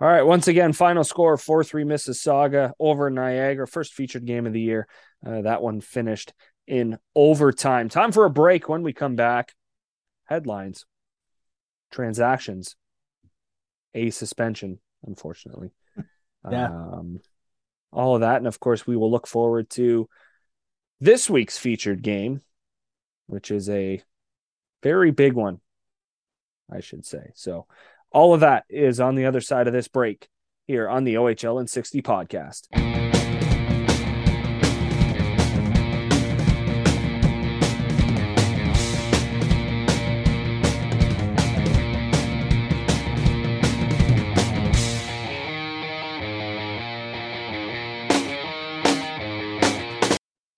All 0.00 0.08
right. 0.08 0.22
Once 0.22 0.46
again, 0.46 0.72
final 0.72 1.02
score 1.02 1.36
4 1.36 1.64
3 1.64 1.84
Mississauga 1.84 2.72
over 2.78 3.10
Niagara. 3.10 3.66
First 3.66 3.94
featured 3.94 4.24
game 4.24 4.46
of 4.46 4.52
the 4.52 4.60
year. 4.60 4.86
Uh, 5.26 5.42
that 5.42 5.62
one 5.62 5.80
finished 5.80 6.32
in 6.66 6.98
overtime. 7.14 7.88
Time 7.88 8.12
for 8.12 8.24
a 8.24 8.30
break. 8.30 8.68
When 8.68 8.82
we 8.82 8.92
come 8.92 9.16
back, 9.16 9.54
headlines, 10.26 10.86
transactions, 11.90 12.76
a 13.94 14.10
suspension, 14.10 14.78
unfortunately. 15.04 15.70
Yeah. 16.48 16.66
Um, 16.66 17.20
all 17.92 18.14
of 18.14 18.20
that. 18.20 18.36
And 18.36 18.46
of 18.46 18.60
course, 18.60 18.86
we 18.86 18.96
will 18.96 19.10
look 19.10 19.26
forward 19.26 19.68
to 19.70 20.08
this 21.00 21.28
week's 21.28 21.58
featured 21.58 22.00
game, 22.00 22.40
which 23.26 23.50
is 23.50 23.68
a 23.68 24.02
very 24.82 25.10
big 25.10 25.32
one, 25.34 25.60
I 26.72 26.80
should 26.80 27.04
say. 27.04 27.32
So, 27.34 27.66
all 28.10 28.34
of 28.34 28.40
that 28.40 28.64
is 28.68 29.00
on 29.00 29.14
the 29.14 29.26
other 29.26 29.40
side 29.40 29.66
of 29.66 29.72
this 29.72 29.88
break 29.88 30.28
here 30.66 30.88
on 30.88 31.04
the 31.04 31.14
OHL 31.14 31.60
in 31.60 31.66
60 31.66 32.02
podcast. 32.02 32.68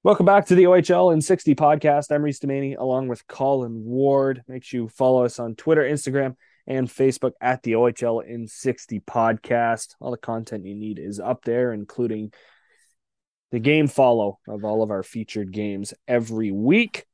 Welcome 0.02 0.24
back 0.24 0.46
to 0.46 0.54
the 0.54 0.64
OHL 0.64 1.12
in 1.12 1.20
60 1.20 1.54
podcast. 1.54 2.10
I'm 2.10 2.22
Reese 2.22 2.40
Demany 2.40 2.76
along 2.76 3.08
with 3.08 3.26
Colin 3.26 3.84
Ward. 3.84 4.42
Make 4.48 4.64
sure 4.64 4.80
you 4.80 4.88
follow 4.88 5.24
us 5.24 5.38
on 5.38 5.56
Twitter, 5.56 5.82
Instagram, 5.82 6.36
and 6.66 6.88
Facebook 6.88 7.32
at 7.40 7.62
the 7.62 7.72
OHL 7.72 8.24
in 8.24 8.46
60 8.46 9.00
podcast. 9.00 9.94
All 10.00 10.10
the 10.10 10.16
content 10.16 10.66
you 10.66 10.74
need 10.74 10.98
is 10.98 11.20
up 11.20 11.44
there, 11.44 11.72
including 11.72 12.32
the 13.50 13.58
game 13.58 13.88
follow 13.88 14.38
of 14.48 14.64
all 14.64 14.82
of 14.82 14.90
our 14.90 15.02
featured 15.02 15.52
games 15.52 15.92
every 16.06 16.50
week. 16.50 17.06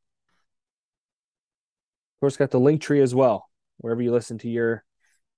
Of 2.16 2.20
course, 2.20 2.36
got 2.36 2.51
the 2.51 2.61
link 2.61 2.80
tree 2.80 3.01
as 3.01 3.14
well. 3.14 3.49
Wherever 3.78 4.03
you 4.03 4.12
listen 4.12 4.38
to 4.38 4.49
your 4.49 4.84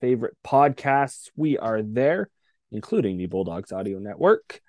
favorite 0.01 0.37
podcasts, 0.45 1.29
we 1.35 1.57
are 1.57 1.81
there, 1.81 2.29
including 2.71 3.17
the 3.17 3.25
Bulldogs 3.25 3.71
Audio 3.71 3.99
Network. 3.99 4.61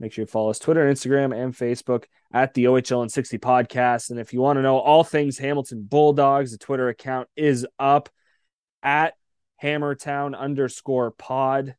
Make 0.00 0.12
sure 0.12 0.22
you 0.22 0.26
follow 0.26 0.50
us 0.50 0.58
Twitter, 0.58 0.90
Instagram, 0.90 1.36
and 1.36 1.52
Facebook 1.52 2.04
at 2.32 2.54
the 2.54 2.64
OHL 2.66 3.02
and 3.02 3.10
60 3.10 3.38
podcast. 3.38 4.10
And 4.10 4.20
if 4.20 4.32
you 4.32 4.40
want 4.40 4.56
to 4.58 4.62
know 4.62 4.78
all 4.78 5.02
things 5.02 5.38
Hamilton 5.38 5.82
Bulldogs, 5.82 6.52
the 6.52 6.58
Twitter 6.58 6.88
account 6.88 7.28
is 7.36 7.66
up 7.78 8.08
at 8.82 9.14
Hammertown 9.62 10.36
underscore 10.36 11.10
pod. 11.10 11.74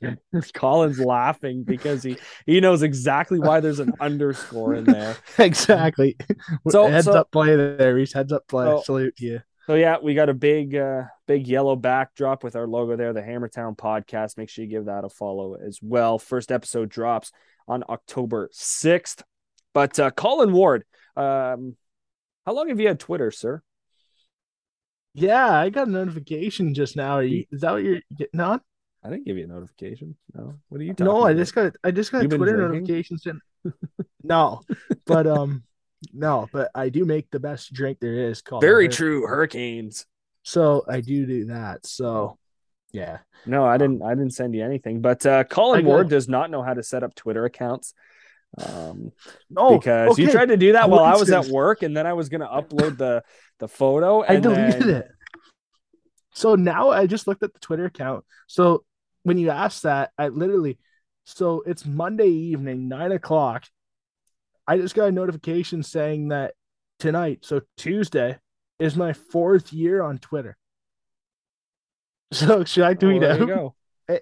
Colin's 0.54 0.98
laughing 0.98 1.64
because 1.64 2.02
he 2.02 2.16
he 2.46 2.60
knows 2.60 2.82
exactly 2.82 3.38
why 3.38 3.60
there's 3.60 3.78
an 3.78 3.92
underscore 4.00 4.74
in 4.74 4.84
there. 4.84 5.16
exactly. 5.38 6.16
So 6.68 6.86
heads 6.88 7.06
so, 7.06 7.12
up 7.12 7.30
play 7.30 7.54
there. 7.56 7.96
He's 7.98 8.12
heads 8.12 8.32
up 8.32 8.46
play. 8.48 8.66
So, 8.66 8.82
Salute 8.82 9.20
you. 9.20 9.40
So 9.66 9.74
yeah, 9.74 9.98
we 10.02 10.14
got 10.14 10.28
a 10.28 10.34
big, 10.34 10.74
uh, 10.74 11.04
big 11.28 11.46
yellow 11.46 11.76
backdrop 11.76 12.42
with 12.42 12.56
our 12.56 12.66
logo 12.66 12.96
there, 12.96 13.12
the 13.12 13.20
Hammertown 13.20 13.76
Podcast. 13.76 14.36
Make 14.36 14.48
sure 14.48 14.64
you 14.64 14.70
give 14.70 14.86
that 14.86 15.04
a 15.04 15.08
follow 15.08 15.54
as 15.54 15.78
well. 15.80 16.18
First 16.18 16.50
episode 16.50 16.88
drops 16.88 17.30
on 17.68 17.84
October 17.88 18.48
sixth. 18.52 19.22
But 19.72 19.98
uh, 19.98 20.10
Colin 20.10 20.52
Ward, 20.52 20.84
um, 21.16 21.76
how 22.44 22.54
long 22.54 22.68
have 22.68 22.80
you 22.80 22.88
had 22.88 22.98
Twitter, 22.98 23.30
sir? 23.30 23.62
Yeah, 25.14 25.50
I 25.50 25.70
got 25.70 25.88
a 25.88 25.90
notification 25.90 26.74
just 26.74 26.96
now. 26.96 27.16
Are 27.16 27.22
you, 27.22 27.44
is 27.50 27.60
that 27.60 27.72
what 27.72 27.82
you're 27.82 28.00
getting 28.16 28.40
on? 28.40 28.60
I 29.04 29.10
didn't 29.10 29.26
give 29.26 29.36
you 29.36 29.44
a 29.44 29.48
notification. 29.48 30.16
No, 30.34 30.54
what 30.68 30.80
are 30.80 30.84
you? 30.84 30.94
No, 30.98 31.20
talking 31.20 31.26
I 31.26 31.34
just 31.34 31.54
got 31.54 31.74
I 31.82 31.90
just 31.90 32.12
got 32.12 32.22
You've 32.22 32.30
been 32.30 32.38
Twitter 32.38 32.56
drinking? 32.68 32.82
notifications. 32.82 33.26
No, 34.24 34.60
but 35.04 35.26
um, 35.26 35.64
no, 36.12 36.48
but 36.52 36.70
I 36.76 36.88
do 36.88 37.04
make 37.04 37.28
the 37.30 37.40
best 37.40 37.72
drink 37.72 37.98
there 38.00 38.28
is 38.28 38.40
called 38.40 38.62
very 38.62 38.88
true. 38.88 39.26
Hurricanes. 39.26 40.06
So 40.44 40.84
I 40.88 41.00
do 41.00 41.26
do 41.26 41.46
that. 41.46 41.84
So 41.86 42.38
yeah, 42.92 43.18
No, 43.46 43.64
I 43.64 43.78
didn't. 43.78 44.02
I 44.02 44.10
didn't 44.10 44.34
send 44.34 44.54
you 44.54 44.64
anything. 44.64 45.00
But 45.00 45.26
uh, 45.26 45.44
Colin 45.44 45.84
Ward 45.84 46.08
does 46.08 46.28
not 46.28 46.50
know 46.50 46.62
how 46.62 46.74
to 46.74 46.82
set 46.82 47.02
up 47.02 47.14
Twitter 47.14 47.44
accounts. 47.44 47.94
Um, 48.58 49.12
no, 49.50 49.78
because 49.78 50.18
you 50.18 50.30
tried 50.30 50.50
to 50.50 50.56
do 50.56 50.72
that 50.72 50.90
while 50.90 51.04
I 51.04 51.16
was 51.16 51.30
at 51.30 51.46
work, 51.46 51.82
and 51.82 51.96
then 51.96 52.06
I 52.06 52.12
was 52.12 52.28
going 52.28 52.42
to 52.42 52.46
upload 52.46 52.98
the 52.98 53.22
the 53.58 53.68
photo. 53.68 54.22
I 54.22 54.36
deleted 54.36 54.82
then, 54.82 54.90
it. 54.90 55.08
So 56.34 56.54
now 56.54 56.90
I 56.90 57.06
just 57.06 57.26
looked 57.26 57.42
at 57.42 57.52
the 57.52 57.60
Twitter 57.60 57.84
account. 57.84 58.24
So 58.46 58.84
when 59.22 59.38
you 59.38 59.50
asked 59.50 59.82
that, 59.82 60.10
I 60.18 60.28
literally, 60.28 60.78
so 61.24 61.62
it's 61.66 61.84
Monday 61.86 62.28
evening, 62.28 62.88
nine 62.88 63.12
o'clock. 63.12 63.64
I 64.66 64.76
just 64.78 64.94
got 64.94 65.08
a 65.08 65.12
notification 65.12 65.82
saying 65.82 66.28
that 66.28 66.54
tonight, 66.98 67.40
so 67.42 67.62
Tuesday, 67.76 68.38
is 68.78 68.96
my 68.96 69.12
fourth 69.12 69.72
year 69.72 70.02
on 70.02 70.18
Twitter. 70.18 70.56
So 72.32 72.64
should 72.64 72.84
I 72.84 72.92
Oh, 72.92 72.94
tweet 72.94 73.20
there 73.20 73.36
you 73.36 73.42
out? 73.42 73.46
go. 73.46 73.74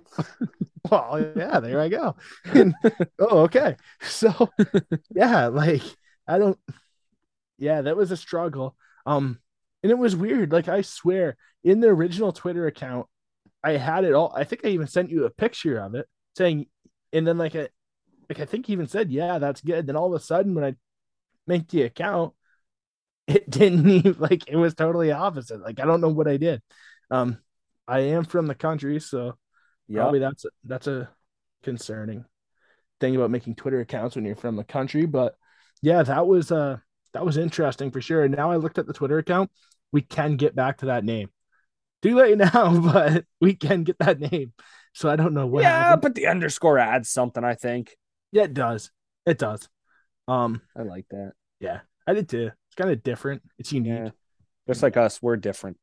Well, 0.90 1.32
yeah, 1.36 1.60
there 1.60 1.78
I 1.80 1.88
go. 1.88 2.16
And- 2.46 2.74
oh, 3.20 3.40
okay. 3.42 3.76
So 4.02 4.50
yeah, 5.14 5.46
like 5.46 5.82
I 6.26 6.38
don't 6.38 6.58
yeah, 7.58 7.82
that 7.82 7.96
was 7.96 8.10
a 8.10 8.16
struggle. 8.16 8.76
Um 9.06 9.40
and 9.82 9.90
it 9.90 9.98
was 9.98 10.16
weird. 10.16 10.52
Like 10.52 10.68
I 10.68 10.82
swear, 10.82 11.36
in 11.64 11.80
the 11.80 11.88
original 11.88 12.32
Twitter 12.32 12.66
account, 12.66 13.06
I 13.64 13.72
had 13.72 14.04
it 14.04 14.14
all. 14.14 14.32
I 14.36 14.44
think 14.44 14.64
I 14.64 14.68
even 14.70 14.86
sent 14.86 15.10
you 15.10 15.24
a 15.24 15.30
picture 15.30 15.78
of 15.78 15.94
it 15.94 16.06
saying 16.36 16.66
and 17.12 17.26
then 17.26 17.38
like 17.38 17.54
I 17.56 17.68
like 18.28 18.40
I 18.40 18.44
think 18.46 18.66
he 18.66 18.72
even 18.74 18.88
said, 18.88 19.10
Yeah, 19.10 19.38
that's 19.38 19.60
good. 19.62 19.86
Then 19.86 19.96
all 19.96 20.14
of 20.14 20.20
a 20.20 20.24
sudden 20.24 20.54
when 20.54 20.64
I 20.64 20.76
make 21.46 21.68
the 21.68 21.82
account, 21.82 22.34
it 23.26 23.48
didn't 23.50 23.88
even 23.88 24.16
like 24.18 24.48
it 24.48 24.56
was 24.56 24.74
totally 24.74 25.12
opposite. 25.12 25.60
Like 25.60 25.80
I 25.80 25.84
don't 25.86 26.00
know 26.00 26.08
what 26.08 26.28
I 26.28 26.36
did. 26.36 26.62
Um 27.10 27.38
I 27.88 28.00
am 28.00 28.24
from 28.24 28.46
the 28.46 28.54
country, 28.54 29.00
so 29.00 29.36
Yeah. 29.88 30.02
probably 30.02 30.20
that's 30.20 30.46
that's 30.64 30.86
a 30.88 31.10
concerning 31.62 32.24
thing 33.00 33.16
about 33.16 33.30
making 33.30 33.56
Twitter 33.56 33.80
accounts 33.80 34.16
when 34.16 34.24
you're 34.24 34.36
from 34.36 34.56
the 34.56 34.64
country. 34.64 35.06
But 35.06 35.36
yeah, 35.82 36.02
that 36.02 36.26
was 36.26 36.52
uh 36.52 36.78
that 37.12 37.24
was 37.24 37.36
interesting 37.36 37.90
for 37.90 38.00
sure. 38.00 38.24
And 38.24 38.34
now 38.34 38.50
I 38.50 38.56
looked 38.56 38.78
at 38.78 38.86
the 38.86 38.92
Twitter 38.92 39.18
account, 39.18 39.50
we 39.92 40.00
can 40.02 40.36
get 40.36 40.54
back 40.54 40.78
to 40.78 40.86
that 40.86 41.04
name. 41.04 41.28
Too 42.02 42.14
late 42.16 42.38
now, 42.54 42.78
but 42.80 43.24
we 43.40 43.54
can 43.54 43.84
get 43.84 43.98
that 43.98 44.20
name. 44.20 44.52
So 44.94 45.08
I 45.10 45.16
don't 45.16 45.34
know 45.34 45.46
what 45.46 45.62
yeah, 45.62 45.78
happened. 45.78 46.02
but 46.02 46.14
the 46.14 46.26
underscore 46.28 46.78
adds 46.78 47.08
something. 47.10 47.44
I 47.44 47.54
think 47.54 47.96
Yeah, 48.32 48.44
it 48.44 48.54
does. 48.54 48.90
It 49.26 49.38
does. 49.38 49.68
Um, 50.28 50.62
I 50.76 50.82
like 50.82 51.06
that. 51.10 51.32
yeah, 51.60 51.80
I 52.06 52.14
did 52.14 52.28
too. 52.28 52.46
It's 52.68 52.74
kind 52.76 52.90
of 52.90 53.02
different. 53.02 53.42
It's 53.58 53.72
unique. 53.72 53.92
Yeah, 53.92 54.10
just 54.68 54.82
like 54.82 54.96
us, 54.96 55.20
we're 55.20 55.36
different. 55.36 55.76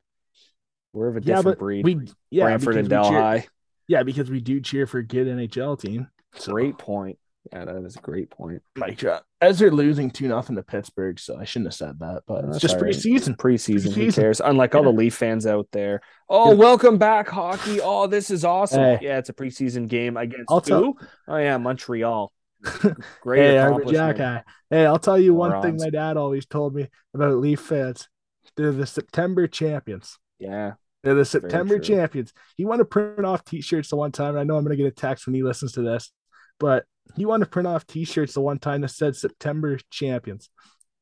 We're 0.93 1.09
of 1.09 1.17
a 1.17 1.19
different 1.19 1.43
but 1.45 1.59
breed. 1.59 1.85
we 1.85 1.99
yeah, 2.31 2.47
and 2.47 2.59
because 2.59 2.75
we 2.75 2.81
cheer- 2.81 2.89
Delhi. 2.89 3.47
Yeah, 3.89 4.03
because 4.03 4.29
we 4.29 4.39
do 4.41 4.59
cheer 4.61 4.87
for 4.87 4.97
a 4.99 5.03
good 5.05 5.27
NHL 5.27 5.79
team. 5.79 6.07
So, 6.35 6.51
Great 6.53 6.77
point. 6.77 7.19
Yeah, 7.53 7.65
that 7.65 7.83
is 7.85 7.95
a 7.97 7.99
great 8.01 8.29
point. 8.29 8.61
mic 8.75 8.97
drop. 8.97 9.25
As 9.39 9.59
they're 9.59 9.69
losing 9.71 10.09
two 10.09 10.27
nothing 10.27 10.55
to 10.55 10.63
Pittsburgh, 10.63 11.19
so 11.19 11.37
I 11.37 11.43
shouldn't 11.43 11.67
have 11.67 11.75
said 11.75 11.99
that, 11.99 12.23
but 12.25 12.45
it's 12.45 12.59
just 12.59 12.75
right. 12.75 12.85
preseason. 12.85 13.15
It's 13.17 13.27
preseason. 13.29 13.93
Who 13.93 14.05
Preseason. 14.07 14.15
cares? 14.15 14.41
Unlike 14.41 14.73
all 14.73 14.83
the 14.83 14.91
Leaf 14.91 15.13
fans 15.13 15.45
out 15.45 15.67
there. 15.71 16.01
Oh, 16.27 16.55
welcome 16.55 16.97
back, 16.97 17.27
hockey. 17.27 17.79
Oh, 17.79 18.07
this 18.07 18.31
is 18.31 18.43
awesome. 18.43 18.79
Hey. 18.79 18.99
Yeah, 19.03 19.19
it's 19.19 19.29
a 19.29 19.33
preseason 19.33 19.87
game 19.87 20.17
against 20.17 20.45
I'll 20.49 20.61
tell- 20.61 20.83
who? 20.83 20.97
Oh 21.27 21.37
yeah, 21.37 21.57
Montreal. 21.57 22.31
Great 23.21 23.39
Hey, 23.41 23.59
I'm 23.59 23.73
a 23.73 23.75
accomplishment. 23.75 24.17
Jack 24.17 24.45
Hey, 24.71 24.85
I'll 24.87 24.97
tell 24.97 25.19
you 25.19 25.35
one 25.35 25.61
thing 25.61 25.77
my 25.77 25.91
dad 25.91 26.17
always 26.17 26.47
told 26.47 26.73
me 26.73 26.87
about 27.13 27.37
Leaf 27.37 27.59
fans. 27.59 28.09
They're 28.55 28.71
the 28.71 28.87
September 28.87 29.47
champions. 29.47 30.17
Yeah, 30.39 30.73
They're 31.03 31.13
the 31.13 31.25
September 31.25 31.77
champions. 31.77 32.33
He 32.55 32.65
wanted 32.65 32.79
to 32.79 32.85
print 32.85 33.25
off 33.25 33.43
t-shirts 33.43 33.89
the 33.89 33.95
one 33.97 34.11
time. 34.11 34.35
I 34.35 34.43
know 34.43 34.57
I'm 34.57 34.63
gonna 34.63 34.75
get 34.75 34.87
a 34.87 34.91
text 34.91 35.27
when 35.27 35.35
he 35.35 35.43
listens 35.43 35.73
to 35.73 35.81
this, 35.81 36.11
but 36.59 36.85
he 37.15 37.25
wanted 37.25 37.45
to 37.45 37.51
print 37.51 37.67
off 37.67 37.87
t-shirts 37.87 38.33
the 38.33 38.41
one 38.41 38.59
time 38.59 38.81
that 38.81 38.89
said 38.89 39.15
September 39.15 39.79
champions 39.89 40.49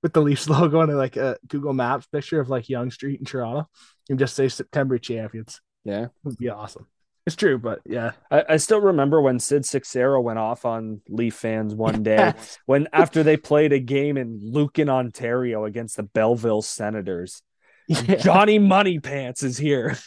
with 0.03 0.13
the 0.13 0.21
Leafs 0.21 0.47
logo 0.49 0.81
and 0.81 0.95
like 0.97 1.17
a 1.17 1.37
Google 1.47 1.73
Maps 1.73 2.05
picture 2.07 2.39
of 2.39 2.49
like 2.49 2.69
Yonge 2.69 2.93
Street 2.93 3.19
in 3.19 3.25
Toronto 3.25 3.67
and 4.09 4.19
just 4.19 4.35
say 4.35 4.47
September 4.47 4.97
champions. 4.97 5.61
yeah. 5.83 6.05
It 6.05 6.11
would 6.23 6.37
be 6.37 6.49
awesome. 6.49 6.87
It's 7.25 7.35
true, 7.35 7.57
but 7.57 7.79
yeah. 7.85 8.11
I, 8.29 8.43
I 8.49 8.57
still 8.57 8.81
remember 8.81 9.19
when 9.19 9.39
Sid 9.39 9.65
Seixeiro 9.65 10.21
went 10.21 10.37
off 10.37 10.63
on 10.63 11.01
Leaf 11.09 11.33
fans 11.33 11.73
one 11.73 12.03
day 12.03 12.33
when 12.67 12.87
after 12.93 13.23
they 13.23 13.35
played 13.35 13.73
a 13.73 13.79
game 13.79 14.15
in 14.17 14.39
Lucan, 14.43 14.89
Ontario 14.89 15.65
against 15.65 15.97
the 15.97 16.03
Belleville 16.03 16.61
Senators. 16.61 17.41
Yeah. 17.87 18.15
Johnny 18.17 18.59
Money 18.59 18.99
Pants 18.99 19.41
is 19.41 19.57
here. 19.57 19.97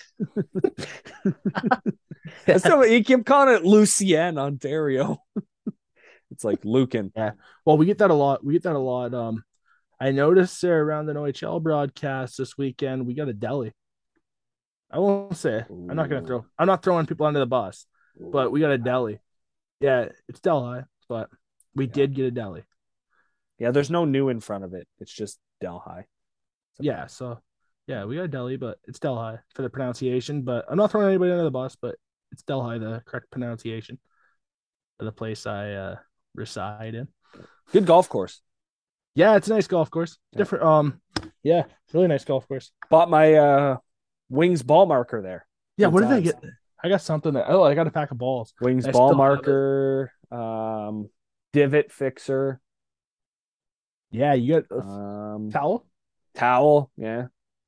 so 2.57 2.82
he 2.82 3.03
kept 3.03 3.26
calling 3.26 3.55
it 3.55 3.64
Lucien, 3.64 4.38
Ontario. 4.38 5.18
It's 6.30 6.44
like 6.44 6.64
Lucan. 6.64 7.12
Yeah. 7.16 7.32
Well, 7.64 7.76
we 7.78 7.86
get 7.86 7.98
that 7.98 8.10
a 8.10 8.14
lot. 8.14 8.44
We 8.44 8.52
get 8.54 8.62
that 8.64 8.76
a 8.76 8.78
lot. 8.78 9.14
Um, 9.14 9.44
I 10.00 10.10
noticed 10.12 10.60
there 10.62 10.82
around 10.82 11.08
an 11.08 11.16
OHL 11.16 11.62
broadcast 11.62 12.38
this 12.38 12.56
weekend, 12.56 13.06
we 13.06 13.14
got 13.14 13.28
a 13.28 13.32
deli. 13.32 13.72
I 14.90 14.98
won't 15.00 15.36
say. 15.36 15.64
I'm 15.68 15.96
not 15.96 16.08
gonna 16.08 16.26
throw. 16.26 16.46
I'm 16.58 16.66
not 16.66 16.82
throwing 16.82 17.06
people 17.06 17.26
under 17.26 17.40
the 17.40 17.46
bus, 17.46 17.86
but 18.18 18.50
we 18.50 18.60
got 18.60 18.70
a 18.70 18.78
deli. 18.78 19.20
Yeah, 19.80 20.08
it's 20.28 20.40
Delhi, 20.40 20.82
but 21.08 21.28
we 21.74 21.86
Yeah. 21.86 21.92
did 21.92 22.14
get 22.14 22.26
a 22.26 22.30
deli. 22.30 22.62
Yeah, 23.58 23.70
there's 23.70 23.90
no 23.90 24.04
new 24.04 24.28
in 24.28 24.40
front 24.40 24.64
of 24.64 24.72
it. 24.72 24.88
It's 24.98 25.12
just 25.12 25.38
Delhi. 25.60 26.04
Yeah, 26.80 27.06
so 27.06 27.40
yeah, 27.86 28.04
we 28.04 28.16
got 28.16 28.24
a 28.24 28.28
deli, 28.28 28.56
but 28.56 28.78
it's 28.86 28.98
Delhi 28.98 29.38
for 29.54 29.62
the 29.62 29.70
pronunciation. 29.70 30.42
But 30.42 30.64
I'm 30.68 30.76
not 30.76 30.90
throwing 30.90 31.08
anybody 31.08 31.32
under 31.32 31.44
the 31.44 31.50
bus, 31.50 31.76
but 31.76 31.96
it's 32.32 32.42
Delhi, 32.42 32.78
the 32.78 33.02
correct 33.04 33.30
pronunciation 33.30 33.98
of 35.00 35.06
the 35.06 35.12
place 35.12 35.44
I 35.46 35.72
uh, 35.72 35.96
reside 36.34 36.94
in. 36.94 37.08
Good 37.72 37.86
golf 37.86 38.08
course. 38.08 38.40
Yeah, 39.14 39.36
it's 39.36 39.48
a 39.48 39.54
nice 39.54 39.66
golf 39.66 39.90
course. 39.90 40.18
Different. 40.36 40.64
Um, 40.64 41.00
yeah, 41.42 41.64
really 41.92 42.06
nice 42.08 42.24
golf 42.24 42.46
course. 42.48 42.70
Bought 42.90 43.10
my 43.10 43.34
uh 43.34 43.76
wings 44.28 44.62
ball 44.62 44.86
marker 44.86 45.22
there. 45.22 45.46
Yeah, 45.76 45.88
what 45.88 46.00
did 46.02 46.12
I 46.12 46.20
get? 46.20 46.36
I 46.82 46.88
got 46.88 47.00
something 47.02 47.32
that 47.34 47.46
oh, 47.48 47.62
I 47.64 47.74
got 47.74 47.86
a 47.86 47.90
pack 47.90 48.10
of 48.10 48.18
balls. 48.18 48.54
Wings 48.60 48.86
I 48.86 48.92
ball 48.92 49.10
still 49.10 49.24
have 49.24 49.46
it. 49.46 49.52
marker, 49.52 50.12
um, 50.30 51.10
divot 51.52 51.90
fixer, 51.92 52.60
Yeah, 54.10 54.34
you 54.34 54.60
got 54.62 54.64
a 54.76 54.80
um, 54.80 55.50
towel, 55.50 55.86
towel. 56.34 56.90
Yeah, 56.96 57.26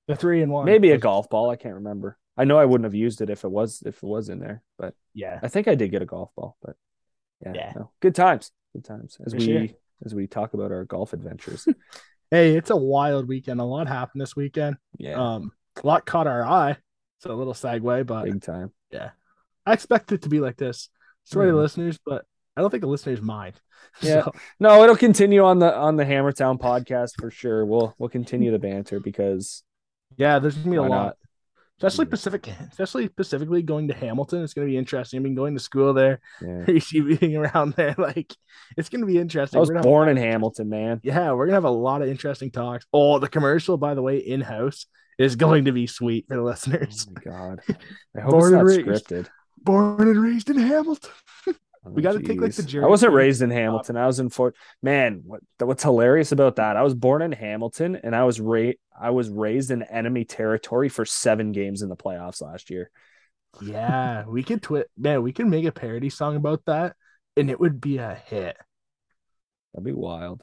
the 0.08 0.16
three 0.16 0.42
in 0.42 0.50
one. 0.50 0.64
maybe 0.64 0.90
a 0.92 0.98
golf 0.98 1.28
ball. 1.28 1.50
I 1.50 1.56
can't 1.56 1.74
remember. 1.76 2.18
I 2.36 2.44
know 2.44 2.58
I 2.58 2.64
wouldn't 2.64 2.84
have 2.86 2.94
used 2.94 3.20
it 3.20 3.30
if 3.30 3.44
it 3.44 3.50
was 3.50 3.82
if 3.84 3.96
it 3.96 4.02
was 4.02 4.28
in 4.28 4.38
there, 4.40 4.62
but 4.78 4.94
Yeah, 5.14 5.40
I 5.42 5.48
think 5.48 5.68
I 5.68 5.74
did 5.74 5.90
get 5.90 6.02
a 6.02 6.06
golf 6.06 6.30
ball. 6.36 6.56
But 6.62 6.76
yeah, 7.44 7.52
Yeah. 7.54 7.72
no. 7.76 7.90
good 8.00 8.14
times, 8.14 8.52
good 8.72 8.84
times 8.84 9.18
as 9.24 9.32
For 9.32 9.38
we 9.38 9.44
sure. 9.44 9.66
as 10.04 10.14
we 10.14 10.26
talk 10.26 10.54
about 10.54 10.72
our 10.72 10.84
golf 10.84 11.12
adventures. 11.12 11.66
hey, 12.30 12.56
it's 12.56 12.70
a 12.70 12.76
wild 12.76 13.28
weekend. 13.28 13.60
A 13.60 13.64
lot 13.64 13.88
happened 13.88 14.20
this 14.20 14.36
weekend. 14.36 14.76
Yeah, 14.98 15.14
Um, 15.34 15.52
a 15.82 15.86
lot 15.86 16.06
caught 16.06 16.26
our 16.26 16.44
eye. 16.44 16.76
So 17.18 17.32
a 17.32 17.34
little 17.36 17.52
segue, 17.54 18.06
but 18.06 18.24
big 18.24 18.40
time. 18.42 18.72
yeah, 18.90 19.10
I 19.66 19.72
expect 19.74 20.10
it 20.12 20.22
to 20.22 20.28
be 20.28 20.40
like 20.40 20.56
this. 20.56 20.88
Sorry 21.24 21.48
to 21.48 21.52
Mhm. 21.52 21.56
listeners, 21.56 21.98
but 22.04 22.24
I 22.56 22.60
don't 22.62 22.70
think 22.70 22.80
the 22.82 22.86
listeners 22.88 23.20
mind. 23.20 23.60
Yeah. 24.02 24.24
So, 24.24 24.32
No, 24.58 24.82
it'll 24.84 24.94
continue 24.96 25.42
on 25.42 25.58
the 25.58 25.74
on 25.74 25.96
the 25.96 26.04
Hammertown 26.04 26.58
podcast 26.60 27.12
for 27.18 27.30
sure. 27.30 27.64
We'll 27.66 27.94
we'll 27.98 28.08
continue 28.10 28.50
the 28.50 28.58
banter 28.58 29.00
because 29.00 29.62
yeah, 30.16 30.38
there's 30.38 30.56
gonna 30.56 30.70
be 30.70 30.76
a 30.76 30.82
lot. 30.82 30.88
not? 30.88 31.16
Especially 31.82 32.04
Yeah. 32.04 32.10
Pacific, 32.10 32.48
especially 32.70 33.06
specifically 33.06 33.62
going 33.62 33.88
to 33.88 33.94
Hamilton. 33.94 34.42
It's 34.44 34.52
gonna 34.54 34.66
be 34.66 34.76
interesting. 34.76 35.18
I've 35.18 35.22
been 35.24 35.34
going 35.34 35.54
to 35.54 35.60
school 35.60 35.94
there, 35.94 36.20
yeah. 36.42 36.64
being 36.92 37.36
around 37.36 37.72
there. 37.74 37.94
Like, 37.96 38.34
it's 38.76 38.88
gonna 38.90 39.06
be 39.06 39.16
interesting. 39.18 39.56
I 39.56 39.60
was 39.60 39.70
gonna 39.70 39.78
have- 39.78 39.84
born 39.84 40.08
in 40.08 40.16
Hamilton, 40.18 40.68
man. 40.68 41.00
yeah, 41.02 41.32
we're 41.32 41.46
gonna 41.46 41.56
have 41.56 41.64
a 41.64 41.70
lot 41.70 42.02
of 42.02 42.08
interesting 42.08 42.50
talks. 42.50 42.84
Oh, 42.92 43.18
the 43.18 43.28
commercial, 43.28 43.76
by 43.78 43.94
the 43.94 44.02
way, 44.02 44.18
in 44.18 44.40
house 44.42 44.86
is 45.18 45.36
going 45.36 45.64
to 45.66 45.72
be 45.72 45.86
sweet 45.86 46.26
for 46.28 46.34
the 46.36 46.42
Oh 46.42 46.44
listeners. 46.44 47.06
my 47.14 47.30
god. 47.30 47.60
I 48.16 48.20
hope 48.20 48.30
Born 48.32 48.54
it's 48.54 48.76
not 48.76 48.86
scripted. 48.86 49.28
Born 49.62 50.00
and 50.08 50.22
raised 50.22 50.48
in 50.50 50.58
Hamilton. 50.58 51.10
Oh, 51.84 51.90
we 51.90 52.02
got 52.02 52.12
to 52.12 52.20
take 52.20 52.40
like 52.40 52.54
the 52.54 52.62
jersey. 52.62 52.84
I 52.84 52.88
wasn't 52.88 53.14
raised 53.14 53.40
in 53.40 53.50
Hamilton. 53.50 53.96
I 53.96 54.06
was 54.06 54.20
in 54.20 54.28
Fort. 54.28 54.54
Man, 54.82 55.22
what 55.24 55.40
what's 55.58 55.82
hilarious 55.82 56.30
about 56.32 56.56
that? 56.56 56.76
I 56.76 56.82
was 56.82 56.94
born 56.94 57.22
in 57.22 57.32
Hamilton, 57.32 57.96
and 57.96 58.14
I 58.14 58.24
was 58.24 58.38
ra- 58.40 58.72
I 58.98 59.10
was 59.10 59.30
raised 59.30 59.70
in 59.70 59.82
enemy 59.82 60.24
territory 60.26 60.90
for 60.90 61.04
seven 61.06 61.52
games 61.52 61.80
in 61.80 61.88
the 61.88 61.96
playoffs 61.96 62.42
last 62.42 62.68
year. 62.68 62.90
Yeah, 63.62 64.24
we 64.26 64.42
could 64.42 64.62
twit. 64.62 64.90
Man, 64.96 65.22
we 65.22 65.32
could 65.32 65.46
make 65.46 65.64
a 65.64 65.72
parody 65.72 66.10
song 66.10 66.36
about 66.36 66.62
that, 66.66 66.96
and 67.36 67.50
it 67.50 67.58
would 67.58 67.80
be 67.80 67.96
a 67.96 68.14
hit. 68.26 68.56
That'd 69.72 69.84
be 69.84 69.92
wild. 69.92 70.42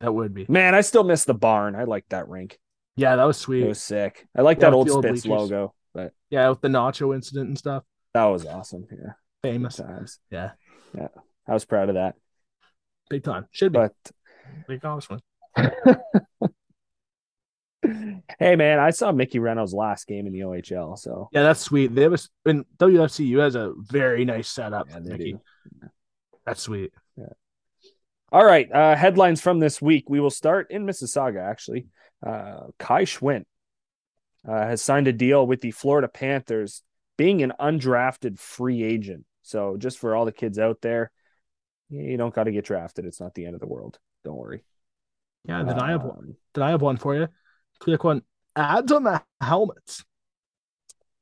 That 0.00 0.12
would 0.12 0.34
be. 0.34 0.46
Man, 0.48 0.74
I 0.74 0.80
still 0.80 1.04
miss 1.04 1.24
the 1.24 1.34
barn. 1.34 1.76
I 1.76 1.84
like 1.84 2.06
that 2.08 2.28
rink. 2.28 2.58
Yeah, 2.96 3.16
that 3.16 3.24
was 3.24 3.38
sweet. 3.38 3.62
It 3.62 3.68
was 3.68 3.80
sick. 3.80 4.26
I 4.36 4.42
like 4.42 4.58
Yeah, 4.58 4.70
that 4.70 4.74
old 4.74 4.88
the 4.88 4.92
old 4.92 5.04
Spitz 5.04 5.24
logo, 5.26 5.74
but 5.94 6.12
Yeah, 6.28 6.48
with 6.50 6.60
the 6.60 6.68
nacho 6.68 7.14
incident 7.14 7.48
and 7.48 7.58
stuff. 7.58 7.84
that 8.14 8.24
was 8.24 8.44
awesome. 8.46 8.86
Yeah, 8.90 9.12
Famous. 9.42 9.76
times. 9.76 10.18
Yeah, 10.30 10.52
I 10.98 11.52
was 11.52 11.64
proud 11.64 11.88
of 11.88 11.94
that. 11.96 12.14
big 13.10 13.24
time. 13.24 13.46
Should 13.50 13.72
be 13.72 13.78
But 13.78 13.94
big 14.66 14.78
accomplishment. 14.78 15.22
hey, 18.38 18.56
man, 18.56 18.78
I 18.78 18.90
saw 18.90 19.12
Mickey 19.12 19.38
Reynolds' 19.38 19.74
last 19.74 20.06
game 20.06 20.26
in 20.26 20.32
the 20.32 20.40
OHL. 20.40 20.98
So 20.98 21.28
Yeah, 21.32 21.42
that's 21.42 21.60
sweet. 21.60 21.94
They 21.94 22.04
a 22.04 22.16
and 22.44 22.64
WFCU 22.78 23.40
has 23.40 23.54
a 23.54 23.72
very 23.76 24.24
nice 24.24 24.48
setup. 24.48 24.88
Yeah, 24.90 24.98
Mickey. 25.00 25.32
do. 25.32 25.88
That's 26.46 26.62
sweet. 26.62 26.92
Yeah. 27.16 27.26
All 28.30 28.44
right. 28.44 28.70
Uh, 28.72 28.96
headlines 28.96 29.40
from 29.40 29.58
this 29.60 29.82
week. 29.82 30.08
We 30.08 30.20
will 30.20 30.30
start 30.30 30.70
in 30.70 30.86
Mississauga, 30.86 31.42
actually. 31.42 31.86
Uh, 32.24 32.68
Kai 32.78 33.04
Schwindt 33.04 33.44
uh, 34.48 34.66
has 34.66 34.82
signed 34.82 35.08
a 35.08 35.12
deal 35.12 35.46
with 35.46 35.60
the 35.60 35.70
Florida 35.70 36.08
Panthers, 36.08 36.82
being 37.18 37.42
an 37.42 37.52
undrafted 37.60 38.38
free 38.38 38.82
agent. 38.82 39.24
So, 39.42 39.76
just 39.76 39.98
for 39.98 40.14
all 40.14 40.24
the 40.24 40.32
kids 40.32 40.58
out 40.58 40.80
there, 40.82 41.10
you 41.90 42.16
don't 42.16 42.34
got 42.34 42.44
to 42.44 42.52
get 42.52 42.64
drafted. 42.64 43.04
It's 43.04 43.20
not 43.20 43.34
the 43.34 43.44
end 43.46 43.54
of 43.54 43.60
the 43.60 43.66
world. 43.66 43.98
Don't 44.24 44.36
worry. 44.36 44.64
Yeah, 45.44 45.62
then 45.64 45.78
I 45.80 45.90
have 45.90 46.04
one. 46.04 46.18
Um, 46.18 46.36
Then 46.54 46.64
I 46.64 46.70
have 46.70 46.82
one 46.82 46.96
for 46.96 47.14
you. 47.16 47.28
Click 47.80 48.04
one. 48.04 48.22
Ads 48.54 48.92
on 48.92 49.02
the 49.04 49.22
helmets. 49.40 50.04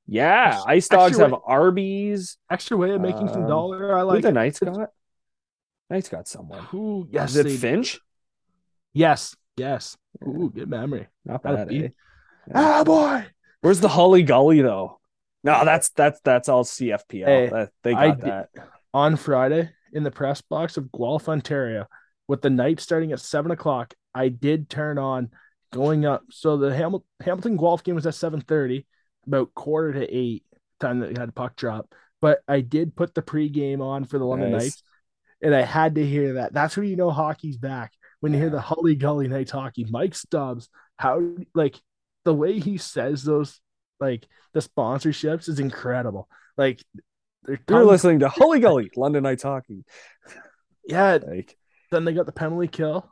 Yeah. 0.06 0.48
Extra- 0.56 0.72
Ice 0.72 0.88
Dogs 0.88 1.18
have 1.18 1.34
Arby's. 1.46 2.36
Extra 2.50 2.76
way 2.76 2.90
of 2.90 3.00
making 3.00 3.28
some 3.28 3.44
Um, 3.44 3.48
dollar. 3.48 3.94
I 3.96 4.00
Who 4.00 4.06
like 4.06 4.22
the. 4.22 4.32
Knights 4.32 4.58
got? 4.60 4.90
Knights 5.88 6.08
got 6.08 6.28
someone. 6.28 6.66
Ooh, 6.74 7.08
yes, 7.10 7.34
Is 7.34 7.46
it 7.46 7.58
Finch? 7.58 7.98
Yes, 8.92 9.34
yes. 9.56 9.96
Ooh, 10.26 10.50
good 10.54 10.68
memory. 10.68 11.08
Not 11.24 11.42
bad. 11.42 11.72
eh? 11.72 11.76
it. 11.86 11.94
Ah, 12.54 12.84
boy. 12.84 13.24
Where's 13.60 13.80
the 13.80 13.88
Hully 13.88 14.22
Gully 14.22 14.60
though? 14.62 14.99
No, 15.42 15.64
that's 15.64 15.90
that's 15.90 16.20
that's 16.22 16.48
all 16.48 16.64
CFPL. 16.64 17.24
Hey, 17.26 17.48
That- 17.48 17.70
they 17.82 17.92
I 17.94 18.08
got 18.08 18.20
did- 18.20 18.26
that. 18.30 18.48
On 18.92 19.16
Friday 19.16 19.70
in 19.92 20.02
the 20.02 20.10
press 20.10 20.40
box 20.40 20.76
of 20.76 20.90
Guelph, 20.92 21.28
Ontario, 21.28 21.86
with 22.28 22.42
the 22.42 22.50
night 22.50 22.80
starting 22.80 23.12
at 23.12 23.20
seven 23.20 23.50
o'clock, 23.52 23.94
I 24.14 24.28
did 24.28 24.68
turn 24.68 24.98
on 24.98 25.30
going 25.72 26.04
up. 26.04 26.22
So 26.30 26.56
the 26.56 26.70
Hamil- 26.70 27.04
Hamilton 27.20 27.56
Guelph 27.56 27.84
game 27.84 27.94
was 27.94 28.06
at 28.06 28.14
seven 28.14 28.40
thirty, 28.40 28.86
about 29.26 29.54
quarter 29.54 29.92
to 29.92 30.12
eight 30.14 30.44
time 30.80 31.00
that 31.00 31.10
we 31.10 31.16
had 31.18 31.34
puck 31.34 31.54
drop. 31.56 31.94
But 32.20 32.40
I 32.48 32.60
did 32.60 32.96
put 32.96 33.14
the 33.14 33.22
pregame 33.22 33.80
on 33.80 34.04
for 34.04 34.18
the 34.18 34.24
London 34.26 34.50
Nice. 34.52 34.62
Knights, 34.62 34.82
and 35.42 35.54
I 35.54 35.62
had 35.62 35.94
to 35.94 36.04
hear 36.04 36.34
that. 36.34 36.52
That's 36.52 36.76
when 36.76 36.86
you 36.88 36.96
know 36.96 37.10
hockey's 37.10 37.56
back. 37.56 37.92
When 38.20 38.32
you 38.34 38.38
hear 38.40 38.50
the 38.50 38.60
Hully 38.60 38.96
Gully 38.96 39.28
Knights 39.28 39.52
hockey, 39.52 39.86
Mike 39.88 40.14
Stubbs, 40.14 40.68
how 40.96 41.22
like 41.54 41.80
the 42.24 42.34
way 42.34 42.58
he 42.58 42.76
says 42.76 43.22
those, 43.22 43.60
like 44.00 44.26
the 44.52 44.60
sponsorships 44.60 45.48
is 45.48 45.60
incredible. 45.60 46.28
Like 46.56 46.82
they're 47.44 47.60
You're 47.68 47.84
listening 47.84 48.20
to 48.20 48.28
Hully 48.30 48.60
Gully, 48.60 48.90
London 48.96 49.22
Knights 49.22 49.42
hockey. 49.42 49.84
yeah. 50.86 51.18
Like 51.26 51.56
Then 51.90 52.04
they 52.04 52.12
got 52.12 52.26
the 52.26 52.32
penalty 52.32 52.68
kill. 52.68 53.10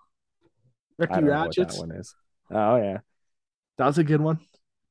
Ricky 0.99 1.15
don't 1.15 1.25
know 1.25 1.31
what 1.31 1.41
Ratchets. 1.47 1.77
that 1.77 1.81
one 1.81 1.93
is. 1.93 2.15
Oh 2.51 2.77
yeah. 2.77 2.99
That 3.79 3.87
was 3.87 3.99
a 3.99 4.05
good 4.05 4.21
one. 4.21 4.41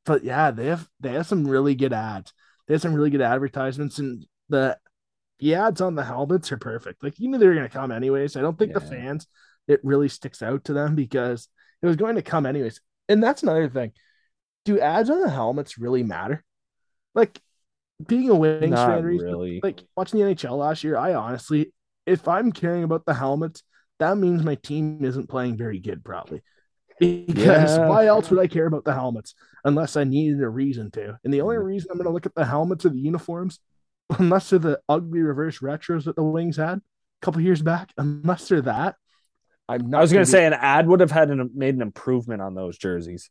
But 0.05 0.23
yeah, 0.23 0.51
they 0.51 0.67
have 0.67 0.87
they 0.99 1.13
have 1.13 1.27
some 1.27 1.47
really 1.47 1.75
good 1.75 1.93
ads. 1.93 2.33
They 2.67 2.73
have 2.73 2.81
some 2.81 2.93
really 2.93 3.09
good 3.09 3.21
advertisements, 3.21 3.99
and 3.99 4.25
the 4.49 4.77
the 5.39 5.55
ads 5.55 5.81
on 5.81 5.95
the 5.95 6.03
helmets 6.03 6.51
are 6.51 6.57
perfect. 6.57 7.03
Like 7.03 7.19
you 7.19 7.29
knew 7.29 7.37
they 7.37 7.47
were 7.47 7.55
gonna 7.55 7.69
come 7.69 7.91
anyways. 7.91 8.35
I 8.37 8.41
don't 8.41 8.57
think 8.57 8.73
the 8.73 8.81
fans 8.81 9.27
it 9.67 9.81
really 9.83 10.07
sticks 10.07 10.41
out 10.41 10.63
to 10.65 10.73
them 10.73 10.95
because 10.95 11.49
it 11.81 11.85
was 11.85 11.95
going 11.97 12.15
to 12.15 12.21
come 12.21 12.45
anyways. 12.45 12.81
And 13.09 13.21
that's 13.21 13.43
another 13.43 13.69
thing. 13.69 13.91
Do 14.67 14.79
ads 14.81 15.09
on 15.09 15.21
the 15.21 15.29
helmets 15.29 15.77
really 15.77 16.03
matter? 16.03 16.43
Like 17.15 17.39
being 18.05 18.29
a 18.29 18.35
winning 18.35 18.71
Not 18.71 18.85
fan, 18.85 19.03
really. 19.05 19.61
like 19.63 19.81
watching 19.95 20.19
the 20.19 20.25
NHL 20.25 20.57
last 20.57 20.83
year, 20.83 20.97
I 20.97 21.13
honestly, 21.13 21.71
if 22.05 22.27
I'm 22.27 22.51
caring 22.51 22.83
about 22.83 23.05
the 23.05 23.13
helmets, 23.13 23.63
that 23.99 24.17
means 24.17 24.43
my 24.43 24.55
team 24.55 25.05
isn't 25.05 25.29
playing 25.29 25.55
very 25.55 25.79
good, 25.79 26.03
probably. 26.03 26.41
Because 26.99 27.77
Yeah. 27.77 27.87
why 27.87 28.07
else 28.07 28.29
would 28.29 28.39
I 28.41 28.47
care 28.47 28.65
about 28.65 28.83
the 28.83 28.93
helmets 28.93 29.35
unless 29.63 29.95
I 29.95 30.03
needed 30.03 30.41
a 30.41 30.49
reason 30.49 30.91
to? 30.91 31.17
And 31.23 31.33
the 31.33 31.39
only 31.41 31.55
Mhm. 31.55 31.63
reason 31.63 31.87
I'm 31.91 31.97
going 31.97 32.07
to 32.07 32.11
look 32.13 32.25
at 32.25 32.35
the 32.35 32.43
helmets 32.45 32.85
or 32.85 32.89
the 32.89 32.99
uniforms, 32.99 33.59
unless 34.19 34.49
they're 34.49 34.59
the 34.59 34.81
ugly 34.89 35.21
reverse 35.21 35.59
retros 35.59 36.03
that 36.03 36.17
the 36.17 36.23
Wings 36.23 36.57
had 36.57 36.79
a 36.79 36.81
couple 37.21 37.39
years 37.39 37.61
back, 37.61 37.93
unless 37.97 38.49
they're 38.49 38.61
that, 38.63 38.97
I'm 39.69 39.89
not. 39.89 39.99
I 39.99 40.01
was 40.01 40.11
gonna 40.11 40.21
be- 40.25 40.31
say 40.31 40.45
an 40.45 40.53
ad 40.53 40.87
would 40.87 40.99
have 40.99 41.11
had 41.11 41.29
an, 41.29 41.51
made 41.55 41.75
an 41.75 41.81
improvement 41.81 42.41
on 42.41 42.53
those 42.53 42.77
jerseys. 42.77 43.29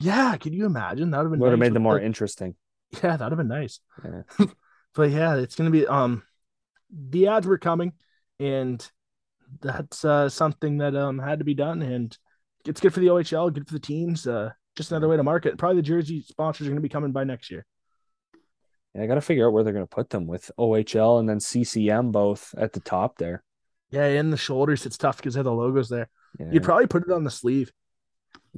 Yeah. 0.00 0.36
Could 0.36 0.54
you 0.54 0.66
imagine? 0.66 1.10
That 1.10 1.18
would 1.18 1.24
have 1.24 1.30
been 1.32 1.40
Would 1.40 1.50
have 1.50 1.58
made 1.58 1.74
them 1.74 1.82
more 1.82 2.00
interesting. 2.00 2.54
Yeah, 3.02 3.16
that'd 3.16 3.32
have 3.32 3.36
been 3.36 3.48
nice. 3.48 3.80
Yeah. 4.04 4.46
but 4.94 5.10
yeah, 5.10 5.36
it's 5.36 5.54
gonna 5.54 5.70
be 5.70 5.86
um 5.86 6.22
the 6.90 7.28
ads 7.28 7.46
were 7.46 7.58
coming 7.58 7.92
and 8.40 8.86
that's 9.60 10.04
uh 10.04 10.28
something 10.28 10.78
that 10.78 10.96
um 10.96 11.18
had 11.18 11.40
to 11.40 11.44
be 11.44 11.54
done 11.54 11.82
and 11.82 12.16
it's 12.66 12.80
good 12.80 12.94
for 12.94 13.00
the 13.00 13.08
OHL, 13.08 13.52
good 13.52 13.66
for 13.66 13.74
the 13.74 13.80
teams. 13.80 14.26
Uh 14.26 14.50
just 14.76 14.90
another 14.90 15.08
way 15.08 15.16
to 15.16 15.22
market. 15.22 15.58
Probably 15.58 15.76
the 15.76 15.82
jersey 15.82 16.22
sponsors 16.22 16.66
are 16.66 16.70
gonna 16.70 16.80
be 16.80 16.88
coming 16.88 17.12
by 17.12 17.24
next 17.24 17.50
year. 17.50 17.66
Yeah, 18.94 19.02
I 19.02 19.06
got 19.06 19.16
to 19.16 19.20
figure 19.20 19.46
out 19.46 19.52
where 19.52 19.62
they're 19.62 19.72
gonna 19.72 19.86
put 19.86 20.10
them 20.10 20.26
with 20.26 20.50
OHL 20.58 21.20
and 21.20 21.28
then 21.28 21.40
CCM 21.40 22.10
both 22.10 22.54
at 22.56 22.72
the 22.72 22.80
top 22.80 23.18
there. 23.18 23.42
Yeah, 23.90 24.06
in 24.06 24.30
the 24.30 24.36
shoulders, 24.36 24.86
it's 24.86 24.98
tough 24.98 25.16
because 25.16 25.34
they 25.34 25.38
have 25.38 25.44
the 25.44 25.52
logos 25.52 25.88
there. 25.88 26.08
Yeah. 26.38 26.46
You'd 26.52 26.62
probably 26.62 26.86
put 26.86 27.04
it 27.04 27.12
on 27.12 27.24
the 27.24 27.30
sleeve, 27.30 27.72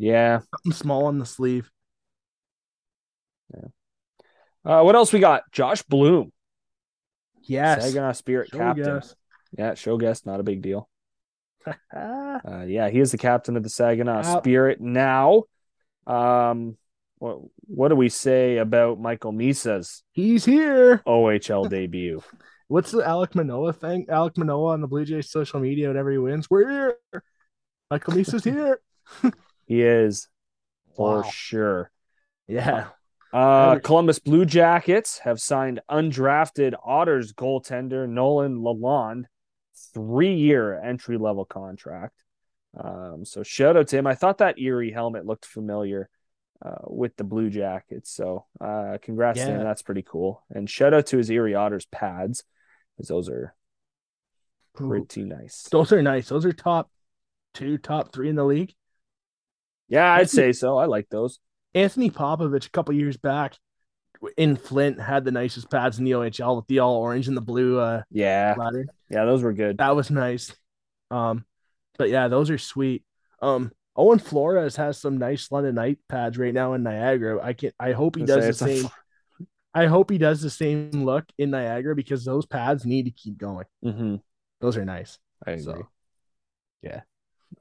yeah. 0.00 0.40
something 0.64 0.72
small 0.72 1.06
on 1.06 1.18
the 1.18 1.26
sleeve. 1.26 1.70
Yeah. 3.54 3.68
Uh, 4.64 4.82
what 4.82 4.94
else 4.94 5.12
we 5.12 5.20
got? 5.20 5.42
Josh 5.52 5.82
Bloom, 5.82 6.32
Yes. 7.42 7.82
Saginaw 7.84 8.12
Spirit 8.12 8.48
Show 8.50 8.58
captain. 8.58 8.84
guess. 8.84 9.14
Yeah, 9.56 9.74
show 9.74 9.96
guest, 9.98 10.26
not 10.26 10.40
a 10.40 10.42
big 10.44 10.62
deal. 10.62 10.88
Uh, 12.42 12.64
yeah, 12.66 12.88
he 12.88 13.00
is 13.00 13.10
the 13.12 13.18
captain 13.18 13.54
of 13.56 13.62
the 13.62 13.68
Saginaw 13.68 14.22
Wow. 14.22 14.38
Spirit 14.38 14.80
now. 14.80 15.42
Um, 16.06 16.78
what 17.18 17.38
what 17.66 17.88
do 17.88 17.96
we 17.96 18.08
say 18.08 18.56
about 18.56 18.98
Michael 18.98 19.32
Misa's 19.32 20.02
He's 20.12 20.44
here. 20.46 21.02
OHL 21.06 21.68
debut? 21.68 22.22
What's 22.68 22.92
the 22.92 23.02
Alek 23.02 23.34
Manoah 23.34 23.74
thing? 23.74 24.06
Alek 24.06 24.38
Manoah 24.38 24.72
on 24.72 24.80
the 24.80 24.86
Blue 24.86 25.04
Jays 25.04 25.30
social 25.30 25.60
media 25.60 25.88
whenever 25.88 26.10
he 26.10 26.16
wins. 26.18 26.48
We're 26.48 26.70
here. 26.70 27.22
Michael 27.90 28.14
Misa's 28.14 28.42
here. 28.44 28.80
He 29.70 29.82
is 29.82 30.26
for 30.96 31.22
Wow. 31.22 31.30
sure. 31.30 31.92
Yeah. 32.48 32.88
Uh, 33.32 33.78
Columbus 33.78 34.18
Blue 34.18 34.44
Jackets 34.44 35.18
have 35.20 35.40
signed 35.40 35.78
undrafted 35.88 36.74
Otters 36.82 37.32
goaltender 37.32 38.08
Nolan 38.08 38.58
Lalonde, 38.58 39.26
three-year 39.94 40.82
entry-level 40.82 41.44
contract. 41.44 42.24
Um, 42.76 43.24
so 43.24 43.44
shout 43.44 43.76
out 43.76 43.86
to 43.88 43.98
him. 43.98 44.08
I 44.08 44.16
thought 44.16 44.38
that 44.38 44.58
Erie 44.58 44.90
helmet 44.90 45.24
looked 45.24 45.46
familiar 45.46 46.08
uh, 46.60 46.86
with 46.88 47.14
the 47.16 47.22
Blue 47.22 47.48
Jackets. 47.48 48.10
So 48.10 48.46
uh, 48.60 48.98
congrats 49.00 49.38
to 49.38 49.46
him. 49.46 49.62
That's 49.62 49.82
pretty 49.82 50.02
cool. 50.02 50.42
And 50.50 50.68
shout 50.68 50.94
out 50.94 51.06
to 51.06 51.18
his 51.18 51.30
Erie 51.30 51.54
Otters 51.54 51.86
pads, 51.86 52.42
because 52.96 53.06
those 53.06 53.28
are 53.28 53.54
Ooh, 54.80 54.88
pretty 55.06 55.22
nice. 55.22 55.68
Those 55.70 55.92
are 55.92 56.02
nice. 56.02 56.28
Those 56.28 56.44
are 56.44 56.52
top 56.52 56.90
two, 57.54 57.78
top 57.78 58.12
three 58.12 58.28
in 58.28 58.34
the 58.34 58.44
league. 58.44 58.74
Yeah, 59.90 60.10
I'd 60.12 60.30
say 60.30 60.52
so. 60.52 60.78
I 60.78 60.86
like 60.86 61.08
those. 61.10 61.38
Anthony 61.74 62.10
Popovich 62.10 62.66
a 62.66 62.70
couple 62.70 62.94
years 62.94 63.16
back 63.16 63.56
in 64.36 64.56
Flint 64.56 65.00
had 65.00 65.24
the 65.24 65.30
nicest 65.30 65.70
pads 65.70 65.98
in 65.98 66.04
the 66.04 66.12
OHL 66.12 66.56
with 66.56 66.66
the 66.66 66.78
all 66.78 66.96
orange 66.96 67.28
and 67.28 67.36
the 67.36 67.40
blue 67.42 67.78
uh 67.78 68.02
Yeah, 68.10 68.54
ladder. 68.56 68.86
yeah, 69.08 69.24
those 69.24 69.42
were 69.42 69.52
good. 69.52 69.78
That 69.78 69.94
was 69.96 70.10
nice. 70.10 70.54
Um, 71.10 71.44
but 71.98 72.08
yeah, 72.08 72.28
those 72.28 72.50
are 72.50 72.58
sweet. 72.58 73.04
Um, 73.42 73.72
Owen 73.96 74.18
Flores 74.18 74.76
has 74.76 74.98
some 74.98 75.18
nice 75.18 75.50
London 75.50 75.74
Night 75.74 75.98
pads 76.08 76.38
right 76.38 76.54
now 76.54 76.74
in 76.74 76.82
Niagara. 76.82 77.42
I 77.42 77.52
can 77.52 77.72
I 77.78 77.92
hope 77.92 78.16
he 78.16 78.24
does 78.24 78.46
the 78.46 78.52
same. 78.54 78.88
I 79.74 79.86
hope 79.86 80.10
he 80.10 80.18
does 80.18 80.40
the 80.40 80.50
same 80.50 80.90
look 81.04 81.24
in 81.38 81.50
Niagara 81.50 81.94
because 81.94 82.24
those 82.24 82.46
pads 82.46 82.84
need 82.84 83.04
to 83.04 83.10
keep 83.10 83.38
going. 83.38 83.66
Mhm. 83.84 84.20
Those 84.60 84.76
are 84.76 84.84
nice. 84.84 85.18
I 85.46 85.52
agree. 85.52 85.64
So 85.64 85.88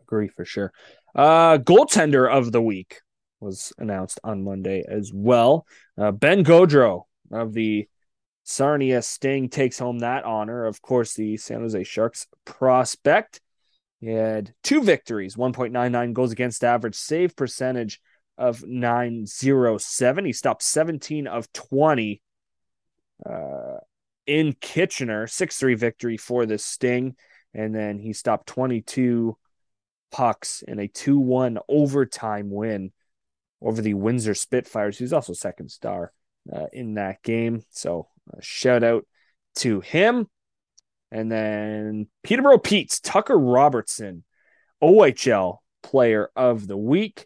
agree 0.02 0.28
for 0.28 0.46
sure. 0.46 0.72
Uh, 1.16 1.58
goaltender 1.58 2.30
of 2.30 2.52
the 2.52 2.62
week 2.62 3.02
was 3.40 3.74
announced 3.78 4.20
on 4.24 4.44
Monday 4.44 4.84
as 4.88 5.12
well. 5.14 5.66
Uh, 5.98 6.12
ben 6.12 6.44
Gaudreau 6.44 7.04
of 7.32 7.54
the 7.54 7.88
Sarnia 8.44 9.02
Sting 9.02 9.50
takes 9.50 9.80
home 9.80 10.00
that 10.00 10.26
honor. 10.26 10.66
Of 10.66 10.82
course, 10.82 11.14
the 11.14 11.38
San 11.38 11.62
Jose 11.62 11.84
Sharks 11.84 12.28
prospect. 12.46 13.42
He 14.00 14.08
had 14.08 14.54
two 14.64 14.82
victories, 14.82 15.36
1.99 15.36 16.14
goals 16.14 16.32
against 16.32 16.64
average, 16.64 16.96
save 16.96 17.36
percentage 17.36 18.02
of 18.38 18.64
907. 18.66 20.26
He 20.26 20.34
stopped 20.34 20.64
17 20.64 21.28
of 21.28 21.52
20 21.52 22.22
uh, 23.30 23.78
in 24.26 24.54
Kitchener, 24.60 25.28
6 25.28 25.58
3 25.58 25.76
victory 25.76 26.18
for 26.18 26.46
the 26.46 26.58
Sting. 26.58 27.16
And 27.54 27.76
then 27.76 28.00
he 28.00 28.14
stopped 28.14 28.48
22 28.48 29.38
pucks 30.12 30.64
in 30.68 30.80
a 30.80 30.88
2 30.88 31.20
1 31.20 31.60
overtime 31.68 32.49
win 32.49 32.91
over 33.62 33.82
the 33.82 33.93
Windsor 33.93 34.34
Spitfires. 34.34 34.97
He's 34.97 35.14
also 35.14 35.34
second 35.34 35.70
star 35.70 36.12
uh, 36.51 36.68
in 36.72 36.95
that 36.95 37.22
game. 37.24 37.64
So, 37.70 38.07
shout 38.39 38.84
out 38.84 39.05
to 39.57 39.82
him. 39.82 40.28
And 41.12 41.32
then 41.32 42.07
Peterborough 42.24 42.60
Pete's 42.60 42.99
Tucker 42.99 43.38
Robertson, 43.38 44.24
OHL 44.82 45.57
player 45.82 46.30
of 46.36 46.68
the 46.68 46.78
week. 46.78 47.26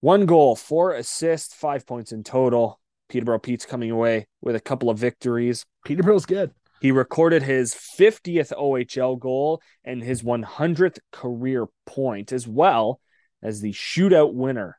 One 0.00 0.26
goal, 0.26 0.54
four 0.54 0.92
assists, 0.92 1.54
five 1.54 1.86
points 1.86 2.12
in 2.12 2.24
total. 2.24 2.80
Peterborough 3.08 3.38
Pete's 3.38 3.66
coming 3.66 3.90
away 3.90 4.28
with 4.40 4.54
a 4.54 4.60
couple 4.60 4.90
of 4.90 4.98
victories. 4.98 5.64
Peterborough's 5.84 6.26
good. 6.26 6.52
He 6.80 6.90
recorded 6.90 7.42
his 7.42 7.74
50th 7.74 8.52
OHL 8.52 9.18
goal 9.18 9.62
and 9.84 10.02
his 10.02 10.22
100th 10.22 10.98
career 11.12 11.66
point, 11.86 12.32
as 12.32 12.46
well 12.46 13.00
as 13.42 13.60
the 13.60 13.72
shootout 13.72 14.34
winner 14.34 14.78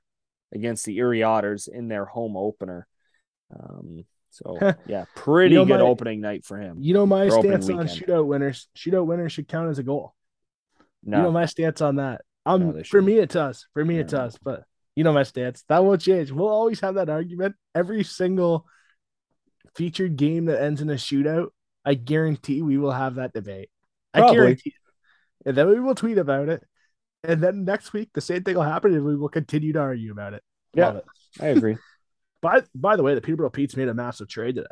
against 0.54 0.86
the 0.86 0.98
Erie 0.98 1.24
Otters 1.24 1.68
in 1.68 1.88
their 1.88 2.06
home 2.06 2.38
opener. 2.38 2.88
Um, 3.58 4.06
so 4.30 4.58
yeah, 4.88 5.06
pretty 5.16 5.54
you 5.54 5.60
know 5.60 5.66
good 5.66 5.80
my, 5.80 5.86
opening 5.86 6.22
night 6.22 6.46
for 6.46 6.58
him. 6.58 6.78
You 6.80 6.94
know 6.94 7.06
my 7.06 7.30
stance 7.30 7.70
on 7.70 7.88
shootout 7.88 8.26
winners. 8.26 8.68
Shootout 8.78 9.06
winners 9.06 9.32
should 9.32 9.48
count 9.48 9.70
as 9.70 9.80
a 9.80 9.84
goal. 9.84 10.14
No. 11.04 11.18
You 11.18 11.24
know 11.24 11.32
my 11.32 11.46
stance 11.46 11.82
on 11.82 11.98
that. 11.98 12.22
Um, 12.46 12.76
no, 12.76 12.84
for 12.84 13.02
me 13.02 13.18
it 13.18 13.30
does. 13.30 13.68
For 13.74 13.84
me 13.84 13.98
it 14.00 14.08
does. 14.08 14.38
But 14.44 14.64
you 14.96 15.04
know 15.04 15.14
my 15.14 15.24
stance. 15.24 15.64
That 15.70 15.84
won't 15.84 16.02
change. 16.02 16.32
We'll 16.32 16.50
always 16.50 16.80
have 16.82 16.96
that 16.96 17.10
argument. 17.10 17.56
Every 17.74 18.04
single 18.04 18.66
featured 19.76 20.16
game 20.16 20.46
that 20.46 20.62
ends 20.62 20.82
in 20.82 20.90
a 20.90 20.94
shootout, 20.94 21.48
I 21.86 21.94
guarantee 21.94 22.62
we 22.62 22.78
will 22.78 22.92
have 22.92 23.16
that 23.16 23.34
debate. 23.34 23.70
Probably. 24.14 24.32
I 24.32 24.34
guarantee 24.34 24.70
it. 24.70 25.48
And 25.48 25.58
then 25.58 25.68
we 25.68 25.80
will 25.80 25.96
tweet 25.96 26.18
about 26.18 26.50
it. 26.50 26.64
And 27.24 27.42
then 27.42 27.66
next 27.66 27.94
week 27.94 28.10
the 28.14 28.22
same 28.22 28.44
thing 28.44 28.56
will 28.56 28.64
happen 28.64 28.94
and 28.94 29.06
we 29.06 29.16
will 29.16 29.30
continue 29.30 29.74
to 29.74 29.80
argue 29.80 30.12
about 30.12 30.34
it. 30.34 30.44
Yeah. 30.74 30.98
It. 30.98 31.06
I 31.40 31.48
agree. 31.48 31.78
by 32.42 32.62
by 32.74 32.96
the 32.96 33.04
way, 33.04 33.16
the 33.16 33.22
Peterborough 33.22 33.50
Pete's 33.50 33.76
made 33.76 33.88
a 33.88 33.94
massive 33.94 34.28
trade 34.28 34.56
today 34.56 34.68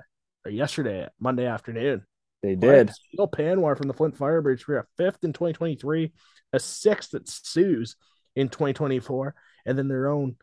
or 0.46 0.52
yesterday, 0.52 1.08
Monday 1.20 1.46
afternoon. 1.46 2.06
They 2.42 2.56
did. 2.56 2.90
Sahil 2.90 3.32
Panwar 3.32 3.78
from 3.78 3.88
the 3.88 3.94
Flint 3.94 4.18
Firebirds 4.18 4.62
for 4.62 4.78
a 4.78 4.86
fifth 4.98 5.24
in 5.24 5.32
2023, 5.32 6.12
a 6.52 6.60
sixth 6.60 7.14
at 7.14 7.30
Sues 7.30 7.96
in 8.36 8.50
2024 8.50 9.34
and 9.66 9.78
then 9.78 9.88
their 9.88 10.10
own 10.10 10.36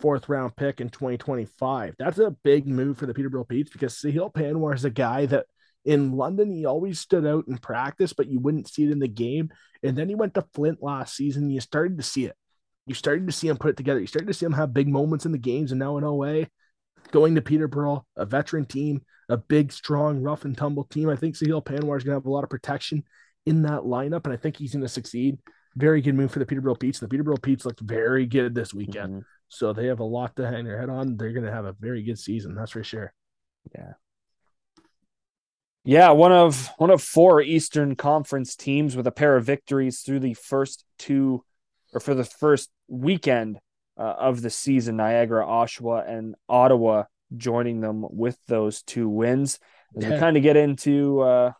fourth 0.00 0.28
round 0.28 0.56
pick 0.56 0.80
in 0.80 0.88
2025. 0.88 1.94
That's 1.98 2.18
a 2.18 2.30
big 2.30 2.66
move 2.66 2.98
for 2.98 3.06
the 3.06 3.14
Peterborough 3.14 3.44
Petes 3.44 3.70
because 3.70 3.94
Sahil 3.94 4.32
Panwar 4.32 4.74
is 4.74 4.84
a 4.84 4.90
guy 4.90 5.26
that 5.26 5.46
in 5.84 6.12
London 6.12 6.50
he 6.50 6.66
always 6.66 7.00
stood 7.00 7.26
out 7.26 7.44
in 7.48 7.58
practice, 7.58 8.12
but 8.12 8.28
you 8.28 8.38
wouldn't 8.38 8.68
see 8.68 8.84
it 8.84 8.90
in 8.90 8.98
the 8.98 9.08
game. 9.08 9.50
And 9.82 9.96
then 9.96 10.08
he 10.08 10.14
went 10.14 10.34
to 10.34 10.46
Flint 10.54 10.82
last 10.82 11.16
season. 11.16 11.50
You 11.50 11.60
started 11.60 11.96
to 11.98 12.04
see 12.04 12.26
it. 12.26 12.36
You 12.86 12.94
started 12.94 13.26
to 13.26 13.32
see 13.32 13.48
him 13.48 13.56
put 13.56 13.70
it 13.70 13.76
together. 13.76 14.00
You 14.00 14.06
started 14.06 14.26
to 14.26 14.34
see 14.34 14.46
him 14.46 14.52
have 14.52 14.74
big 14.74 14.88
moments 14.88 15.24
in 15.24 15.32
the 15.32 15.38
games. 15.38 15.72
And 15.72 15.78
now 15.78 15.96
in 15.96 16.04
OA, 16.04 16.46
going 17.12 17.34
to 17.34 17.42
Peterborough, 17.42 18.04
a 18.16 18.26
veteran 18.26 18.66
team, 18.66 19.02
a 19.28 19.36
big, 19.36 19.72
strong, 19.72 20.22
rough 20.22 20.44
and 20.44 20.56
tumble 20.56 20.84
team. 20.84 21.08
I 21.08 21.16
think 21.16 21.36
Sahil 21.36 21.64
Panwar 21.64 21.96
is 21.96 22.04
going 22.04 22.12
to 22.12 22.20
have 22.20 22.26
a 22.26 22.30
lot 22.30 22.44
of 22.44 22.50
protection 22.50 23.04
in 23.46 23.62
that 23.62 23.82
lineup, 23.82 24.24
and 24.24 24.34
I 24.34 24.36
think 24.36 24.56
he's 24.56 24.72
going 24.72 24.82
to 24.82 24.88
succeed 24.88 25.38
very 25.76 26.00
good 26.00 26.14
move 26.14 26.30
for 26.32 26.40
the 26.40 26.46
Peterborough 26.46 26.74
Petes. 26.74 26.98
The 26.98 27.08
Peterborough 27.08 27.36
Petes 27.36 27.64
looked 27.64 27.80
very 27.80 28.26
good 28.26 28.54
this 28.54 28.74
weekend. 28.74 29.12
Mm-hmm. 29.12 29.20
So 29.48 29.72
they 29.72 29.86
have 29.86 30.00
a 30.00 30.04
lot 30.04 30.36
to 30.36 30.48
hang 30.48 30.64
their 30.64 30.78
head 30.78 30.90
on. 30.90 31.16
They're 31.16 31.32
going 31.32 31.46
to 31.46 31.52
have 31.52 31.64
a 31.64 31.74
very 31.78 32.02
good 32.02 32.18
season. 32.18 32.54
That's 32.54 32.72
for 32.72 32.84
sure. 32.84 33.12
Yeah. 33.74 33.92
Yeah, 35.84 36.10
one 36.10 36.32
of 36.32 36.70
one 36.76 36.90
of 36.90 37.02
four 37.02 37.40
Eastern 37.40 37.96
Conference 37.96 38.54
teams 38.54 38.96
with 38.96 39.06
a 39.06 39.12
pair 39.12 39.36
of 39.36 39.46
victories 39.46 40.00
through 40.00 40.20
the 40.20 40.34
first 40.34 40.84
two, 40.98 41.42
or 41.94 42.00
for 42.00 42.14
the 42.14 42.24
first 42.24 42.70
weekend 42.88 43.58
uh, 43.98 44.14
of 44.18 44.42
the 44.42 44.50
season. 44.50 44.96
Niagara, 44.96 45.46
Oshawa, 45.46 46.08
and 46.08 46.34
Ottawa 46.48 47.04
joining 47.36 47.80
them 47.80 48.04
with 48.08 48.38
those 48.46 48.82
two 48.82 49.08
wins. 49.08 49.58
As 49.96 50.04
yeah. 50.04 50.10
we 50.10 50.18
kind 50.18 50.36
of 50.36 50.42
get 50.42 50.56
into 50.56 51.20
uh, 51.20 51.52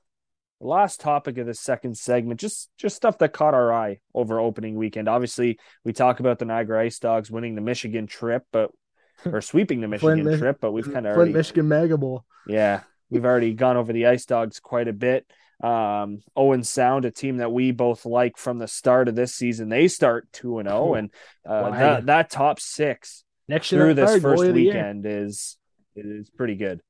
the 0.61 0.67
last 0.67 1.01
topic 1.01 1.39
of 1.39 1.47
the 1.47 1.55
second 1.55 1.97
segment, 1.97 2.41
just 2.41 2.69
just 2.77 2.97
stuff 2.97 3.19
that 3.19 3.33
caught 3.33 3.55
our 3.55 3.73
eye 3.73 4.01
over 4.15 4.39
opening 4.39 4.77
weekend. 4.77 5.09
Obviously, 5.09 5.59
we 5.83 5.95
talk 5.95 6.21
about 6.21 6.39
the 6.39 6.45
Niagara 6.45 6.83
Ice 6.83 6.99
Dogs 6.99 7.31
winning 7.31 7.55
the 7.55 7.63
Michigan 7.63 8.07
trip, 8.07 8.45
but 8.53 8.71
or 9.25 9.41
sweeping 9.41 9.81
the 9.81 9.89
Michigan 9.89 10.25
Flint, 10.25 10.39
trip, 10.39 10.59
but 10.61 10.73
we've 10.73 10.93
kind 10.93 11.07
of 11.07 11.17
already 11.17 11.33
Michigan 11.33 11.69
Mega 11.69 11.97
Bowl. 11.97 12.25
Yeah, 12.47 12.81
we've 13.11 13.25
already 13.25 13.55
gone 13.55 13.77
over 13.77 13.93
the 13.93 14.07
Ice 14.07 14.25
Dogs 14.25 14.61
quite 14.61 14.89
a 14.89 14.93
bit. 14.93 15.27
Um, 15.63 16.23
Owen 16.35 16.65
Sound, 16.65 17.05
a 17.05 17.11
team 17.11 17.37
that 17.39 17.53
we 17.53 17.71
both 17.71 18.07
like 18.07 18.39
from 18.39 18.59
the 18.59 18.69
start 18.69 19.09
of 19.09 19.15
this 19.15 19.35
season, 19.35 19.69
they 19.69 19.89
start 19.89 20.33
two 20.33 20.59
and 20.59 20.69
zero, 20.69 20.81
oh, 20.81 20.95
and 20.95 21.11
uh, 21.47 21.71
that, 21.71 22.07
that 22.07 22.31
top 22.31 22.61
six 22.61 23.25
next 23.47 23.69
through 23.69 23.95
this 23.95 24.23
first 24.23 24.45
weekend 24.53 25.05
is 25.05 25.59
is 25.95 26.31
pretty 26.31 26.55
good. 26.55 26.81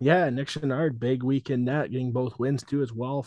Yeah, 0.00 0.28
Nick 0.30 0.48
Chenard, 0.48 0.98
big 0.98 1.22
week 1.22 1.50
in 1.50 1.64
net, 1.64 1.90
getting 1.90 2.12
both 2.12 2.38
wins 2.38 2.64
too 2.64 2.82
as 2.82 2.92
well 2.92 3.26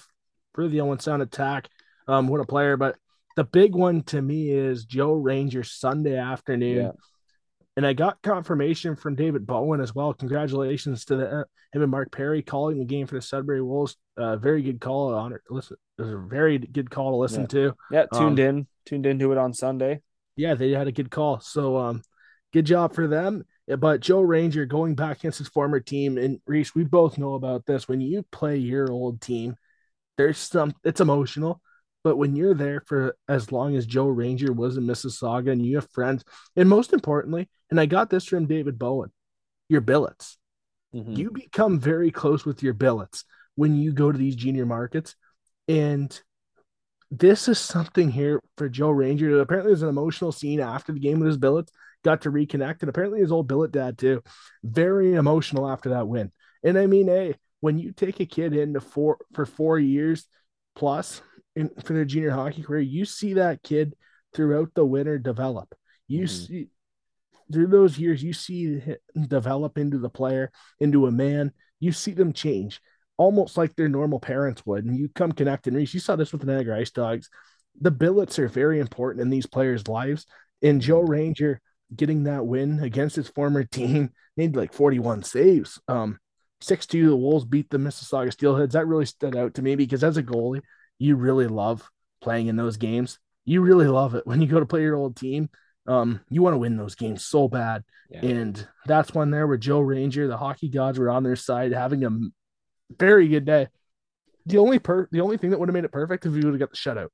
for 0.54 0.68
the 0.68 0.82
Owen 0.82 1.00
Sound 1.00 1.22
attack. 1.22 1.70
Um, 2.08 2.28
what 2.28 2.42
a 2.42 2.46
player! 2.46 2.76
But 2.76 2.98
the 3.38 3.46
big 3.46 3.74
one 3.74 4.04
to 4.04 4.22
me 4.22 4.50
is 4.50 4.84
Joe 4.84 5.14
Ranger 5.14 5.64
Sunday 5.64 6.18
afternoon. 6.18 6.86
Yeah. 6.88 6.92
And 7.80 7.88
I 7.88 7.94
got 7.94 8.22
confirmation 8.22 8.98
from 8.98 9.16
David 9.16 9.48
Bowen 9.48 9.80
as 9.80 9.96
well. 9.96 10.14
Congratulations 10.14 11.06
to 11.06 11.16
the, 11.16 11.28
uh, 11.30 11.44
him 11.72 11.82
and 11.82 11.90
Mark 11.90 12.12
Perry 12.12 12.42
calling 12.42 12.78
the 12.78 12.84
game 12.84 13.08
for 13.08 13.16
the 13.16 13.22
Sudbury 13.22 13.62
Wolves. 13.62 13.96
Uh, 14.18 14.36
very 14.36 14.62
good 14.62 14.82
call 14.82 15.16
on 15.16 15.32
it. 15.32 15.40
Listen, 15.50 15.78
it 15.98 16.02
was 16.02 16.12
a 16.12 16.18
very 16.18 16.58
good 16.58 16.92
call 16.92 17.12
to 17.12 17.16
listen 17.16 17.44
yeah. 17.44 17.48
to. 17.48 17.76
Yeah, 17.90 18.06
tuned 18.14 18.38
um, 18.42 18.46
in, 18.46 18.68
tuned 18.86 19.06
into 19.06 19.32
it 19.32 19.38
on 19.38 19.54
Sunday. 19.54 20.02
Yeah, 20.36 20.56
they 20.56 20.72
had 20.72 20.88
a 20.88 20.92
good 20.92 21.10
call. 21.10 21.40
So, 21.40 21.78
um, 21.78 22.02
good 22.52 22.66
job 22.66 22.94
for 22.94 23.08
them. 23.08 23.46
But 23.66 24.02
Joe 24.02 24.20
Ranger 24.20 24.66
going 24.66 24.96
back 24.96 25.20
against 25.20 25.38
his 25.38 25.48
former 25.48 25.80
team, 25.80 26.18
and 26.18 26.42
Reese, 26.46 26.76
we 26.76 26.84
both 26.84 27.18
know 27.18 27.36
about 27.36 27.66
this. 27.66 27.88
When 27.88 28.02
you 28.02 28.26
play 28.30 28.58
your 28.58 28.92
old 28.92 29.22
team, 29.22 29.56
there's 30.18 30.38
some 30.38 30.74
it's 30.84 31.00
emotional. 31.00 31.62
But 32.04 32.18
when 32.18 32.36
you're 32.36 32.54
there 32.54 32.82
for 32.86 33.18
as 33.28 33.52
long 33.52 33.76
as 33.76 33.86
Joe 33.86 34.08
Ranger 34.08 34.54
was 34.54 34.78
in 34.78 34.86
Mississauga 34.86 35.52
and 35.52 35.66
you 35.66 35.76
have 35.76 35.90
friends, 35.92 36.24
and 36.56 36.70
most 36.70 36.94
importantly, 36.94 37.50
and 37.70 37.80
I 37.80 37.86
got 37.86 38.10
this 38.10 38.26
from 38.26 38.48
David 38.48 38.80
Bowen, 38.80 39.12
your 39.68 39.82
billets. 39.82 40.38
Mm-hmm. 40.96 41.14
You 41.14 41.32
become 41.32 41.80
very 41.80 42.12
close 42.12 42.46
with 42.46 42.64
your 42.64 42.74
billets 42.74 43.26
when 43.56 43.76
you 43.76 43.92
go 43.92 44.12
to 44.12 44.18
these 44.18 44.36
junior 44.36 44.66
markets. 44.66 45.16
And 45.68 46.20
this 47.12 47.48
is 47.48 47.60
something 47.60 48.10
here 48.10 48.40
for 48.58 48.70
Joe 48.70 48.90
Ranger. 48.90 49.40
Apparently, 49.40 49.72
there's 49.72 49.82
an 49.82 49.90
emotional 49.90 50.32
scene 50.32 50.60
after 50.60 50.94
the 50.94 51.00
game 51.00 51.20
with 51.20 51.28
his 51.28 51.38
billets 51.38 51.72
got 52.04 52.22
to 52.22 52.32
reconnect. 52.32 52.82
And 52.82 52.90
apparently 52.90 53.20
his 53.20 53.32
old 53.32 53.48
billet 53.48 53.72
dad 53.72 53.98
too. 53.98 54.24
Very 54.64 55.14
emotional 55.14 55.70
after 55.70 55.90
that 55.90 56.08
win. 56.08 56.32
And 56.64 56.78
I 56.78 56.86
mean, 56.86 57.08
hey, 57.08 57.36
when 57.60 57.78
you 57.78 57.92
take 57.92 58.20
a 58.20 58.26
kid 58.26 58.56
into 58.56 58.80
four 58.80 59.18
for 59.34 59.46
four 59.46 59.78
years 59.78 60.26
plus 60.76 61.22
in 61.56 61.70
for 61.84 61.94
their 61.94 62.06
junior 62.06 62.32
hockey 62.32 62.64
career, 62.64 62.82
you 62.82 63.06
see 63.06 63.34
that 63.34 63.64
kid 63.64 63.96
throughout 64.34 64.70
the 64.76 64.86
winter 64.86 65.18
develop. 65.18 65.74
You 66.08 66.24
mm-hmm. 66.24 66.46
see 66.46 66.68
through 67.52 67.68
those 67.68 67.98
years, 67.98 68.22
you 68.22 68.34
see 68.34 68.80
him 68.80 68.98
develop 69.28 69.78
into 69.78 69.98
the 69.98 70.10
player, 70.10 70.52
into 70.80 71.08
a 71.08 71.12
man. 71.12 71.52
You 71.80 71.92
see 71.92 72.12
them 72.12 72.34
change 72.34 72.82
almost 73.20 73.58
like 73.58 73.76
their 73.76 73.90
normal 73.90 74.20
parents 74.20 74.66
would. 74.66 74.86
And 74.86 74.98
you 74.98 75.10
come 75.10 75.34
connect 75.34 75.68
and 75.68 75.76
reach. 75.76 75.94
You 75.94 76.00
saw 76.00 76.16
this 76.16 76.32
with 76.32 76.42
the 76.42 76.48
Niagara 76.48 76.80
Ice 76.80 76.90
Dogs. 76.90 77.30
The 77.80 77.92
billets 77.92 78.40
are 78.40 78.48
very 78.48 78.80
important 78.80 79.22
in 79.22 79.30
these 79.30 79.46
players' 79.46 79.88
lives. 79.88 80.26
And 80.64 80.82
Joe 80.82 81.02
mm-hmm. 81.02 81.12
Ranger 81.12 81.62
getting 81.94 82.24
that 82.24 82.46
win 82.46 82.80
against 82.82 83.18
his 83.18 83.28
former 83.28 83.64
team. 83.66 84.12
Made 84.38 84.56
like 84.56 84.74
41 84.74 85.24
saves. 85.24 85.82
Um, 85.90 86.18
6 86.62 86.86
2, 86.86 87.10
the 87.10 87.16
Wolves 87.16 87.46
beat 87.46 87.70
the 87.70 87.78
Mississauga 87.78 88.34
Steelheads. 88.34 88.72
That 88.72 88.88
really 88.88 89.06
stood 89.06 89.36
out 89.36 89.56
to 89.56 89.62
me 89.62 89.76
because 89.76 90.04
as 90.04 90.16
a 90.16 90.24
goalie, 90.24 90.62
you 91.00 91.16
really 91.16 91.48
love 91.48 91.90
playing 92.22 92.48
in 92.48 92.56
those 92.56 92.78
games. 92.78 93.18
You 93.46 93.62
really 93.62 93.88
love 93.88 94.14
it 94.14 94.28
when 94.28 94.42
you 94.42 94.48
go 94.48 94.60
to 94.60 94.66
play 94.66 94.82
your 94.82 94.96
old 94.96 95.16
team. 95.16 95.50
Um, 95.88 96.22
you 96.30 96.44
want 96.44 96.54
to 96.54 96.60
win 96.60 96.78
those 96.78 96.94
games 96.94 97.26
so 97.26 97.48
bad. 97.48 97.84
Yeah. 98.12 98.24
And 98.24 98.68
that's 98.86 99.14
one 99.14 99.32
there 99.32 99.48
where 99.48 99.58
Joe 99.58 99.80
Ranger, 99.80 100.28
the 100.28 100.38
hockey 100.38 100.70
gods 100.70 101.00
were 101.00 101.10
on 101.10 101.24
their 101.24 101.36
side, 101.36 101.72
having 101.72 102.04
a 102.04 102.12
very 102.96 103.28
good 103.28 103.46
day. 103.46 103.68
The 104.46 104.60
only 104.60 104.78
per 104.78 105.08
the 105.12 105.22
only 105.22 105.38
thing 105.38 105.50
that 105.50 105.60
would 105.60 105.70
have 105.70 105.74
made 105.74 105.86
it 105.86 105.92
perfect 105.92 106.26
if 106.26 106.34
we 106.34 106.42
would 106.42 106.54
have 106.54 106.60
got 106.60 106.70
the 106.70 106.78
shutout. 106.78 107.10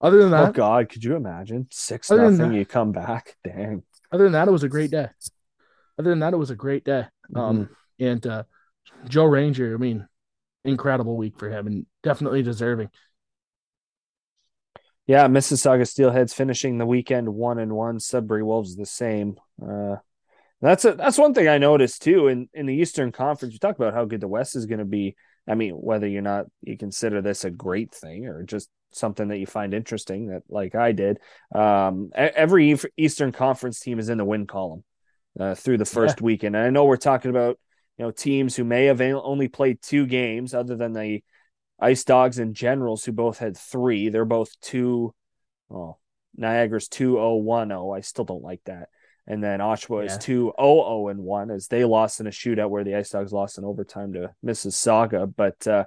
Other 0.00 0.18
than 0.18 0.32
oh, 0.32 0.36
that, 0.36 0.48
oh 0.50 0.52
God, 0.52 0.88
could 0.88 1.04
you 1.04 1.16
imagine 1.16 1.66
six 1.70 2.10
nothing? 2.10 2.52
You 2.52 2.64
come 2.64 2.92
back, 2.92 3.36
dang 3.44 3.82
other 4.10 4.24
than 4.24 4.32
that, 4.32 4.48
it 4.48 4.52
was 4.52 4.62
a 4.62 4.68
great 4.68 4.90
day. 4.90 5.08
Other 5.98 6.10
than 6.10 6.20
that, 6.20 6.32
it 6.32 6.38
was 6.38 6.50
a 6.50 6.56
great 6.56 6.84
day. 6.84 7.06
Um, 7.34 7.64
mm-hmm. 7.64 8.04
and 8.04 8.26
uh, 8.26 8.42
Joe 9.08 9.24
Ranger, 9.24 9.74
I 9.74 9.76
mean, 9.76 10.06
incredible 10.64 11.16
week 11.16 11.38
for 11.38 11.50
him 11.50 11.66
and 11.66 11.86
definitely 12.02 12.42
deserving. 12.42 12.90
Yeah, 15.08 15.26
Mississauga 15.26 15.88
Steelheads 15.88 16.34
finishing 16.34 16.76
the 16.76 16.84
weekend 16.84 17.30
one 17.30 17.58
and 17.58 17.72
one. 17.72 17.98
Sudbury 17.98 18.42
Wolves 18.42 18.76
the 18.76 18.84
same. 18.84 19.36
Uh, 19.60 19.96
that's 20.60 20.84
a, 20.84 20.92
that's 20.92 21.16
one 21.16 21.32
thing 21.32 21.48
I 21.48 21.56
noticed 21.56 22.02
too 22.02 22.28
in 22.28 22.50
in 22.52 22.66
the 22.66 22.74
Eastern 22.74 23.10
Conference. 23.10 23.54
You 23.54 23.58
talk 23.58 23.76
about 23.76 23.94
how 23.94 24.04
good 24.04 24.20
the 24.20 24.28
West 24.28 24.54
is 24.54 24.66
going 24.66 24.80
to 24.80 24.84
be. 24.84 25.16
I 25.48 25.54
mean, 25.54 25.72
whether 25.72 26.06
you're 26.06 26.20
not 26.20 26.44
you 26.60 26.76
consider 26.76 27.22
this 27.22 27.44
a 27.44 27.50
great 27.50 27.90
thing 27.94 28.26
or 28.26 28.42
just 28.42 28.68
something 28.90 29.28
that 29.28 29.38
you 29.38 29.46
find 29.46 29.72
interesting 29.72 30.28
that 30.28 30.42
like 30.50 30.74
I 30.74 30.92
did. 30.92 31.20
Um, 31.54 32.10
every 32.14 32.78
Eastern 32.98 33.32
Conference 33.32 33.80
team 33.80 33.98
is 33.98 34.10
in 34.10 34.18
the 34.18 34.26
win 34.26 34.46
column 34.46 34.84
uh, 35.40 35.54
through 35.54 35.78
the 35.78 35.86
first 35.86 36.20
yeah. 36.20 36.24
weekend. 36.24 36.54
And 36.54 36.66
I 36.66 36.70
know 36.70 36.84
we're 36.84 36.98
talking 36.98 37.30
about 37.30 37.58
you 37.96 38.04
know 38.04 38.10
teams 38.10 38.54
who 38.54 38.64
may 38.64 38.86
have 38.86 39.00
only 39.00 39.48
played 39.48 39.80
two 39.80 40.04
games, 40.04 40.52
other 40.52 40.76
than 40.76 40.92
the 40.92 41.22
Ice 41.80 42.04
Dogs 42.04 42.38
and 42.38 42.54
Generals 42.54 43.04
who 43.04 43.12
both 43.12 43.38
had 43.38 43.56
three. 43.56 44.08
They're 44.08 44.24
both 44.24 44.50
two. 44.60 45.14
Oh, 45.70 45.98
Niagara's 46.36 46.88
two 46.88 47.18
oh 47.18 47.34
one 47.34 47.72
oh. 47.72 47.90
I 47.90 48.00
still 48.00 48.24
don't 48.24 48.42
like 48.42 48.62
that. 48.64 48.88
And 49.28 49.44
then 49.44 49.60
Oshawa 49.60 50.06
yeah. 50.06 50.12
is 50.12 50.18
2 50.18 50.54
0 50.58 51.08
and 51.08 51.20
1 51.20 51.50
as 51.50 51.68
they 51.68 51.84
lost 51.84 52.18
in 52.18 52.26
a 52.26 52.30
shootout 52.30 52.70
where 52.70 52.82
the 52.82 52.94
Ice 52.94 53.10
Dogs 53.10 53.30
lost 53.30 53.58
in 53.58 53.64
overtime 53.64 54.14
to 54.14 54.34
Mississauga. 54.42 55.30
But 55.36 55.66
uh, 55.66 55.84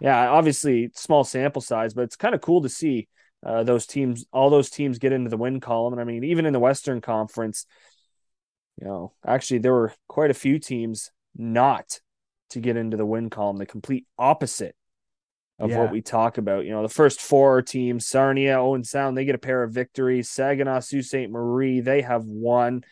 yeah, 0.00 0.30
obviously 0.30 0.92
small 0.94 1.24
sample 1.24 1.60
size, 1.60 1.94
but 1.94 2.02
it's 2.02 2.14
kind 2.14 2.34
of 2.34 2.40
cool 2.40 2.62
to 2.62 2.68
see 2.68 3.08
uh, 3.44 3.64
those 3.64 3.86
teams, 3.86 4.26
all 4.32 4.50
those 4.50 4.70
teams 4.70 5.00
get 5.00 5.12
into 5.12 5.30
the 5.30 5.36
win 5.36 5.58
column. 5.58 5.94
And 5.94 6.00
I 6.00 6.04
mean, 6.04 6.22
even 6.22 6.46
in 6.46 6.52
the 6.52 6.60
Western 6.60 7.00
Conference, 7.00 7.66
you 8.80 8.86
know, 8.86 9.14
actually 9.26 9.58
there 9.58 9.72
were 9.72 9.92
quite 10.06 10.30
a 10.30 10.34
few 10.34 10.60
teams 10.60 11.10
not 11.36 12.00
to 12.50 12.60
get 12.60 12.76
into 12.76 12.96
the 12.96 13.04
win 13.04 13.30
column, 13.30 13.56
the 13.56 13.66
complete 13.66 14.06
opposite 14.16 14.76
of 15.58 15.70
yeah. 15.70 15.78
what 15.78 15.90
we 15.90 16.02
talk 16.02 16.38
about. 16.38 16.64
You 16.64 16.72
know, 16.72 16.82
the 16.82 16.88
first 16.88 17.20
four 17.20 17.62
teams, 17.62 18.06
Sarnia, 18.06 18.58
Owen 18.58 18.84
Sound, 18.84 19.16
they 19.16 19.24
get 19.24 19.34
a 19.34 19.38
pair 19.38 19.62
of 19.62 19.72
victories. 19.72 20.28
Saginaw, 20.28 20.80
Sault 20.80 21.04
Ste. 21.04 21.30
Marie, 21.30 21.80
they 21.80 22.02
have 22.02 22.24
one. 22.24 22.84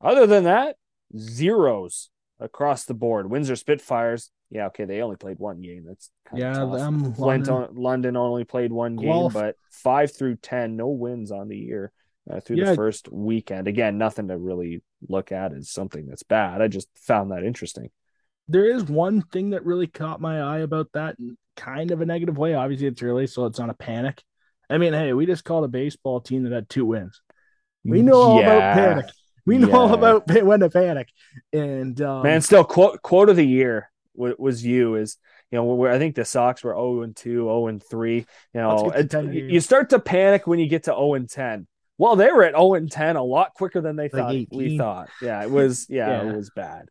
Other 0.00 0.26
than 0.26 0.44
that, 0.44 0.76
zeros 1.16 2.10
across 2.38 2.84
the 2.84 2.94
board. 2.94 3.30
Windsor 3.30 3.56
Spitfires, 3.56 4.30
yeah, 4.50 4.66
okay, 4.66 4.84
they 4.84 5.02
only 5.02 5.16
played 5.16 5.38
one 5.38 5.60
game. 5.60 5.84
That's 5.86 6.10
yeah, 6.34 6.52
them 6.52 7.14
London. 7.14 7.68
London 7.72 8.16
only 8.16 8.44
played 8.44 8.72
one 8.72 8.96
game, 8.96 9.28
but 9.32 9.56
five 9.70 10.14
through 10.14 10.36
ten, 10.36 10.76
no 10.76 10.88
wins 10.88 11.32
on 11.32 11.48
the 11.48 11.56
year 11.56 11.92
uh, 12.30 12.40
through 12.40 12.56
yeah. 12.56 12.70
the 12.70 12.76
first 12.76 13.10
weekend. 13.10 13.68
Again, 13.68 13.98
nothing 13.98 14.28
to 14.28 14.38
really 14.38 14.82
look 15.08 15.32
at 15.32 15.52
as 15.52 15.70
something 15.70 16.06
that's 16.06 16.22
bad. 16.22 16.62
I 16.62 16.68
just 16.68 16.88
found 16.94 17.30
that 17.30 17.44
interesting. 17.44 17.90
There 18.48 18.70
is 18.70 18.84
one 18.84 19.20
thing 19.22 19.50
that 19.50 19.66
really 19.66 19.86
caught 19.86 20.20
my 20.20 20.40
eye 20.40 20.60
about 20.60 20.92
that 20.92 21.16
kind 21.58 21.90
of 21.90 22.00
a 22.00 22.06
negative 22.06 22.38
way. 22.38 22.54
Obviously, 22.54 22.86
it's 22.86 23.02
early, 23.02 23.26
so 23.26 23.44
it's 23.46 23.58
not 23.58 23.70
a 23.70 23.74
panic. 23.74 24.22
I 24.70 24.78
mean, 24.78 24.92
hey, 24.92 25.12
we 25.12 25.26
just 25.26 25.44
called 25.44 25.64
a 25.64 25.68
baseball 25.68 26.20
team 26.20 26.44
that 26.44 26.52
had 26.52 26.68
two 26.68 26.86
wins. 26.86 27.20
We 27.84 28.02
know 28.02 28.20
all 28.20 28.40
yeah. 28.40 28.56
about 28.56 28.74
panic. 28.74 29.06
We 29.46 29.58
know 29.58 29.68
yeah. 29.68 29.76
all 29.76 29.94
about 29.94 30.30
when 30.42 30.60
to 30.60 30.70
panic. 30.70 31.08
And 31.52 32.00
um, 32.02 32.22
man, 32.22 32.42
still 32.42 32.64
quote 32.64 33.00
quote 33.02 33.28
of 33.28 33.36
the 33.36 33.46
year 33.46 33.90
was 34.14 34.64
you 34.64 34.96
is 34.96 35.16
you 35.50 35.56
know 35.56 35.64
where 35.64 35.92
I 35.92 35.98
think 35.98 36.16
the 36.16 36.24
Sox 36.24 36.62
were 36.62 36.74
0 36.74 37.02
and 37.02 37.16
2, 37.16 37.44
0 37.44 37.66
and 37.68 37.82
3. 37.82 38.16
You 38.16 38.26
know, 38.60 38.92
you 39.30 39.60
start 39.60 39.90
to 39.90 40.00
panic 40.00 40.46
when 40.46 40.58
you 40.58 40.68
get 40.68 40.84
to 40.84 40.90
0 40.90 41.14
and 41.14 41.30
10. 41.30 41.66
Well, 41.96 42.16
they 42.16 42.30
were 42.30 42.44
at 42.44 42.54
0 42.54 42.74
and 42.74 42.90
10 42.90 43.16
a 43.16 43.22
lot 43.22 43.54
quicker 43.54 43.80
than 43.80 43.96
they 43.96 44.04
like 44.04 44.12
thought 44.12 44.34
18. 44.34 44.58
we 44.58 44.76
thought. 44.76 45.08
Yeah, 45.22 45.42
it 45.42 45.50
was 45.50 45.86
yeah, 45.88 46.22
yeah. 46.22 46.30
it 46.30 46.36
was 46.36 46.50
bad 46.54 46.88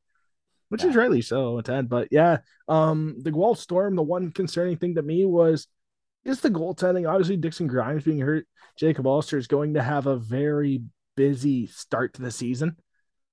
which 0.70 0.84
yeah. 0.84 0.90
is 0.90 0.96
rightly 0.96 1.22
so, 1.22 1.60
Ted. 1.62 1.90
But 1.90 2.10
yeah, 2.12 2.40
um, 2.68 3.16
the 3.22 3.32
Guelph 3.32 3.60
Storm. 3.60 3.96
The 3.96 4.04
one 4.04 4.32
concerning 4.32 4.78
thing 4.78 4.96
to 4.96 5.02
me 5.02 5.26
was 5.26 5.68
is 6.26 6.42
the 6.42 6.50
goaltending. 6.50 7.10
Obviously, 7.10 7.38
Dixon 7.38 7.68
Grimes 7.68 8.04
being 8.04 8.20
hurt. 8.20 8.48
Jacob 8.78 9.08
Oster 9.08 9.38
is 9.38 9.48
going 9.48 9.74
to 9.76 9.82
have 9.82 10.08
a 10.08 10.18
very 10.18 10.82
busy 11.16 11.68
start 11.68 12.14
to 12.14 12.22
the 12.22 12.32
season. 12.32 12.76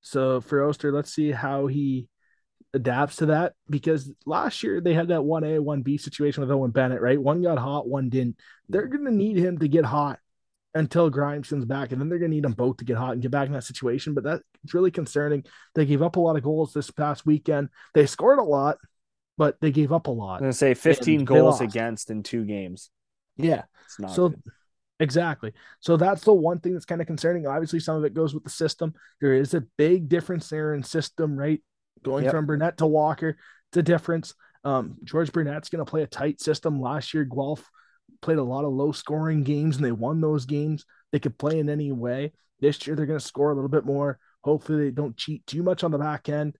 So 0.00 0.40
for 0.40 0.66
Oster, 0.68 0.92
let's 0.92 1.12
see 1.12 1.30
how 1.30 1.66
he 1.66 2.08
adapts 2.72 3.16
to 3.16 3.26
that 3.26 3.52
because 3.70 4.12
last 4.26 4.62
year 4.62 4.80
they 4.80 4.94
had 4.94 5.08
that 5.08 5.20
1A, 5.20 5.60
1B 5.60 6.00
situation 6.00 6.40
with 6.40 6.50
Owen 6.50 6.72
Bennett, 6.72 7.00
right? 7.00 7.20
One 7.20 7.40
got 7.42 7.58
hot, 7.58 7.88
one 7.88 8.08
didn't. 8.08 8.36
They're 8.68 8.88
going 8.88 9.04
to 9.04 9.12
need 9.12 9.36
him 9.36 9.58
to 9.58 9.68
get 9.68 9.84
hot 9.84 10.18
until 10.74 11.08
Grimes 11.08 11.48
comes 11.48 11.64
back, 11.64 11.92
and 11.92 12.00
then 12.00 12.08
they're 12.08 12.18
going 12.18 12.30
to 12.30 12.34
need 12.34 12.44
them 12.44 12.52
both 12.52 12.78
to 12.78 12.84
get 12.84 12.96
hot 12.96 13.12
and 13.12 13.22
get 13.22 13.30
back 13.30 13.46
in 13.46 13.52
that 13.52 13.64
situation. 13.64 14.14
But 14.14 14.24
that's 14.24 14.42
really 14.72 14.90
concerning. 14.90 15.44
They 15.74 15.86
gave 15.86 16.02
up 16.02 16.16
a 16.16 16.20
lot 16.20 16.36
of 16.36 16.42
goals 16.42 16.72
this 16.72 16.90
past 16.90 17.24
weekend. 17.24 17.68
They 17.94 18.06
scored 18.06 18.38
a 18.38 18.42
lot, 18.42 18.78
but 19.38 19.60
they 19.60 19.70
gave 19.70 19.92
up 19.92 20.08
a 20.08 20.10
lot. 20.10 20.34
I'm 20.34 20.40
going 20.40 20.52
to 20.52 20.58
say 20.58 20.74
15 20.74 21.24
goals 21.24 21.60
against 21.60 22.10
in 22.10 22.22
two 22.22 22.44
games. 22.44 22.90
Yeah. 23.36 23.62
It's 23.84 24.00
not 24.00 24.10
so. 24.14 24.30
Good. 24.30 24.42
Exactly. 25.00 25.52
So 25.80 25.96
that's 25.96 26.22
the 26.24 26.32
one 26.32 26.60
thing 26.60 26.72
that's 26.72 26.84
kind 26.84 27.00
of 27.00 27.06
concerning. 27.06 27.46
Obviously, 27.46 27.80
some 27.80 27.96
of 27.96 28.04
it 28.04 28.14
goes 28.14 28.32
with 28.32 28.44
the 28.44 28.50
system. 28.50 28.94
There 29.20 29.34
is 29.34 29.52
a 29.54 29.60
big 29.76 30.08
difference 30.08 30.48
there 30.48 30.74
in 30.74 30.82
system, 30.82 31.36
right? 31.36 31.60
Going 32.02 32.24
yep. 32.24 32.32
from 32.32 32.46
Burnett 32.46 32.78
to 32.78 32.86
Walker, 32.86 33.36
it's 33.70 33.76
a 33.76 33.82
difference. 33.82 34.34
Um, 34.62 34.96
George 35.02 35.32
Burnett's 35.32 35.68
going 35.68 35.84
to 35.84 35.90
play 35.90 36.02
a 36.02 36.06
tight 36.06 36.40
system. 36.40 36.80
Last 36.80 37.12
year, 37.12 37.24
Guelph 37.24 37.68
played 38.24 38.38
a 38.38 38.42
lot 38.42 38.64
of 38.64 38.72
low 38.72 38.90
scoring 38.90 39.44
games 39.44 39.76
and 39.76 39.84
they 39.84 39.92
won 39.92 40.20
those 40.20 40.46
games. 40.46 40.84
They 41.12 41.20
could 41.20 41.38
play 41.38 41.58
in 41.58 41.68
any 41.68 41.92
way. 41.92 42.32
This 42.60 42.86
year 42.86 42.96
they're 42.96 43.06
going 43.06 43.18
to 43.18 43.24
score 43.24 43.52
a 43.52 43.54
little 43.54 43.68
bit 43.68 43.84
more. 43.84 44.18
Hopefully 44.42 44.84
they 44.84 44.90
don't 44.90 45.16
cheat 45.16 45.46
too 45.46 45.62
much 45.62 45.84
on 45.84 45.90
the 45.90 45.98
back 45.98 46.28
end 46.28 46.56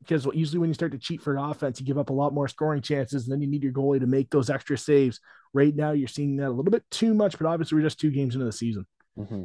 because 0.00 0.26
usually 0.32 0.58
when 0.58 0.68
you 0.70 0.74
start 0.74 0.92
to 0.92 0.98
cheat 0.98 1.20
for 1.20 1.34
an 1.34 1.42
offense, 1.42 1.80
you 1.80 1.86
give 1.86 1.98
up 1.98 2.10
a 2.10 2.14
lot 2.14 2.32
more 2.32 2.48
scoring 2.48 2.82
chances, 2.82 3.24
and 3.24 3.32
then 3.32 3.40
you 3.40 3.48
need 3.48 3.62
your 3.62 3.72
goalie 3.72 4.00
to 4.00 4.06
make 4.06 4.30
those 4.30 4.50
extra 4.50 4.78
saves. 4.78 5.20
Right 5.52 5.74
now, 5.74 5.92
you're 5.92 6.08
seeing 6.08 6.36
that 6.36 6.48
a 6.48 6.50
little 6.50 6.70
bit 6.70 6.84
too 6.90 7.14
much, 7.14 7.38
but 7.38 7.46
obviously 7.46 7.76
we're 7.76 7.86
just 7.86 8.00
two 8.00 8.10
games 8.10 8.34
into 8.34 8.46
the 8.46 8.52
season. 8.52 8.86
Mm-hmm. 9.18 9.44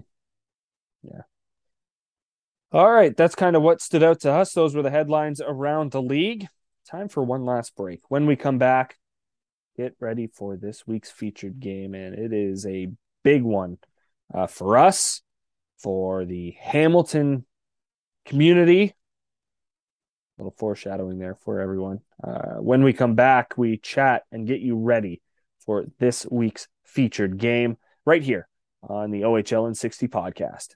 Yeah. 1.04 1.22
All 2.72 2.92
right, 2.92 3.16
that's 3.16 3.36
kind 3.36 3.56
of 3.56 3.62
what 3.62 3.82
stood 3.82 4.04
out 4.04 4.22
to 4.22 4.32
us. 4.32 4.54
Those 4.54 4.76
were 4.76 4.82
the 4.82 4.90
headlines 4.90 5.42
around 5.42 5.92
the 5.92 6.02
league. 6.02 6.48
Time 6.90 7.08
for 7.08 7.24
one 7.24 7.46
last 7.46 7.76
break. 7.76 8.02
When 8.10 8.26
we 8.26 8.36
come 8.36 8.58
back, 8.58 8.98
get 9.76 9.96
ready 10.00 10.28
for 10.28 10.56
this 10.56 10.86
week's 10.86 11.12
featured 11.12 11.60
game, 11.60 11.94
and 11.94 12.16
it 12.16 12.34
is 12.34 12.66
a 12.66 12.90
big 13.24 13.44
one 13.44 13.78
uh, 14.34 14.48
for 14.48 14.78
us, 14.78 15.22
for 15.78 16.26
the 16.26 16.56
Hamilton 16.60 17.46
community. 18.26 18.96
A 20.38 20.42
little 20.42 20.56
foreshadowing 20.58 21.20
there 21.20 21.36
for 21.36 21.60
everyone. 21.60 22.00
Uh, 22.24 22.56
when 22.56 22.84
we 22.84 22.94
come 22.94 23.16
back, 23.16 23.58
we 23.58 23.78
chat 23.78 24.24
and 24.32 24.48
get 24.48 24.62
you 24.62 24.78
ready 24.78 25.22
for 25.66 25.86
this 26.00 26.26
week's 26.30 26.68
featured 26.84 27.38
game 27.38 27.78
right 28.06 28.24
here 28.24 28.48
on 28.82 29.12
the 29.12 29.22
OHL 29.22 29.68
and 29.68 29.78
60 29.78 30.08
podcast. 30.08 30.76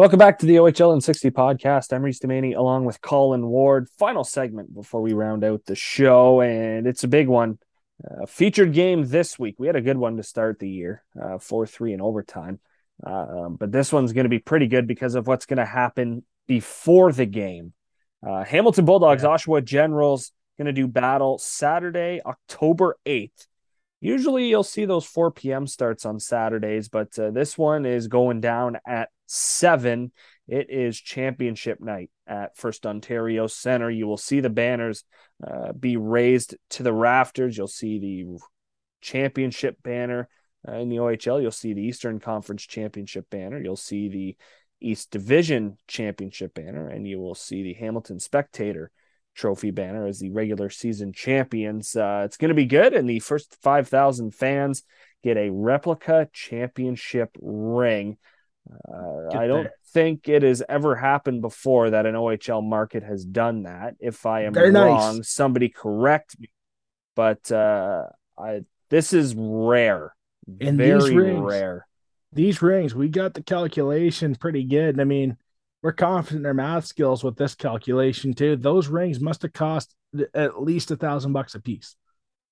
Welcome 0.00 0.18
back 0.18 0.38
to 0.38 0.46
the 0.46 0.56
OHL 0.56 0.94
in 0.94 1.02
60 1.02 1.30
podcast. 1.32 1.92
I'm 1.92 2.02
Reese 2.02 2.20
Demany 2.20 2.56
along 2.56 2.86
with 2.86 3.02
Colin 3.02 3.46
Ward. 3.46 3.86
Final 3.98 4.24
segment 4.24 4.72
before 4.72 5.02
we 5.02 5.12
round 5.12 5.44
out 5.44 5.66
the 5.66 5.74
show, 5.74 6.40
and 6.40 6.86
it's 6.86 7.04
a 7.04 7.06
big 7.06 7.28
one. 7.28 7.58
Uh, 8.02 8.24
featured 8.24 8.72
game 8.72 9.04
this 9.04 9.38
week. 9.38 9.56
We 9.58 9.66
had 9.66 9.76
a 9.76 9.82
good 9.82 9.98
one 9.98 10.16
to 10.16 10.22
start 10.22 10.58
the 10.58 10.70
year, 10.70 11.04
uh, 11.22 11.36
4 11.36 11.66
3 11.66 11.92
in 11.92 12.00
overtime. 12.00 12.60
Uh, 13.06 13.10
um, 13.10 13.56
but 13.56 13.72
this 13.72 13.92
one's 13.92 14.14
going 14.14 14.24
to 14.24 14.30
be 14.30 14.38
pretty 14.38 14.68
good 14.68 14.86
because 14.86 15.16
of 15.16 15.26
what's 15.26 15.44
going 15.44 15.58
to 15.58 15.66
happen 15.66 16.24
before 16.48 17.12
the 17.12 17.26
game. 17.26 17.74
Uh, 18.26 18.42
Hamilton 18.42 18.86
Bulldogs, 18.86 19.22
yeah. 19.22 19.28
Oshawa 19.28 19.62
Generals 19.62 20.32
going 20.56 20.64
to 20.64 20.72
do 20.72 20.88
battle 20.88 21.36
Saturday, 21.36 22.22
October 22.24 22.96
8th. 23.04 23.46
Usually 24.00 24.48
you'll 24.48 24.62
see 24.62 24.86
those 24.86 25.04
4 25.04 25.30
p.m. 25.30 25.66
starts 25.66 26.06
on 26.06 26.20
Saturdays, 26.20 26.88
but 26.88 27.18
uh, 27.18 27.32
this 27.32 27.58
one 27.58 27.84
is 27.84 28.08
going 28.08 28.40
down 28.40 28.78
at 28.86 29.10
seven. 29.30 30.10
It 30.48 30.70
is 30.70 31.00
championship 31.00 31.80
night 31.80 32.10
at 32.26 32.56
First 32.56 32.84
Ontario 32.84 33.46
Center. 33.46 33.88
You 33.88 34.06
will 34.06 34.16
see 34.16 34.40
the 34.40 34.50
banners 34.50 35.04
uh, 35.46 35.72
be 35.72 35.96
raised 35.96 36.56
to 36.70 36.82
the 36.82 36.92
rafters. 36.92 37.56
You'll 37.56 37.68
see 37.68 37.98
the 37.98 38.38
championship 39.00 39.76
banner 39.82 40.28
uh, 40.66 40.72
in 40.72 40.88
the 40.88 40.96
OHL. 40.96 41.40
You'll 41.40 41.52
see 41.52 41.72
the 41.72 41.82
Eastern 41.82 42.18
Conference 42.18 42.66
championship 42.66 43.30
banner. 43.30 43.60
You'll 43.60 43.76
see 43.76 44.08
the 44.08 44.36
East 44.80 45.12
Division 45.12 45.78
championship 45.86 46.54
banner, 46.54 46.88
and 46.88 47.06
you 47.06 47.20
will 47.20 47.36
see 47.36 47.62
the 47.62 47.74
Hamilton 47.74 48.18
Spectator 48.18 48.90
trophy 49.36 49.70
banner 49.70 50.06
as 50.06 50.18
the 50.18 50.30
regular 50.30 50.70
season 50.70 51.12
champions. 51.12 51.94
Uh, 51.94 52.22
it's 52.24 52.36
going 52.36 52.48
to 52.48 52.54
be 52.54 52.66
good, 52.66 52.94
and 52.94 53.08
the 53.08 53.20
first 53.20 53.56
5,000 53.62 54.34
fans 54.34 54.82
get 55.22 55.36
a 55.36 55.50
replica 55.50 56.28
championship 56.32 57.30
ring. 57.40 58.16
Uh, 58.88 59.36
I 59.36 59.46
don't 59.46 59.64
there. 59.64 59.74
think 59.92 60.28
it 60.28 60.42
has 60.42 60.62
ever 60.68 60.94
happened 60.96 61.42
before 61.42 61.90
that 61.90 62.06
an 62.06 62.14
OHL 62.14 62.62
market 62.62 63.02
has 63.02 63.24
done 63.24 63.64
that. 63.64 63.94
If 64.00 64.26
I 64.26 64.42
am 64.44 64.52
They're 64.52 64.72
wrong, 64.72 65.18
nice. 65.18 65.30
somebody 65.30 65.68
correct 65.68 66.38
me. 66.38 66.48
But 67.16 67.50
uh, 67.50 68.04
I 68.38 68.62
this 68.88 69.12
is 69.12 69.34
rare, 69.36 70.14
and 70.60 70.78
very 70.78 71.14
rings, 71.14 71.40
rare. 71.42 71.86
These 72.32 72.62
rings, 72.62 72.94
we 72.94 73.08
got 73.08 73.34
the 73.34 73.42
calculation 73.42 74.34
pretty 74.34 74.64
good. 74.64 75.00
I 75.00 75.04
mean, 75.04 75.36
we're 75.82 75.92
confident 75.92 76.40
in 76.42 76.46
our 76.46 76.54
math 76.54 76.86
skills 76.86 77.24
with 77.24 77.36
this 77.36 77.54
calculation 77.54 78.34
too. 78.34 78.56
Those 78.56 78.88
rings 78.88 79.20
must 79.20 79.42
have 79.42 79.52
cost 79.52 79.94
at 80.34 80.62
least 80.62 80.90
a 80.90 80.96
thousand 80.96 81.32
bucks 81.32 81.54
a 81.54 81.60
piece. 81.60 81.96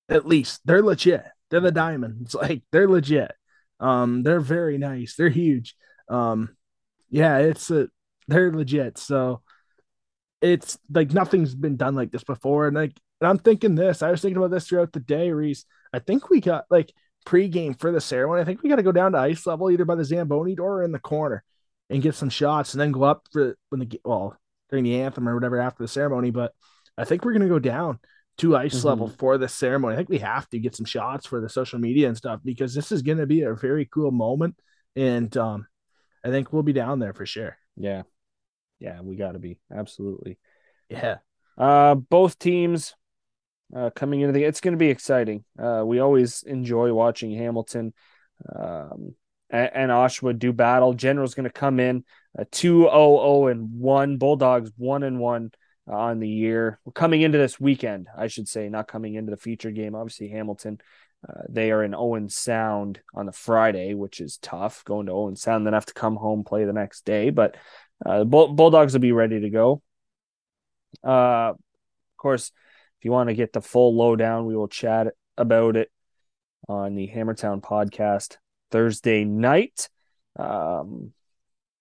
At 0.09 0.25
least 0.25 0.61
they're 0.65 0.81
legit. 0.81 1.23
They're 1.49 1.59
the 1.59 1.71
diamonds. 1.71 2.33
Like 2.35 2.63
they're 2.71 2.89
legit. 2.89 3.31
Um, 3.79 4.23
they're 4.23 4.39
very 4.41 4.77
nice. 4.77 5.15
They're 5.15 5.29
huge. 5.29 5.75
Um, 6.09 6.55
yeah, 7.09 7.37
it's 7.37 7.71
a 7.71 7.87
they're 8.27 8.51
legit. 8.51 8.97
So 8.97 9.41
it's 10.41 10.77
like 10.93 11.11
nothing's 11.11 11.55
been 11.55 11.77
done 11.77 11.95
like 11.95 12.11
this 12.11 12.23
before. 12.23 12.67
And 12.67 12.75
like, 12.75 12.99
and 13.19 13.27
I'm 13.29 13.39
thinking 13.39 13.75
this. 13.75 14.01
I 14.01 14.11
was 14.11 14.21
thinking 14.21 14.37
about 14.37 14.51
this 14.51 14.67
throughout 14.67 14.93
the 14.93 14.99
day, 14.99 15.31
Reese. 15.31 15.65
I 15.93 15.99
think 15.99 16.29
we 16.29 16.39
got 16.39 16.65
like 16.69 16.93
pregame 17.25 17.77
for 17.77 17.91
the 17.91 18.01
ceremony. 18.01 18.41
I 18.41 18.45
think 18.45 18.63
we 18.63 18.69
got 18.69 18.77
to 18.77 18.83
go 18.83 18.91
down 18.91 19.11
to 19.13 19.17
ice 19.17 19.45
level 19.45 19.69
either 19.69 19.85
by 19.85 19.95
the 19.95 20.05
Zamboni 20.05 20.55
door 20.55 20.79
or 20.79 20.83
in 20.83 20.91
the 20.91 20.99
corner 20.99 21.43
and 21.89 22.01
get 22.01 22.15
some 22.15 22.29
shots, 22.29 22.73
and 22.73 22.81
then 22.81 22.91
go 22.91 23.03
up 23.03 23.27
for 23.31 23.57
when 23.69 23.79
the 23.79 23.99
well 24.05 24.37
during 24.69 24.85
the 24.85 25.01
anthem 25.01 25.27
or 25.27 25.33
whatever 25.33 25.59
after 25.59 25.83
the 25.83 25.87
ceremony. 25.87 26.29
But 26.29 26.53
I 26.97 27.03
think 27.03 27.25
we're 27.25 27.33
gonna 27.33 27.47
go 27.47 27.59
down 27.59 27.99
to 28.37 28.55
ice 28.55 28.77
mm-hmm. 28.77 28.87
level 28.87 29.07
for 29.09 29.37
the 29.37 29.49
ceremony. 29.49 29.95
I 29.95 29.97
think 29.97 30.09
we 30.09 30.19
have 30.19 30.47
to 30.49 30.59
get 30.59 30.75
some 30.75 30.85
shots 30.85 31.25
for 31.25 31.41
the 31.41 31.49
social 31.49 31.79
media 31.79 32.07
and 32.07 32.15
stuff 32.15 32.39
because 32.43 32.73
this 32.73 32.91
is 32.91 33.01
gonna 33.01 33.25
be 33.25 33.41
a 33.41 33.53
very 33.53 33.85
cool 33.85 34.11
moment, 34.11 34.55
and 34.95 35.35
um, 35.35 35.67
I 36.23 36.29
think 36.29 36.51
we'll 36.51 36.63
be 36.63 36.73
down 36.73 36.99
there 36.99 37.13
for 37.13 37.25
sure. 37.25 37.57
Yeah. 37.75 38.03
Yeah, 38.79 39.01
we 39.01 39.15
got 39.15 39.33
to 39.33 39.39
be. 39.39 39.59
Absolutely. 39.73 40.37
Yeah. 40.89 41.17
Uh 41.57 41.95
both 41.95 42.39
teams 42.39 42.95
uh 43.75 43.89
coming 43.91 44.21
into 44.21 44.33
the 44.33 44.43
it's 44.43 44.61
going 44.61 44.73
to 44.73 44.77
be 44.77 44.89
exciting. 44.89 45.43
Uh 45.57 45.83
we 45.85 45.99
always 45.99 46.43
enjoy 46.43 46.93
watching 46.93 47.35
Hamilton 47.35 47.93
um 48.53 49.15
and, 49.49 49.69
and 49.73 49.91
Oshawa 49.91 50.37
do 50.37 50.53
battle. 50.53 50.93
General's 50.93 51.35
going 51.35 51.45
to 51.45 51.49
come 51.49 51.79
in 51.79 52.03
uh, 52.37 52.45
2-0 52.51 53.51
and 53.51 53.79
1 53.79 54.17
Bulldogs 54.17 54.71
1 54.77 55.03
and 55.03 55.19
1 55.19 55.51
on 55.87 56.19
the 56.19 56.29
year. 56.29 56.79
We're 56.85 56.93
coming 56.93 57.21
into 57.21 57.37
this 57.37 57.59
weekend, 57.59 58.07
I 58.15 58.27
should 58.27 58.47
say, 58.47 58.69
not 58.69 58.87
coming 58.87 59.15
into 59.15 59.31
the 59.31 59.37
feature 59.37 59.71
game. 59.71 59.95
Obviously 59.95 60.29
Hamilton 60.29 60.79
uh, 61.27 61.41
they 61.49 61.71
are 61.71 61.83
in 61.83 61.93
Owen 61.93 62.29
Sound 62.29 63.01
on 63.13 63.25
the 63.25 63.31
Friday, 63.31 63.93
which 63.93 64.21
is 64.21 64.37
tough 64.37 64.83
going 64.85 65.07
to 65.07 65.11
Owen 65.11 65.35
Sound, 65.35 65.65
then 65.65 65.73
have 65.73 65.85
to 65.87 65.93
come 65.93 66.15
home 66.15 66.43
play 66.43 66.63
the 66.63 66.73
next 66.73 67.05
day. 67.05 67.29
But 67.29 67.57
uh, 68.05 68.23
Bull- 68.23 68.53
Bulldogs 68.53 68.93
will 68.93 69.01
be 69.01 69.11
ready 69.11 69.41
to 69.41 69.49
go. 69.49 69.81
Uh, 71.03 71.51
of 71.51 72.17
course, 72.17 72.51
if 72.99 73.05
you 73.05 73.11
want 73.11 73.29
to 73.29 73.35
get 73.35 73.53
the 73.53 73.61
full 73.61 73.95
lowdown, 73.95 74.45
we 74.45 74.55
will 74.55 74.67
chat 74.67 75.07
about 75.37 75.75
it 75.75 75.91
on 76.67 76.95
the 76.95 77.07
Hammertown 77.13 77.61
podcast 77.61 78.37
Thursday 78.71 79.25
night. 79.25 79.89
Um, 80.37 81.11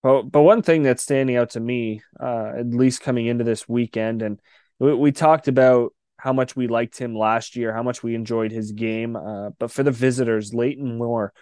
but, 0.03 0.22
but 0.22 0.43
one 0.43 0.62
thing 0.62 0.82
that's 0.82 1.03
standing 1.03 1.36
out 1.36 1.51
to 1.51 1.61
me, 1.61 2.03
uh, 2.20 2.53
at 2.59 2.70
least 2.70 3.03
coming 3.03 3.26
into 3.26 3.45
this 3.45 3.68
weekend, 3.68 4.22
and 4.22 4.41
we, 4.78 4.95
we 4.95 5.12
talked 5.12 5.49
about 5.49 5.93
how 6.19 6.33
much 6.33 6.57
we 6.57 6.66
liked 6.66 6.99
him 6.99 7.16
last 7.16 7.57
year, 7.57 7.73
how 7.73 7.83
much 7.83 8.03
we 8.03 8.14
enjoyed 8.14 8.51
his 8.51 8.73
game. 8.73 9.16
Uh, 9.16 9.51
but 9.59 9.71
for 9.71 9.83
the 9.83 9.91
visitors, 9.91 10.53
Leighton 10.53 10.99
Moore, 10.99 11.33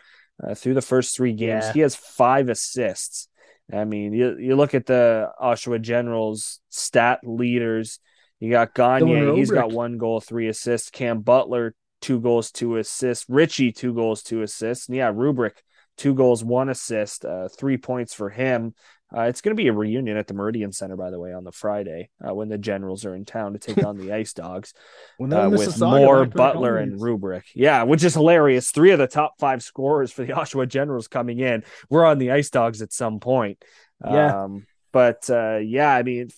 uh, 0.43 0.55
through 0.55 0.74
the 0.74 0.83
first 0.83 1.16
three 1.16 1.33
games, 1.33 1.64
yeah. 1.64 1.72
he 1.72 1.81
has 1.81 1.97
five 1.97 2.49
assists. 2.49 3.29
I 3.72 3.85
mean, 3.85 4.12
you, 4.12 4.37
you 4.39 4.55
look 4.55 4.74
at 4.74 4.87
the 4.87 5.31
Oshawa 5.43 5.81
Generals 5.81 6.61
stat 6.68 7.20
leaders. 7.24 7.99
You 8.39 8.51
got 8.51 8.74
Gagne, 8.74 9.35
he's 9.37 9.51
got 9.51 9.72
one 9.72 9.97
goal, 9.97 10.20
three 10.20 10.49
assists. 10.49 10.91
Cam 10.91 11.20
Butler, 11.20 11.74
two 12.03 12.20
goals, 12.20 12.53
two 12.53 12.77
assists. 12.77 13.24
Ritchie, 13.29 13.72
two 13.72 13.95
goals, 13.95 14.22
two 14.22 14.43
assists. 14.43 14.89
And 14.89 14.97
yeah, 14.97 15.11
Rubrick, 15.11 15.57
two 15.97 16.14
goals, 16.14 16.45
one 16.45 16.68
assist, 16.68 17.24
uh, 17.24 17.49
three 17.49 17.79
points 17.79 18.12
for 18.12 18.29
him. 18.29 18.74
Uh, 19.16 19.22
it's 19.22 19.40
going 19.40 19.56
to 19.56 19.60
be 19.60 19.68
a 19.68 19.72
reunion 19.72 20.18
at 20.18 20.26
the 20.26 20.34
Meridian 20.34 20.72
Center, 20.72 20.94
by 20.94 21.10
the 21.10 21.18
way, 21.18 21.32
on 21.32 21.42
the 21.42 21.52
Friday 21.52 22.10
uh, 22.26 22.34
when 22.34 22.50
the 22.50 22.58
Generals 22.58 23.06
are 23.06 23.14
in 23.14 23.24
town 23.24 23.54
to 23.54 23.58
take 23.58 23.82
on 23.84 23.96
the 23.96 24.12
Ice 24.12 24.34
Dogs 24.34 24.74
uh, 25.20 25.48
with 25.50 25.80
Moore, 25.80 26.26
Butler, 26.26 26.76
and 26.76 27.00
Rubrick. 27.00 27.44
Yeah, 27.54 27.84
which 27.84 28.04
is 28.04 28.12
hilarious. 28.12 28.70
Three 28.70 28.90
of 28.90 28.98
the 28.98 29.06
top 29.06 29.34
five 29.38 29.62
scorers 29.62 30.12
for 30.12 30.24
the 30.24 30.32
Oshawa 30.34 30.68
Generals 30.68 31.08
coming 31.08 31.38
in. 31.38 31.64
We're 31.88 32.04
on 32.04 32.18
the 32.18 32.32
Ice 32.32 32.50
Dogs 32.50 32.82
at 32.82 32.92
some 32.92 33.18
point. 33.18 33.64
Yeah. 34.04 34.44
Um, 34.44 34.66
but 34.92 35.30
uh, 35.30 35.58
yeah, 35.58 35.94
I 35.94 36.02
mean, 36.02 36.28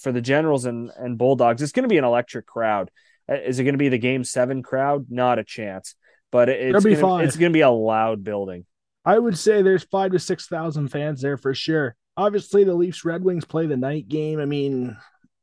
for 0.00 0.10
the 0.10 0.22
Generals 0.22 0.64
and, 0.64 0.90
and 0.96 1.18
Bulldogs, 1.18 1.60
it's 1.60 1.72
going 1.72 1.84
to 1.84 1.88
be 1.88 1.98
an 1.98 2.04
electric 2.04 2.46
crowd. 2.46 2.90
Uh, 3.30 3.34
is 3.34 3.58
it 3.58 3.64
going 3.64 3.74
to 3.74 3.78
be 3.78 3.90
the 3.90 3.98
Game 3.98 4.24
Seven 4.24 4.62
crowd? 4.62 5.06
Not 5.10 5.38
a 5.38 5.44
chance. 5.44 5.94
But 6.30 6.48
it's 6.48 6.82
gonna, 6.82 7.24
it's 7.24 7.36
going 7.36 7.52
to 7.52 7.56
be 7.56 7.60
a 7.60 7.70
loud 7.70 8.24
building. 8.24 8.64
I 9.04 9.18
would 9.18 9.36
say 9.36 9.60
there's 9.60 9.84
five 9.84 10.12
to 10.12 10.18
six 10.18 10.46
thousand 10.46 10.88
fans 10.88 11.20
there 11.20 11.36
for 11.36 11.52
sure 11.52 11.94
obviously 12.16 12.64
the 12.64 12.74
Leafs 12.74 13.04
Red 13.04 13.24
Wings 13.24 13.44
play 13.44 13.66
the 13.66 13.76
night 13.76 14.08
game. 14.08 14.40
I 14.40 14.44
mean, 14.44 14.96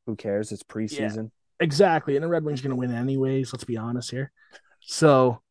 who 0.06 0.16
cares? 0.16 0.52
It's 0.52 0.64
preseason. 0.64 1.16
Yeah, 1.16 1.64
exactly. 1.66 2.16
And 2.16 2.24
the 2.24 2.30
Red 2.30 2.44
Wings 2.44 2.60
are 2.60 2.64
going 2.64 2.76
to 2.76 2.80
win 2.80 2.94
anyways. 2.94 3.54
Let's 3.54 3.64
be 3.64 3.78
honest 3.78 4.12
here. 4.12 4.32
So 4.82 5.42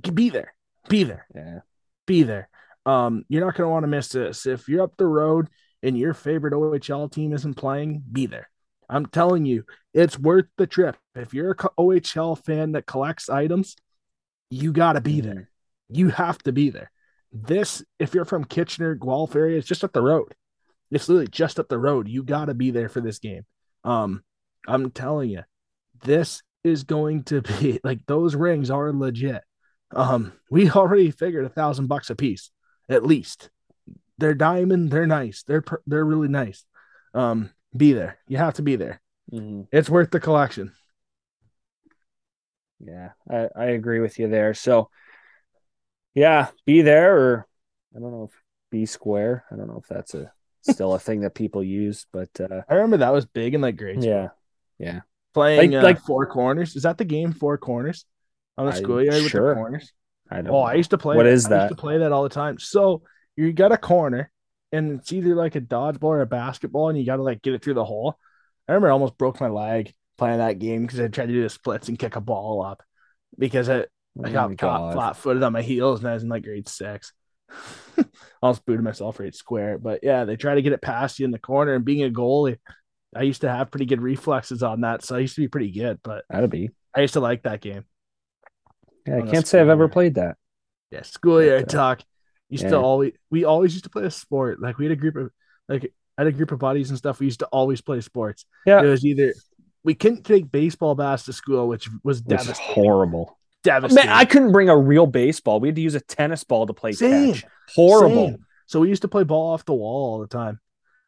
be 0.00 0.30
there. 0.30 0.54
Be 0.88 1.04
there. 1.04 1.26
Yeah. 1.34 1.58
Be 2.06 2.22
there. 2.22 2.48
Um, 2.84 3.24
you're 3.28 3.44
not 3.44 3.54
going 3.54 3.68
to 3.68 3.72
want 3.72 3.84
to 3.84 3.88
miss 3.88 4.08
this. 4.08 4.46
If 4.46 4.68
you're 4.68 4.82
up 4.82 4.96
the 4.96 5.06
road 5.06 5.48
and 5.82 5.96
your 5.96 6.14
favorite 6.14 6.54
OHL 6.54 7.10
team 7.12 7.32
isn't 7.32 7.54
playing, 7.54 8.02
be 8.10 8.26
there. 8.26 8.48
I'm 8.88 9.06
telling 9.06 9.46
you, 9.46 9.64
it's 9.94 10.18
worth 10.18 10.46
the 10.58 10.66
trip. 10.66 10.96
If 11.14 11.32
you're 11.32 11.52
a 11.52 11.54
OHL 11.54 12.42
fan 12.44 12.72
that 12.72 12.86
collects 12.86 13.30
items, 13.30 13.76
you 14.50 14.72
got 14.72 14.94
to 14.94 15.00
be 15.00 15.18
mm-hmm. 15.18 15.30
there. 15.30 15.50
You 15.88 16.08
have 16.10 16.38
to 16.38 16.52
be 16.52 16.70
there. 16.70 16.90
This, 17.32 17.82
if 17.98 18.14
you're 18.14 18.24
from 18.24 18.44
Kitchener, 18.44 18.94
Guelph 18.94 19.34
area, 19.34 19.56
it's 19.56 19.66
just 19.66 19.84
up 19.84 19.92
the 19.92 20.02
road. 20.02 20.34
It's 20.92 21.08
literally 21.08 21.28
just 21.28 21.58
up 21.58 21.68
the 21.68 21.78
road. 21.78 22.06
You 22.06 22.22
got 22.22 22.44
to 22.44 22.54
be 22.54 22.70
there 22.70 22.88
for 22.88 23.00
this 23.00 23.18
game. 23.18 23.44
Um, 23.82 24.22
I'm 24.68 24.90
telling 24.90 25.30
you, 25.30 25.42
this 26.04 26.42
is 26.62 26.84
going 26.84 27.24
to 27.24 27.42
be 27.42 27.80
like 27.84 28.00
those 28.06 28.34
rings 28.34 28.70
are 28.70 28.92
legit. 28.92 29.42
Um, 29.90 30.32
we 30.50 30.70
already 30.70 31.10
figured 31.10 31.44
a 31.44 31.50
thousand 31.50 31.86
bucks 31.86 32.10
a 32.10 32.14
piece, 32.14 32.50
at 32.88 33.04
least. 33.04 33.50
They're 34.18 34.34
diamond. 34.34 34.90
They're 34.90 35.06
nice. 35.06 35.42
They're 35.42 35.64
they're 35.86 36.04
really 36.04 36.28
nice. 36.28 36.64
Um, 37.14 37.50
be 37.76 37.92
there. 37.92 38.18
You 38.28 38.36
have 38.36 38.54
to 38.54 38.62
be 38.62 38.76
there. 38.76 39.00
Mm-hmm. 39.32 39.62
It's 39.72 39.90
worth 39.90 40.10
the 40.10 40.20
collection. 40.20 40.72
Yeah, 42.80 43.10
I, 43.30 43.48
I 43.56 43.64
agree 43.66 44.00
with 44.00 44.18
you 44.18 44.28
there. 44.28 44.54
So, 44.54 44.90
yeah, 46.14 46.48
be 46.66 46.82
there 46.82 47.16
or 47.16 47.46
I 47.96 48.00
don't 48.00 48.10
know 48.12 48.24
if 48.30 48.42
be 48.70 48.86
square. 48.86 49.44
I 49.50 49.56
don't 49.56 49.68
know 49.68 49.80
if 49.82 49.88
that's 49.88 50.14
a 50.14 50.32
still 50.62 50.94
a 50.94 50.98
thing 50.98 51.20
that 51.20 51.34
people 51.34 51.62
use. 51.62 52.06
But 52.12 52.30
uh, 52.40 52.62
I 52.68 52.74
remember 52.74 52.98
that 52.98 53.12
was 53.12 53.26
big 53.26 53.54
in 53.54 53.60
like 53.60 53.76
grade 53.76 54.02
school. 54.02 54.10
Yeah, 54.10 54.28
yeah. 54.78 55.00
Playing 55.34 55.72
like, 55.72 55.80
uh, 55.80 55.84
like 55.84 56.00
four 56.00 56.26
corners. 56.26 56.76
Is 56.76 56.82
that 56.82 56.98
the 56.98 57.04
game? 57.04 57.32
Four 57.32 57.58
corners 57.58 58.04
on 58.58 58.66
the 58.66 58.72
schoolyard 58.72 59.22
with 59.22 59.32
the 59.32 59.54
corners. 59.54 59.92
I 60.30 60.42
don't. 60.42 60.54
Oh. 60.54 60.60
I 60.60 60.74
used 60.74 60.90
to 60.90 60.98
play. 60.98 61.16
What 61.16 61.24
that. 61.24 61.32
is 61.32 61.44
that? 61.44 61.60
I 61.60 61.62
used 61.64 61.76
to 61.76 61.80
play 61.80 61.98
that 61.98 62.12
all 62.12 62.22
the 62.22 62.28
time. 62.28 62.58
So 62.58 63.02
you 63.36 63.52
got 63.52 63.72
a 63.72 63.78
corner, 63.78 64.30
and 64.72 65.00
it's 65.00 65.12
either 65.12 65.34
like 65.34 65.56
a 65.56 65.60
dodgeball 65.60 66.04
or 66.04 66.20
a 66.20 66.26
basketball, 66.26 66.88
and 66.88 66.98
you 66.98 67.06
got 67.06 67.16
to 67.16 67.22
like 67.22 67.42
get 67.42 67.54
it 67.54 67.62
through 67.62 67.74
the 67.74 67.84
hole. 67.84 68.18
I 68.68 68.72
remember 68.72 68.88
I 68.88 68.92
almost 68.92 69.18
broke 69.18 69.40
my 69.40 69.48
leg 69.48 69.92
playing 70.18 70.38
that 70.38 70.58
game 70.58 70.82
because 70.82 71.00
I 71.00 71.08
tried 71.08 71.26
to 71.26 71.32
do 71.32 71.42
the 71.42 71.48
splits 71.48 71.88
and 71.88 71.98
kick 71.98 72.16
a 72.16 72.20
ball 72.20 72.62
up 72.62 72.82
because 73.38 73.68
I, 73.68 73.80
I 73.80 73.84
oh 74.16 74.32
got 74.32 74.58
caught 74.58 74.92
flat 74.92 75.16
footed 75.16 75.42
on 75.42 75.52
my 75.52 75.62
heels 75.62 76.00
and 76.00 76.08
I 76.08 76.14
was 76.14 76.22
in 76.22 76.28
like 76.28 76.44
grade 76.44 76.68
six. 76.68 77.12
almost 78.42 78.64
booted 78.66 78.84
myself 78.84 79.20
right 79.20 79.34
square. 79.34 79.78
But 79.78 80.00
yeah, 80.02 80.24
they 80.24 80.36
try 80.36 80.54
to 80.54 80.62
get 80.62 80.72
it 80.72 80.82
past 80.82 81.18
you 81.18 81.24
in 81.24 81.30
the 81.30 81.38
corner. 81.38 81.74
And 81.74 81.84
being 81.84 82.04
a 82.04 82.10
goalie, 82.10 82.58
I 83.14 83.22
used 83.22 83.42
to 83.42 83.50
have 83.50 83.70
pretty 83.70 83.86
good 83.86 84.00
reflexes 84.00 84.62
on 84.62 84.82
that, 84.82 85.04
so 85.04 85.16
I 85.16 85.20
used 85.20 85.34
to 85.34 85.40
be 85.42 85.48
pretty 85.48 85.70
good. 85.70 86.00
But 86.02 86.24
that'd 86.30 86.50
be. 86.50 86.70
I 86.94 87.00
used 87.00 87.14
to 87.14 87.20
like 87.20 87.42
that 87.42 87.60
game. 87.60 87.84
Yeah, 89.06 89.18
I 89.18 89.22
can't 89.22 89.46
say 89.46 89.60
I've 89.60 89.68
ever 89.68 89.88
played 89.88 90.14
that. 90.14 90.36
Yeah, 90.90 91.02
schoolyard 91.02 91.64
uh, 91.64 91.66
talk. 91.66 92.02
Used 92.48 92.64
yeah. 92.64 92.70
to 92.70 92.78
always 92.78 93.12
we 93.30 93.44
always 93.44 93.72
used 93.72 93.84
to 93.84 93.90
play 93.90 94.04
a 94.04 94.10
sport. 94.10 94.60
Like 94.60 94.78
we 94.78 94.84
had 94.84 94.92
a 94.92 94.96
group 94.96 95.16
of 95.16 95.30
like 95.68 95.92
I 96.18 96.22
had 96.22 96.26
a 96.28 96.32
group 96.32 96.52
of 96.52 96.58
buddies 96.58 96.90
and 96.90 96.98
stuff. 96.98 97.18
We 97.18 97.26
used 97.26 97.40
to 97.40 97.46
always 97.46 97.80
play 97.80 98.00
sports. 98.00 98.44
Yeah, 98.66 98.82
it 98.82 98.86
was 98.86 99.04
either 99.04 99.32
we 99.84 99.94
couldn't 99.94 100.24
take 100.24 100.50
baseball 100.50 100.94
bats 100.94 101.24
to 101.24 101.32
school, 101.32 101.66
which 101.68 101.88
was 102.04 102.20
devastating. 102.20 102.74
horrible 102.74 103.38
devastating. 103.62 104.08
Man, 104.10 104.16
I 104.16 104.24
couldn't 104.24 104.52
bring 104.52 104.68
a 104.68 104.76
real 104.76 105.06
baseball. 105.06 105.60
We 105.60 105.68
had 105.68 105.76
to 105.76 105.82
use 105.82 105.94
a 105.94 106.00
tennis 106.00 106.44
ball 106.44 106.66
to 106.66 106.72
play 106.74 106.92
Same. 106.92 107.34
catch. 107.34 107.44
Horrible. 107.74 108.28
Same. 108.28 108.46
So 108.66 108.80
we 108.80 108.88
used 108.88 109.02
to 109.02 109.08
play 109.08 109.24
ball 109.24 109.52
off 109.52 109.64
the 109.64 109.74
wall 109.74 110.12
all 110.12 110.18
the 110.20 110.26
time, 110.28 110.60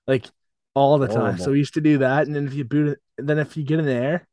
like 0.07 0.26
all 0.74 0.98
the 0.98 1.07
Horrible. 1.07 1.30
time. 1.32 1.38
So 1.38 1.52
we 1.52 1.59
used 1.59 1.74
to 1.74 1.80
do 1.80 1.98
that, 1.98 2.26
and 2.26 2.34
then 2.34 2.46
if 2.46 2.55
you 2.55 2.64
boot 2.64 2.88
it, 2.88 2.98
then 3.18 3.38
if 3.38 3.57
you 3.57 3.64
get 3.64 3.78
in 3.78 3.86
the 3.86 3.92
air, 3.92 4.28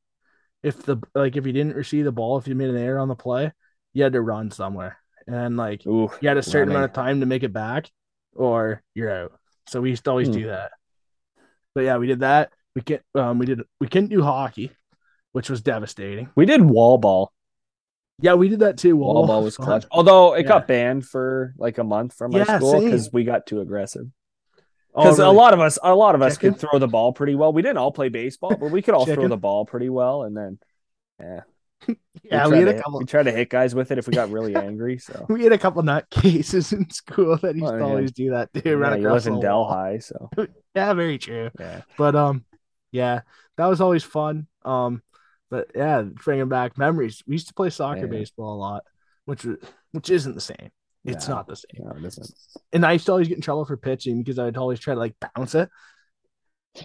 if 0.63 0.83
the 0.83 0.97
like 1.15 1.35
if 1.37 1.45
you 1.45 1.53
didn't 1.53 1.75
receive 1.75 2.05
the 2.05 2.11
ball, 2.11 2.37
if 2.37 2.47
you 2.47 2.55
made 2.55 2.69
an 2.69 2.77
error 2.77 2.99
on 2.99 3.07
the 3.07 3.15
play, 3.15 3.51
you 3.93 4.03
had 4.03 4.13
to 4.13 4.21
run 4.21 4.51
somewhere, 4.51 4.97
and 5.27 5.55
like 5.57 5.85
Ooh, 5.87 6.11
you 6.21 6.27
had 6.27 6.37
a 6.37 6.43
certain 6.43 6.69
running. 6.69 6.75
amount 6.75 6.91
of 6.91 6.93
time 6.95 7.19
to 7.21 7.25
make 7.25 7.43
it 7.43 7.53
back. 7.53 7.89
or 8.35 8.81
you're 8.95 9.09
out. 9.11 9.33
So 9.67 9.81
we 9.81 9.89
used 9.91 10.03
to 10.05 10.09
always 10.11 10.27
Hmm. 10.27 10.33
do 10.33 10.47
that. 10.47 10.71
But 11.75 11.81
yeah, 11.85 11.97
we 11.97 12.07
did 12.07 12.19
that. 12.21 12.51
We 12.75 12.81
can 12.81 12.99
um 13.15 13.39
we 13.39 13.45
did 13.45 13.61
we 13.79 13.87
couldn't 13.87 14.09
do 14.09 14.21
hockey, 14.23 14.71
which 15.31 15.49
was 15.49 15.61
devastating. 15.61 16.29
We 16.35 16.45
did 16.45 16.61
wall 16.61 16.97
ball. 16.97 17.31
Yeah, 18.19 18.35
we 18.35 18.49
did 18.49 18.59
that 18.59 18.77
too. 18.77 18.95
Wall 18.97 19.25
ball 19.25 19.43
was 19.43 19.55
fun. 19.57 19.65
clutch. 19.65 19.85
Although 19.91 20.35
it 20.35 20.41
Yeah. 20.43 20.47
got 20.49 20.67
banned 20.67 21.05
for 21.05 21.53
like 21.57 21.77
a 21.77 21.83
month 21.83 22.13
from 22.13 22.31
my 22.31 22.39
Yeah, 22.39 22.57
school 22.59 22.79
because 22.79 23.11
we 23.11 23.23
got 23.23 23.45
too 23.47 23.61
aggressive. 23.61 24.07
Oh, 24.93 25.03
Because 25.03 25.19
a 25.19 25.29
lot 25.29 25.53
of 25.53 25.59
us, 25.59 25.79
a 25.81 25.95
lot 25.95 26.15
of 26.15 26.21
us 26.21 26.37
Chicken? 26.37 26.51
could 26.53 26.59
throw 26.59 26.77
the 26.77 26.87
ball 26.87 27.13
pretty 27.13 27.33
well. 27.33 27.53
We 27.53 27.61
didn't 27.61 27.77
all 27.77 27.91
play 27.91 28.09
baseball, 28.09 28.57
but 28.57 28.69
we 28.71 28.81
could 28.81 28.93
all 28.93 29.05
throw 29.05 29.27
the 29.27 29.37
ball 29.37 29.65
pretty 29.65 29.89
well. 29.89 30.23
And 30.23 30.35
then, 30.35 30.59
yeah, 31.19 31.41
yeah, 32.23 32.47
we 32.47 32.51
we 32.53 32.59
had 32.59 32.67
a 32.67 32.73
hit- 32.73 32.83
couple. 32.83 32.99
we 32.99 33.05
tried 33.05 33.23
to 33.23 33.31
hit 33.31 33.49
guys 33.49 33.73
with 33.73 33.91
it 33.91 33.97
if 33.97 34.07
we 34.07 34.13
got 34.13 34.29
really 34.29 34.55
angry. 34.57 34.97
So 34.99 35.25
We 35.29 35.43
had 35.43 35.53
a 35.53 35.57
couple 35.57 35.81
nut 35.81 36.09
cases 36.09 36.73
in 36.73 36.89
school 36.89 37.37
that 37.37 37.55
used 37.55 37.71
Oh, 37.73 37.77
to 37.77 37.83
always 37.83 38.11
do 38.11 38.31
that 38.31 38.53
too. 38.53 38.61
yeah, 38.65 38.95
you 38.95 39.09
live 39.09 39.25
in 39.27 39.33
wall. 39.33 39.41
Delhi, 39.41 39.99
so 40.01 40.29
Yeah, 40.75 40.93
very 40.93 41.17
true. 41.17 41.49
yeah, 41.57 41.81
But 41.97 42.15
um, 42.15 42.43
yeah, 42.91 43.21
that 43.57 43.67
was 43.67 43.79
always 43.81 44.03
fun. 44.03 44.47
Um, 44.65 45.01
but 45.51 45.67
yeah, 45.75 46.01
bringing 46.01 46.49
back 46.49 46.77
memories. 46.79 47.21
We 47.27 47.33
used 47.35 47.49
to 47.49 47.53
play 47.53 47.69
soccer, 47.69 48.01
Yeah. 48.01 48.05
baseball 48.07 48.55
a 48.55 48.57
lot, 48.59 48.83
which 49.25 49.45
which 49.91 50.09
isn't 50.09 50.33
the 50.33 50.41
same. 50.41 50.71
It's 51.05 51.27
No. 51.27 51.35
not 51.35 51.47
the 51.47 51.55
same. 51.55 51.85
no, 51.85 51.91
it 51.97 52.03
isn't. 52.05 52.31
And 52.73 52.83
I 52.85 52.93
used 52.93 53.05
to 53.05 53.11
always 53.11 53.27
get 53.27 53.37
in 53.37 53.41
trouble 53.43 53.65
for 53.65 53.77
pitching 53.77 54.23
because 54.23 54.39
I 54.39 54.45
would 54.45 54.57
always 54.57 54.79
try 54.79 54.93
to 54.95 54.99
like 54.99 55.15
bounce 55.35 55.53
it, 55.53 55.69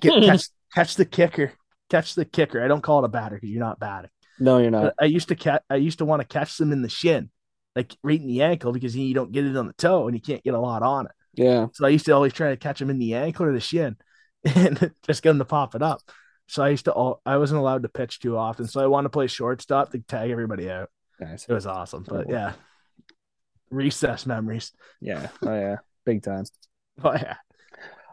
get 0.00 0.22
catch 0.24 0.48
catch 0.74 0.96
the 0.96 1.04
kicker, 1.04 1.52
catch 1.90 2.14
the 2.14 2.24
kicker. 2.24 2.62
I 2.62 2.68
don't 2.68 2.82
call 2.82 3.02
it 3.02 3.06
a 3.06 3.08
batter 3.08 3.36
because 3.36 3.50
you're 3.50 3.60
not 3.64 3.78
batting. 3.78 4.10
No, 4.38 4.58
you're 4.58 4.70
not. 4.70 4.82
But 4.82 4.94
I 5.00 5.06
used 5.06 5.28
to 5.28 5.36
catch. 5.36 5.62
I 5.70 5.76
used 5.76 5.98
to 5.98 6.04
want 6.04 6.20
to 6.22 6.28
catch 6.28 6.58
them 6.58 6.72
in 6.72 6.82
the 6.82 6.88
shin, 6.88 7.30
like 7.74 7.96
right 8.02 8.20
in 8.20 8.26
the 8.26 8.42
ankle, 8.42 8.72
because 8.72 8.94
you 8.96 9.14
don't 9.14 9.32
get 9.32 9.46
it 9.46 9.56
on 9.56 9.66
the 9.66 9.72
toe 9.74 10.06
and 10.08 10.16
you 10.16 10.20
can't 10.20 10.42
get 10.44 10.54
a 10.54 10.60
lot 10.60 10.82
on 10.82 11.06
it. 11.06 11.12
Yeah, 11.34 11.66
So 11.74 11.84
I 11.84 11.90
used 11.90 12.06
to 12.06 12.12
always 12.12 12.32
try 12.32 12.48
to 12.50 12.56
catch 12.56 12.78
them 12.78 12.88
in 12.90 12.98
the 12.98 13.14
ankle 13.14 13.44
or 13.46 13.52
the 13.52 13.60
shin, 13.60 13.96
and 14.44 14.92
just 15.06 15.22
get 15.22 15.30
them 15.30 15.38
to 15.38 15.44
pop 15.44 15.74
it 15.74 15.82
up. 15.82 16.00
So 16.48 16.62
I 16.62 16.68
used 16.70 16.84
to. 16.86 16.92
All, 16.92 17.20
I 17.26 17.38
wasn't 17.38 17.60
allowed 17.60 17.82
to 17.82 17.88
pitch 17.88 18.20
too 18.20 18.36
often, 18.36 18.66
so 18.66 18.80
I 18.80 18.86
wanted 18.86 19.06
to 19.06 19.10
play 19.10 19.26
shortstop 19.26 19.90
to 19.92 19.98
tag 19.98 20.30
everybody 20.30 20.70
out. 20.70 20.90
nice. 21.20 21.46
It 21.48 21.52
was 21.52 21.66
awesome, 21.66 22.04
but 22.08 22.28
yeah, 22.28 22.52
recess 23.70 24.26
memories. 24.26 24.72
Yeah, 25.00 25.28
oh 25.42 25.54
yeah, 25.54 25.76
big 26.04 26.22
time. 26.22 26.44
Oh 27.04 27.12
yeah, 27.12 27.36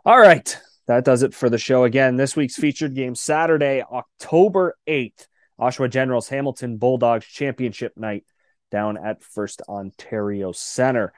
All 0.03 0.19
right. 0.19 0.59
That 0.87 1.05
does 1.05 1.23
it 1.23 1.33
for 1.33 1.49
the 1.49 1.57
show. 1.57 1.85
Again, 1.85 2.17
this 2.17 2.35
week's 2.35 2.57
featured 2.57 2.93
game 2.95 3.15
Saturday, 3.15 3.81
October 3.81 4.75
8th, 4.85 5.27
Oshawa 5.57 5.89
Generals 5.89 6.27
Hamilton 6.27 6.75
Bulldogs 6.75 7.25
Championship 7.25 7.93
night 7.95 8.25
down 8.71 8.97
at 8.97 9.23
First 9.23 9.61
Ontario 9.69 10.51
Center. 10.51 11.13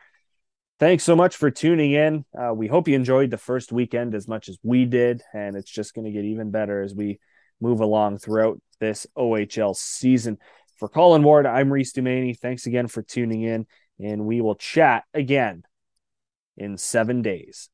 Thanks 0.77 1.05
so 1.05 1.15
much 1.15 1.37
for 1.37 1.49
tuning 1.49 1.93
in. 1.93 2.25
Uh, 2.37 2.53
we 2.53 2.67
hope 2.67 2.89
you 2.89 2.95
enjoyed 2.95 3.31
the 3.31 3.37
first 3.37 3.71
weekend 3.71 4.13
as 4.13 4.27
much 4.27 4.49
as 4.49 4.57
we 4.61 4.83
did, 4.83 5.21
and 5.33 5.55
it's 5.55 5.71
just 5.71 5.93
going 5.93 6.03
to 6.03 6.11
get 6.11 6.25
even 6.25 6.51
better 6.51 6.81
as 6.81 6.93
we 6.93 7.19
move 7.61 7.79
along 7.79 8.17
throughout 8.17 8.59
this 8.81 9.07
OHL 9.17 9.73
season. 9.73 10.37
For 10.77 10.89
Colin 10.89 11.23
Ward, 11.23 11.45
I'm 11.45 11.71
Reese 11.71 11.93
Dumaney. 11.93 12.37
Thanks 12.37 12.65
again 12.65 12.87
for 12.87 13.01
tuning 13.01 13.43
in, 13.43 13.67
and 14.01 14.25
we 14.25 14.41
will 14.41 14.55
chat 14.55 15.05
again 15.13 15.63
in 16.57 16.77
seven 16.77 17.21
days. 17.21 17.69